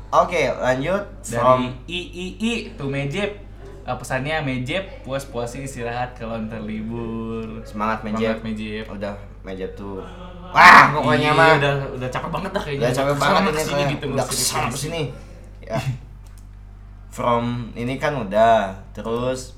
Oke, 0.10 0.48
lanjut. 0.50 1.04
dari 1.22 1.32
From 1.34 1.60
III 1.84 2.52
tuh 2.76 2.88
Mejep 2.88 3.32
Eh, 3.84 3.96
pesannya 3.96 4.44
Mejep 4.44 4.84
puas-puasin 5.04 5.64
istirahat 5.64 6.12
kalau 6.14 6.36
ntar 6.42 6.60
libur 6.60 7.64
semangat 7.64 8.04
Mejep. 8.04 8.36
Semangat, 8.36 8.44
Mejep 8.44 8.86
Udah 8.90 9.16
Mejep 9.44 9.72
tuh. 9.74 10.04
Wah, 10.48 10.92
pokoknya 10.92 11.32
Iya, 11.32 11.40
mah 11.40 11.50
udah 11.56 11.74
udah 11.96 12.10
capek 12.10 12.30
banget 12.30 12.52
dah 12.52 12.62
kayaknya 12.62 12.84
udah 12.84 12.92
capek 12.94 13.16
banget 13.18 13.42
ini 13.42 13.52
ke 13.54 13.64
sini 13.64 13.84
gitu 13.90 14.06
udah 14.10 14.26
ke 14.26 14.34
sana 14.34 14.60
ini. 14.60 14.72
ke 14.72 14.78
sini. 14.78 15.02
Ya. 15.64 15.80
From 17.08 17.44
ini 17.74 17.96
kan 17.96 18.14
udah, 18.16 18.76
terus 18.92 19.57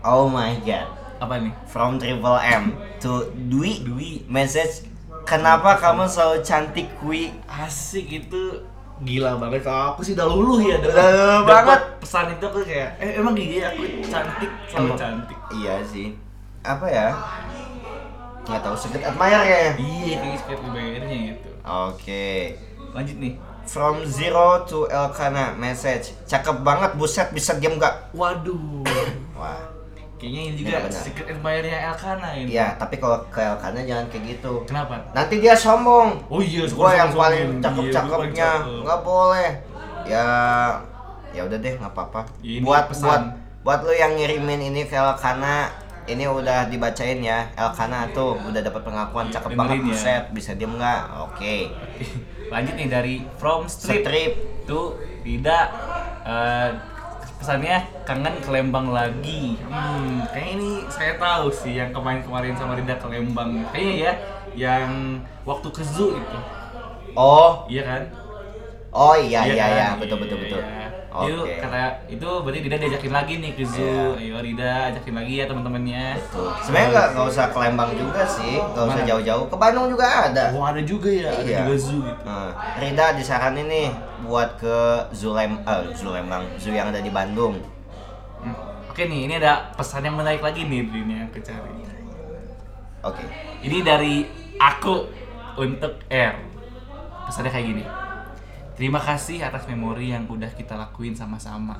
Oh 0.00 0.24
my 0.24 0.56
god. 0.62 0.88
apa 1.20 1.36
nih? 1.36 1.52
From 1.68 2.00
Triple 2.00 2.40
M 2.40 2.72
to 2.96 3.28
Dwi. 3.52 3.84
Dwi. 3.84 4.24
Message 4.24 4.88
kenapa 5.22 5.76
kamu 5.76 6.08
selalu 6.08 6.40
cantik 6.40 6.88
Wi 7.04 7.28
asik 7.46 8.08
itu. 8.08 8.64
Gila 9.00 9.36
banget. 9.36 9.64
Kalau 9.64 9.92
aku 9.92 10.00
sih 10.00 10.12
udah 10.12 10.24
luluh 10.24 10.60
ya 10.60 10.76
Udah 10.76 10.92
luluh 10.92 11.40
banget. 11.44 11.80
pesan 12.00 12.32
itu 12.32 12.44
aku 12.44 12.60
kayak 12.62 12.96
eh 12.96 13.16
emang 13.16 13.32
gini 13.32 13.60
ya 13.60 13.68
aku 13.68 13.84
cantik 14.02 14.50
selalu 14.68 14.86
Emang. 14.86 14.96
cantik. 14.96 15.38
Iya 15.52 15.74
sih. 15.84 16.16
Apa 16.60 16.86
ya? 16.88 17.08
Nggak 18.44 18.60
tahu 18.60 18.76
sedikit 18.76 19.08
admire 19.08 19.40
kayaknya? 19.40 19.72
Iya 19.76 20.14
kayaknya 20.16 20.38
sekali 20.40 20.68
bayarnya 20.72 21.16
gitu. 21.32 21.48
Oke. 21.60 22.28
Lanjut 22.92 23.16
nih. 23.16 23.32
From 23.64 24.02
zero 24.04 24.64
to 24.64 24.88
Elkana 24.88 25.52
message. 25.54 26.16
Cakep 26.24 26.60
banget 26.60 26.96
buset 26.96 27.28
bisa 27.30 27.54
diam 27.56 27.76
gak 27.76 28.08
waduh. 28.12 28.84
Wah 29.32 29.79
kayaknya 30.20 30.40
ini 30.42 30.52
Iya, 30.52 30.58
juga 30.60 30.76
benar. 30.84 31.00
secret 31.00 31.26
admirer-nya 31.30 31.78
Elkana 31.86 32.28
ini. 32.34 32.48
Iya 32.50 32.66
tapi 32.76 32.94
kalau 32.96 33.18
ke 33.26 33.40
Elkana 33.40 33.80
jangan 33.80 34.06
kayak 34.06 34.24
gitu. 34.30 34.52
Kenapa? 34.62 34.94
Nanti 35.10 35.34
dia 35.38 35.56
sombong. 35.56 36.20
Oh 36.28 36.38
iya 36.38 36.68
gua 36.68 36.92
yang 36.92 37.10
paling 37.10 37.46
Iya, 37.50 37.62
cakep-cakepnya 37.62 38.12
paling 38.12 38.34
cakep. 38.36 38.82
nggak 38.84 39.00
boleh. 39.02 39.50
Ya 40.04 40.24
ya 41.30 41.40
udah 41.42 41.56
deh 41.56 41.72
nggak 41.74 41.90
apa-apa. 41.90 42.20
Ya, 42.40 42.52
ini 42.54 42.64
buat 42.64 42.84
pesan. 42.86 43.02
buat 43.02 43.22
buat 43.62 43.80
lu 43.82 43.92
yang 43.92 44.12
ngirimin 44.12 44.60
ini 44.66 44.84
ke 44.84 44.94
Elkana 44.94 45.72
ini 46.04 46.24
udah 46.24 46.66
dibacain 46.66 47.20
ya. 47.20 47.48
Elkana 47.54 48.04
tuh 48.10 48.36
udah 48.42 48.60
dapat 48.60 48.82
pengakuan 48.82 49.28
cakep 49.28 49.54
banget. 49.54 49.78
ya. 49.78 49.84
buset 49.84 50.24
bisa 50.30 50.52
diem 50.52 50.72
nggak? 50.72 51.00
Oke. 51.22 51.70
Lanjut 52.46 52.74
nih 52.74 52.88
dari 52.88 53.14
From 53.36 53.64
Strip. 53.64 54.02
strip. 54.02 54.32
Tuh 54.64 54.98
tidak 55.22 55.70
eh, 56.24 56.68
pesannya 57.40 57.76
kangen 58.04 58.34
ke 58.44 58.48
Lembang 58.52 58.92
lagi. 58.92 59.64
Hmm, 59.72 60.28
kayaknya 60.30 60.52
ini 60.60 60.70
saya 60.92 61.16
tahu 61.16 61.48
sih 61.50 61.72
yang 61.80 61.90
kemarin-kemarin 61.96 62.54
sama 62.60 62.76
Rida 62.76 63.00
ke 63.00 63.06
Lembang. 63.08 63.50
Kayaknya 63.72 63.94
ya 64.04 64.12
yang 64.54 64.92
waktu 65.48 65.68
ke 65.72 65.82
zoo 65.82 66.20
itu. 66.20 66.38
oh 67.16 67.66
Iya 67.66 67.82
kan? 67.86 68.02
oh 68.92 69.14
iya 69.16 69.46
iya 69.46 69.66
kan? 69.70 69.70
iya 69.74 69.86
betul 70.00 70.18
betul 70.22 70.38
Iya, 70.38 70.42
betul 70.42 70.62
iya. 70.62 70.89
Oke 71.10 71.26
Itu 71.26 71.38
kata 71.58 71.82
itu 72.06 72.28
berarti 72.40 72.58
Rida 72.62 72.76
diajakin 72.78 73.12
lagi 73.12 73.34
nih 73.38 73.50
ke 73.52 73.64
zoo. 73.66 74.14
Ayo 74.14 74.38
Rida 74.38 74.72
ajakin 74.88 75.14
lagi 75.14 75.32
ya 75.36 75.44
teman-temannya. 75.44 76.04
Sebenarnya 76.62 76.88
nggak 76.88 77.06
nggak 77.12 77.26
usah 77.26 77.44
ke 77.50 77.58
Lembang 77.58 77.90
juga 77.92 78.22
sih 78.22 78.54
nggak 78.56 78.84
usah 78.86 79.02
jauh-jauh 79.02 79.44
ke 79.46 79.56
Bandung 79.58 79.86
juga 79.90 80.06
ada 80.30 80.44
Oh 80.54 80.62
ada 80.62 80.78
juga 80.80 81.10
ya, 81.10 81.30
ada 81.30 81.42
Iya. 81.42 81.58
juga 81.62 81.74
zoo 81.76 82.00
gitu. 82.00 82.22
Nah, 82.22 82.50
Rida 82.78 83.06
disaranin 83.18 83.66
nih 83.66 83.88
buat 84.22 84.54
ke 84.56 84.76
zoo 85.10 85.34
Lem 85.34 85.58
eh, 85.60 85.82
zoo 85.92 86.10
Lembang 86.10 86.46
zoo 86.56 86.70
yang 86.70 86.88
ada 86.88 86.98
di 86.98 87.10
Bandung 87.10 87.58
Hmm. 88.40 88.56
Oke 88.88 89.04
nih, 89.04 89.28
ini 89.28 89.34
ada 89.36 89.68
pesan 89.76 90.00
yang 90.02 90.16
menarik 90.16 90.40
lagi 90.40 90.64
nih 90.64 90.80
yang 90.88 91.28
aku 91.28 91.38
cari. 91.40 91.72
oke 93.00 93.24
Ini 93.60 93.78
dari 93.80 94.24
aku 94.56 95.04
untuk 95.56 96.00
R. 96.08 96.34
Pesannya 97.24 97.50
kayak 97.50 97.66
gini. 97.66 97.84
Terima 98.80 98.96
kasih 98.96 99.44
atas 99.44 99.68
memori 99.68 100.08
yang 100.08 100.24
udah 100.24 100.48
kita 100.56 100.72
lakuin 100.72 101.12
sama-sama. 101.12 101.76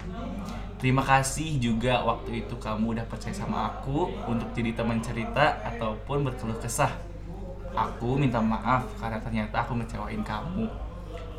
Terima 0.76 1.01
kasih 1.01 1.57
juga 1.57 2.05
waktu 2.05 2.44
itu 2.44 2.53
kamu 2.61 2.92
udah 2.92 3.09
percaya 3.09 3.32
sama 3.32 3.72
aku 3.72 4.12
untuk 4.28 4.53
jadi 4.53 4.76
teman 4.76 5.01
cerita 5.01 5.64
ataupun 5.64 6.28
berkeluh 6.28 6.61
kesah. 6.61 6.92
Aku 7.72 8.20
minta 8.20 8.36
maaf 8.44 8.84
karena 9.01 9.16
ternyata 9.16 9.64
aku 9.64 9.80
ngecewain 9.80 10.20
kamu. 10.20 10.68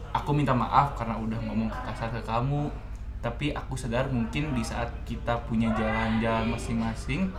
Aku 0.09 0.34
minta 0.34 0.49
maaf 0.49 0.97
karena 0.97 1.22
udah 1.22 1.38
ngomong 1.45 1.70
kasar 1.70 2.09
ke 2.09 2.26
kamu. 2.26 2.74
Tapi 3.22 3.53
aku 3.53 3.78
sadar 3.78 4.09
mungkin 4.09 4.57
di 4.57 4.66
saat 4.66 4.89
kita 5.05 5.45
punya 5.45 5.70
jalan-jalan 5.78 6.57
masing-masing, 6.57 7.30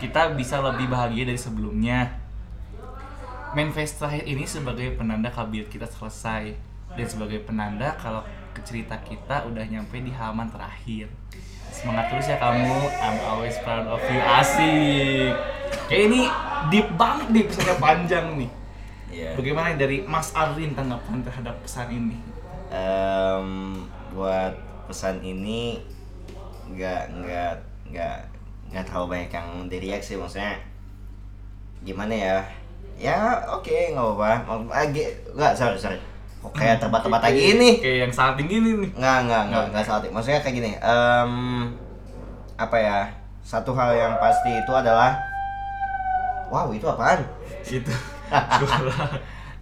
kita 0.00 0.32
bisa 0.32 0.64
lebih 0.64 0.88
bahagia 0.88 1.28
dari 1.28 1.36
sebelumnya. 1.36 2.08
Manifest 3.52 4.00
terakhir 4.00 4.24
ini 4.24 4.48
sebagai 4.48 4.96
penanda 4.96 5.28
kabinet 5.28 5.68
kita 5.68 5.84
selesai 5.84 6.75
dan 6.94 7.06
sebagai 7.06 7.42
penanda 7.42 7.96
kalau 7.98 8.22
cerita 8.62 8.96
kita 9.02 9.44
udah 9.48 9.64
nyampe 9.66 10.00
di 10.00 10.12
halaman 10.14 10.48
terakhir. 10.48 11.10
Semangat 11.68 12.08
terus 12.08 12.30
ya 12.30 12.40
kamu, 12.40 12.88
I'm 12.88 13.18
always 13.26 13.56
proud 13.60 13.84
of 13.84 14.00
you. 14.08 14.20
Asik. 14.22 15.34
Kayak 15.90 16.02
ini 16.08 16.20
deep 16.72 16.88
banget 16.96 17.26
nih 17.34 17.44
pesannya 17.44 17.76
panjang 17.76 18.26
nih. 18.38 18.50
Iya. 19.12 19.30
Bagaimana 19.36 19.76
dari 19.76 20.02
Mas 20.08 20.32
Arvin 20.32 20.72
tanggapan 20.72 21.20
terhadap 21.20 21.56
pesan 21.60 21.92
ini? 21.92 22.16
Em, 22.72 23.84
buat 24.16 24.56
pesan 24.88 25.20
ini 25.20 25.84
nggak 26.66 27.02
nggak 27.22 27.54
nggak 27.92 28.16
nggak 28.74 28.84
terlalu 28.90 29.06
banyak 29.14 29.30
yang 29.30 29.48
diriak 29.70 30.02
sih 30.02 30.18
maksudnya 30.18 30.58
gimana 31.86 32.10
ya 32.10 32.36
ya 32.98 33.38
oke 33.54 33.94
nggak 33.94 34.02
apa-apa 34.02 34.66
ah, 34.74 34.86
nggak 34.90 35.52
sorry 35.54 35.78
sorry 35.78 36.00
kayak 36.54 36.76
terbat-terbat 36.80 37.22
lagi 37.22 37.42
ini? 37.56 37.70
Kayak 37.82 37.98
yang 38.08 38.12
salting 38.12 38.46
gini 38.48 38.70
nih. 38.84 38.90
nggak 38.96 39.18
nggak 39.28 39.42
nggak 39.50 39.64
nggak. 39.72 39.84
salah 39.84 40.06
maksudnya 40.08 40.40
kayak 40.40 40.56
gini 40.56 40.70
em, 40.78 41.32
apa 42.56 42.76
ya 42.80 42.98
satu 43.46 43.76
hal 43.76 43.94
yang 43.94 44.14
pasti 44.18 44.50
itu 44.50 44.72
adalah 44.72 45.16
wow 46.50 46.70
itu 46.70 46.86
apaan? 46.86 47.22
Gitu. 47.62 47.90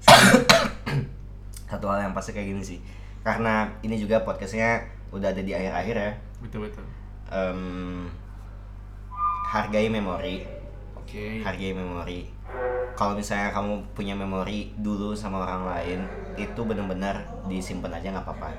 satu 1.70 1.85
hal 1.89 1.99
yang 2.09 2.14
pasti 2.16 2.33
kayak 2.37 2.49
gini 2.55 2.62
sih. 2.64 2.79
Karena 3.25 3.68
ini 3.81 3.97
juga 3.97 4.20
podcastnya 4.20 4.85
udah 5.12 5.33
ada 5.33 5.41
di 5.41 5.53
akhir-akhir 5.57 5.97
ya. 5.97 6.12
Betul 6.45 6.68
betul. 6.68 6.85
Em, 7.33 8.09
hargai 9.49 9.89
memori. 9.89 10.45
Oke. 11.14 11.47
hargai 11.47 11.70
memori 11.70 12.34
kalau 12.95 13.19
misalnya 13.19 13.51
kamu 13.51 13.83
punya 13.91 14.15
memori 14.15 14.71
dulu 14.79 15.19
sama 15.19 15.43
orang 15.43 15.67
lain 15.67 16.01
itu 16.39 16.61
benar-benar 16.63 17.27
disimpan 17.51 17.99
aja 17.99 18.15
nggak 18.15 18.23
apa-apa. 18.23 18.51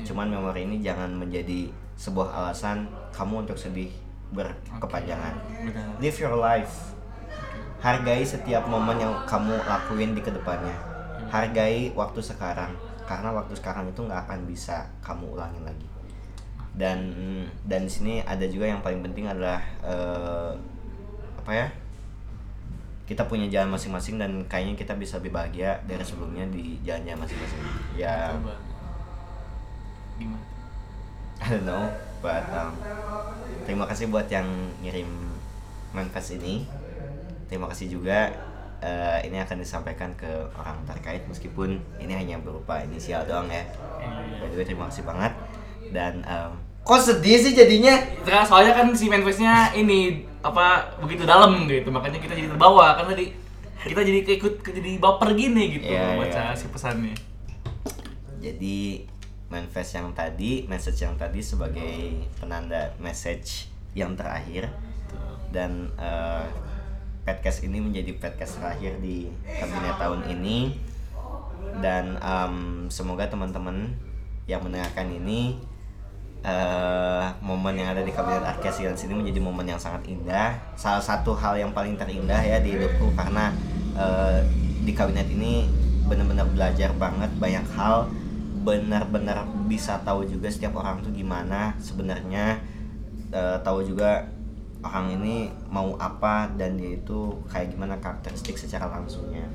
Cuman 0.00 0.32
memori 0.32 0.64
ini 0.64 0.80
jangan 0.80 1.12
menjadi 1.12 1.68
sebuah 2.00 2.32
alasan 2.32 2.88
kamu 3.12 3.44
untuk 3.44 3.60
sedih 3.60 3.92
berkepanjangan. 4.32 5.36
Live 6.00 6.16
your 6.16 6.40
life. 6.40 6.96
Hargai 7.84 8.24
setiap 8.24 8.64
momen 8.64 8.96
yang 8.96 9.12
kamu 9.28 9.60
lakuin 9.68 10.16
di 10.16 10.24
ke 10.24 10.32
depannya. 10.32 10.72
Hargai 11.28 11.92
waktu 11.92 12.24
sekarang 12.24 12.72
karena 13.04 13.28
waktu 13.34 13.52
sekarang 13.52 13.92
itu 13.92 14.00
nggak 14.00 14.24
akan 14.24 14.40
bisa 14.48 14.88
kamu 15.04 15.36
ulangin 15.36 15.68
lagi. 15.68 15.88
Dan 16.72 17.12
dan 17.68 17.84
di 17.84 17.92
sini 17.92 18.24
ada 18.24 18.48
juga 18.48 18.72
yang 18.72 18.80
paling 18.80 19.04
penting 19.04 19.28
adalah 19.28 19.60
eh, 19.84 20.52
apa 21.36 21.52
ya 21.52 21.68
kita 23.02 23.26
punya 23.26 23.50
jalan 23.50 23.74
masing-masing 23.74 24.16
dan 24.16 24.46
kayaknya 24.46 24.78
kita 24.78 24.94
bisa 24.94 25.18
lebih 25.18 25.34
bahagia 25.34 25.82
dari 25.84 26.04
sebelumnya 26.06 26.46
di 26.48 26.78
jalannya 26.86 27.14
masing-masing. 27.18 27.60
Ya. 27.98 28.32
Coba. 28.38 28.54
Gimana? 30.16 30.44
I 31.42 31.46
don't 31.50 31.66
know 31.66 31.90
but 32.22 32.46
um, 32.54 32.70
terima 33.66 33.84
kasih 33.90 34.06
buat 34.06 34.30
yang 34.30 34.46
ngirim 34.80 35.10
manifest 35.90 36.38
ini. 36.38 36.64
Terima 37.50 37.66
kasih 37.68 37.90
juga 37.90 38.32
eh, 38.80 39.18
ini 39.28 39.42
akan 39.42 39.60
disampaikan 39.60 40.14
ke 40.16 40.30
orang 40.56 40.78
terkait 40.88 41.26
meskipun 41.26 41.82
ini 41.98 42.14
hanya 42.14 42.38
berupa 42.38 42.80
inisial 42.80 43.26
doang 43.26 43.50
ya. 43.50 43.66
By 44.40 44.48
the 44.48 44.56
way 44.56 44.64
terima 44.64 44.88
kasih 44.88 45.04
banget. 45.04 45.34
Dan 45.92 46.22
um, 46.24 46.56
kok 46.86 47.02
sedih 47.02 47.36
sih 47.42 47.52
jadinya? 47.52 48.00
Nah, 48.24 48.46
soalnya 48.46 48.72
kan 48.72 48.88
si 48.96 49.10
manifestnya 49.12 49.74
ini 49.76 50.24
apa 50.42 50.98
begitu 51.00 51.22
dalam 51.24 51.64
gitu. 51.70 51.88
Makanya 51.88 52.18
kita 52.18 52.34
jadi 52.34 52.50
terbawa. 52.50 52.98
Kan 52.98 53.10
tadi 53.14 53.32
kita 53.82 54.02
jadi 54.02 54.18
ikut 54.22 54.62
jadi 54.62 54.90
baper 55.02 55.34
gini 55.34 55.78
gitu 55.78 55.90
Iya, 55.90 56.14
baca 56.18 56.42
iya. 56.52 56.58
si 56.58 56.66
pesannya. 56.70 57.14
Jadi 58.42 59.06
manifest 59.50 59.98
yang 59.98 60.10
tadi 60.14 60.64
message 60.70 61.02
yang 61.02 61.14
tadi 61.18 61.40
sebagai 61.42 62.26
penanda 62.38 62.94
message 62.98 63.70
yang 63.94 64.14
terakhir. 64.18 64.70
Dan 65.50 65.90
eh, 65.98 66.46
podcast 67.22 67.62
ini 67.62 67.78
menjadi 67.78 68.18
podcast 68.18 68.58
terakhir 68.58 68.98
di 68.98 69.30
kabinet 69.46 69.96
tahun 69.98 70.20
ini. 70.30 70.58
Dan 71.82 72.18
em, 72.18 72.86
semoga 72.90 73.30
teman-teman 73.30 73.94
yang 74.50 74.60
mendengarkan 74.60 75.08
ini 75.08 75.56
eh, 76.42 77.26
momen 77.38 77.78
yang 77.78 77.94
ada 77.94 78.02
di 78.02 78.10
kabinet 78.10 78.42
Arcasians 78.42 78.98
ini 79.06 79.14
menjadi 79.14 79.38
momen 79.38 79.66
yang 79.66 79.78
sangat 79.78 80.10
indah. 80.10 80.58
Salah 80.74 81.02
satu 81.02 81.32
hal 81.38 81.58
yang 81.58 81.70
paling 81.70 81.94
terindah 81.94 82.42
ya 82.42 82.58
di 82.58 82.74
hidupku 82.74 83.14
karena 83.14 83.54
eh, 83.94 84.42
di 84.82 84.92
kabinet 84.92 85.30
ini 85.30 85.70
benar-benar 86.10 86.50
belajar 86.50 86.90
banget 86.98 87.30
banyak 87.38 87.66
hal. 87.78 88.10
Benar-benar 88.62 89.46
bisa 89.66 89.98
tahu 90.02 90.26
juga 90.26 90.50
setiap 90.50 90.78
orang 90.78 91.02
tuh 91.02 91.14
gimana 91.14 91.78
sebenarnya. 91.78 92.58
Eh, 93.32 93.58
tahu 93.62 93.86
juga 93.86 94.26
orang 94.82 95.14
ini 95.14 95.46
mau 95.70 95.94
apa 96.02 96.50
dan 96.58 96.74
dia 96.74 96.98
itu 96.98 97.38
kayak 97.46 97.70
gimana 97.70 98.02
karakteristik 98.02 98.58
secara 98.58 98.90
langsungnya. 98.90 99.46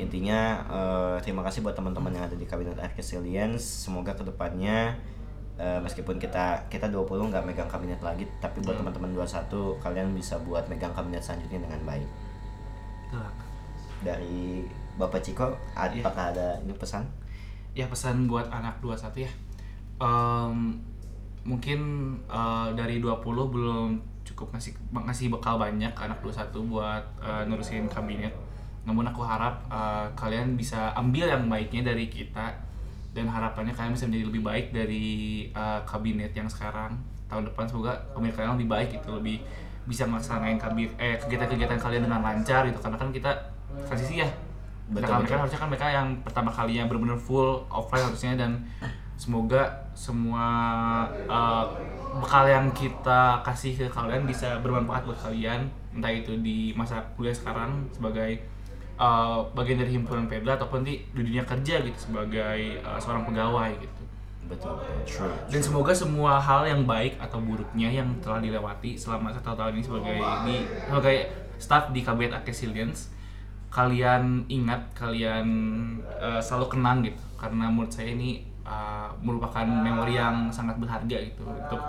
Intinya 0.00 0.64
eh, 0.64 1.16
terima 1.20 1.44
kasih 1.44 1.60
buat 1.60 1.76
teman-teman 1.76 2.16
yang 2.16 2.24
ada 2.24 2.36
di 2.40 2.48
kabinet 2.48 2.80
Arcasilians 2.80 3.60
semoga 3.60 4.16
ke 4.16 4.24
depannya 4.24 4.96
eh, 5.54 5.78
meskipun 5.78 6.16
kita 6.16 6.44
kita 6.66 6.86
20 6.86 7.30
nggak 7.30 7.44
megang 7.44 7.66
kabinet 7.66 7.98
lagi 7.98 8.26
tapi 8.38 8.58
buat 8.60 8.74
teman-teman 8.74 9.12
21 9.12 9.46
kalian 9.78 10.10
bisa 10.10 10.34
buat 10.40 10.66
megang 10.66 10.90
kabinet 10.90 11.20
selanjutnya 11.20 11.62
dengan 11.62 11.80
baik. 11.84 12.08
Dari 14.00 14.66
Bapak 14.94 15.20
Ciko 15.20 15.54
ad- 15.72 15.90
Iya. 15.90 16.02
apakah 16.02 16.30
ada 16.30 16.58
ini 16.60 16.74
pesan? 16.74 17.06
Ya 17.72 17.86
pesan 17.86 18.26
buat 18.26 18.46
anak 18.48 18.78
21 18.78 19.22
ya. 19.22 19.30
Em, 19.96 20.78
mungkin 21.42 21.80
eh, 22.26 22.68
dari 22.74 22.98
20 22.98 23.22
belum 23.46 23.88
cukup 24.24 24.50
ngasih 24.52 24.72
ngasih 24.90 25.28
bekal 25.30 25.56
banyak 25.56 25.92
ke 25.92 26.00
anak 26.00 26.18
21 26.20 26.64
buat 26.64 27.02
eh, 27.20 27.42
nerusin 27.46 27.86
kabinet. 27.86 28.34
Namun 28.84 29.06
aku 29.06 29.22
harap 29.22 29.64
eh, 29.70 30.06
kalian 30.14 30.54
bisa 30.54 30.90
ambil 30.94 31.26
yang 31.26 31.46
baiknya 31.46 31.90
dari 31.90 32.06
kita 32.06 32.50
dan 33.14 33.30
harapannya 33.30 33.70
kalian 33.70 33.94
bisa 33.94 34.10
menjadi 34.10 34.26
lebih 34.26 34.42
baik 34.42 34.66
dari 34.74 35.06
eh, 35.54 35.80
kabinet 35.86 36.34
yang 36.34 36.50
sekarang. 36.50 36.98
Tahun 37.30 37.46
depan 37.46 37.64
semoga 37.70 37.94
kabinet 38.10 38.34
kalian 38.34 38.58
lebih 38.58 38.68
baik 38.68 38.88
gitu 39.00 39.14
lebih 39.14 39.38
bisa 39.86 40.04
melaksanain 40.04 40.58
kabinet 40.58 40.92
eh 40.98 41.14
kegiatan-kegiatan 41.22 41.78
kalian 41.78 42.02
dengan 42.10 42.20
lancar 42.20 42.66
gitu. 42.66 42.82
Karena 42.82 42.98
kan 42.98 43.08
kita 43.14 43.30
transisi 43.86 44.20
ya. 44.20 44.28
Betul, 44.84 45.16
mereka, 45.24 45.40
harusnya 45.40 45.60
kan 45.64 45.68
mereka 45.72 45.86
yang 45.88 46.08
pertama 46.20 46.52
kalinya 46.52 46.84
benar-benar 46.90 47.16
full 47.16 47.64
offline 47.72 48.04
harusnya. 48.04 48.36
Dan 48.36 48.66
semoga 49.14 49.62
semua 49.94 50.46
uh, 51.30 51.64
bekal 52.18 52.50
yang 52.50 52.66
kita 52.74 53.40
kasih 53.46 53.78
ke 53.78 53.86
kalian 53.88 54.26
bisa 54.26 54.58
bermanfaat 54.60 55.06
buat 55.06 55.16
kalian. 55.22 55.70
Entah 55.94 56.10
itu 56.10 56.34
di 56.42 56.74
masa 56.74 57.00
kuliah 57.14 57.32
sekarang 57.32 57.86
sebagai 57.94 58.42
uh, 58.98 59.44
bagian 59.54 59.80
dari 59.80 59.94
himpunan 59.94 60.26
Pedra 60.26 60.58
ataupun 60.58 60.86
di, 60.86 61.02
dunia 61.14 61.42
kerja 61.42 61.82
gitu 61.82 61.98
sebagai 61.98 62.80
uh, 62.82 62.98
seorang 62.98 63.26
pegawai 63.26 63.70
gitu. 63.78 64.02
Betul 64.44 64.76
betul. 64.76 64.96
True 65.08 65.34
dan 65.48 65.60
semoga 65.64 65.92
semua 65.96 66.36
hal 66.36 66.68
yang 66.68 66.84
baik 66.84 67.16
atau 67.16 67.40
buruknya 67.40 67.88
yang 67.88 68.08
telah 68.20 68.44
dilewati 68.44 68.92
selama 69.00 69.32
satu 69.32 69.56
tahun 69.56 69.80
ini 69.80 69.84
sebagai 69.84 70.18
di 70.44 70.56
sebagai 70.84 71.16
staff 71.56 71.84
di 71.96 72.00
KBT 72.04 72.32
Akesilians 72.44 73.14
kalian 73.74 74.46
ingat 74.46 74.94
kalian 74.94 75.48
uh, 76.22 76.38
selalu 76.38 76.78
kenang 76.78 77.02
gitu. 77.02 77.18
Karena 77.34 77.66
menurut 77.66 77.90
saya 77.90 78.14
ini 78.14 78.46
uh, 78.62 79.10
merupakan 79.18 79.66
memori 79.66 80.14
yang 80.14 80.46
sangat 80.54 80.78
berharga 80.78 81.18
gitu 81.18 81.42
untuk 81.42 81.82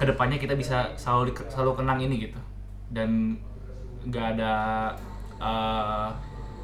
ke 0.00 0.04
depannya 0.08 0.40
kita 0.40 0.56
bisa 0.56 0.96
selalu 0.96 1.36
selalu 1.52 1.84
kenang 1.84 1.98
ini 2.00 2.30
gitu. 2.30 2.40
Dan 2.88 3.36
nggak 4.08 4.26
ada 4.38 4.54
uh, 5.42 6.08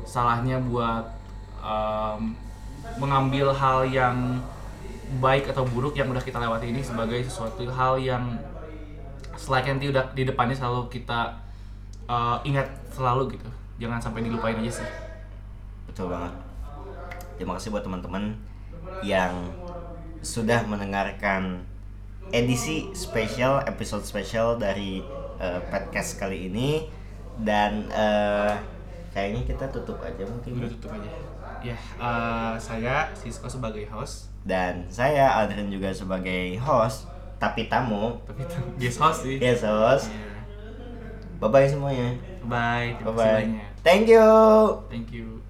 salahnya 0.05 0.59
buat 0.59 1.07
um, 1.63 2.35
mengambil 2.99 3.55
hal 3.55 3.87
yang 3.87 4.41
baik 5.21 5.49
atau 5.53 5.65
buruk 5.69 5.93
yang 5.97 6.09
udah 6.09 6.25
kita 6.25 6.41
lewati 6.41 6.73
ini 6.73 6.81
sebagai 6.81 7.21
sesuatu 7.25 7.65
hal 7.69 8.01
yang 8.01 8.37
selayaknya 9.37 9.73
nanti 9.77 9.89
udah 9.93 10.05
di 10.17 10.23
depannya 10.25 10.57
selalu 10.57 10.89
kita 10.89 11.37
uh, 12.09 12.41
ingat 12.45 12.69
selalu 12.93 13.37
gitu. 13.37 13.49
Jangan 13.81 13.99
sampai 14.01 14.25
dilupain 14.25 14.57
aja 14.57 14.83
sih. 14.83 14.89
Betul 15.89 16.13
banget. 16.13 16.33
Terima 17.37 17.59
kasih 17.59 17.75
buat 17.75 17.83
teman-teman 17.83 18.39
yang 19.03 19.51
sudah 20.23 20.63
mendengarkan 20.71 21.67
edisi 22.31 22.95
spesial 22.95 23.67
episode 23.67 24.07
spesial 24.07 24.55
dari 24.57 25.03
eh, 25.43 25.61
podcast 25.69 26.23
kali 26.23 26.47
ini. 26.47 26.87
Dan 27.43 27.91
eh, 27.91 28.55
kayaknya 29.13 29.43
kita 29.45 29.65
tutup 29.71 30.01
aja 30.01 30.25
mungkin. 30.25 30.51
Udah 30.59 30.71
tutup 30.73 30.91
aja. 30.97 31.11
Ya 31.63 31.77
uh, 32.01 32.59
saya 32.59 33.09
Sisko 33.15 33.47
sebagai 33.47 33.87
host. 33.93 34.33
Dan 34.43 34.91
saya 34.91 35.31
Aldrin 35.39 35.71
juga 35.71 35.95
sebagai 35.95 36.59
host 36.59 37.07
tapi 37.39 37.71
tamu. 37.71 38.19
Tapi 38.27 38.43
itu 38.43 38.59
guest 38.81 38.99
host 38.99 39.19
sih. 39.23 39.37
Yes 39.39 39.63
host. 39.63 40.11
Iya. 40.11 40.31
bye 41.43 41.51
bye 41.51 41.67
semuanya 41.67 42.15
bye 42.47 42.95
bye 43.03 43.11
bye 43.11 43.43
banyak. 43.43 43.67
Thank 43.83 44.07
you. 44.07 44.23
Thank 44.87 45.11
you 45.11 45.42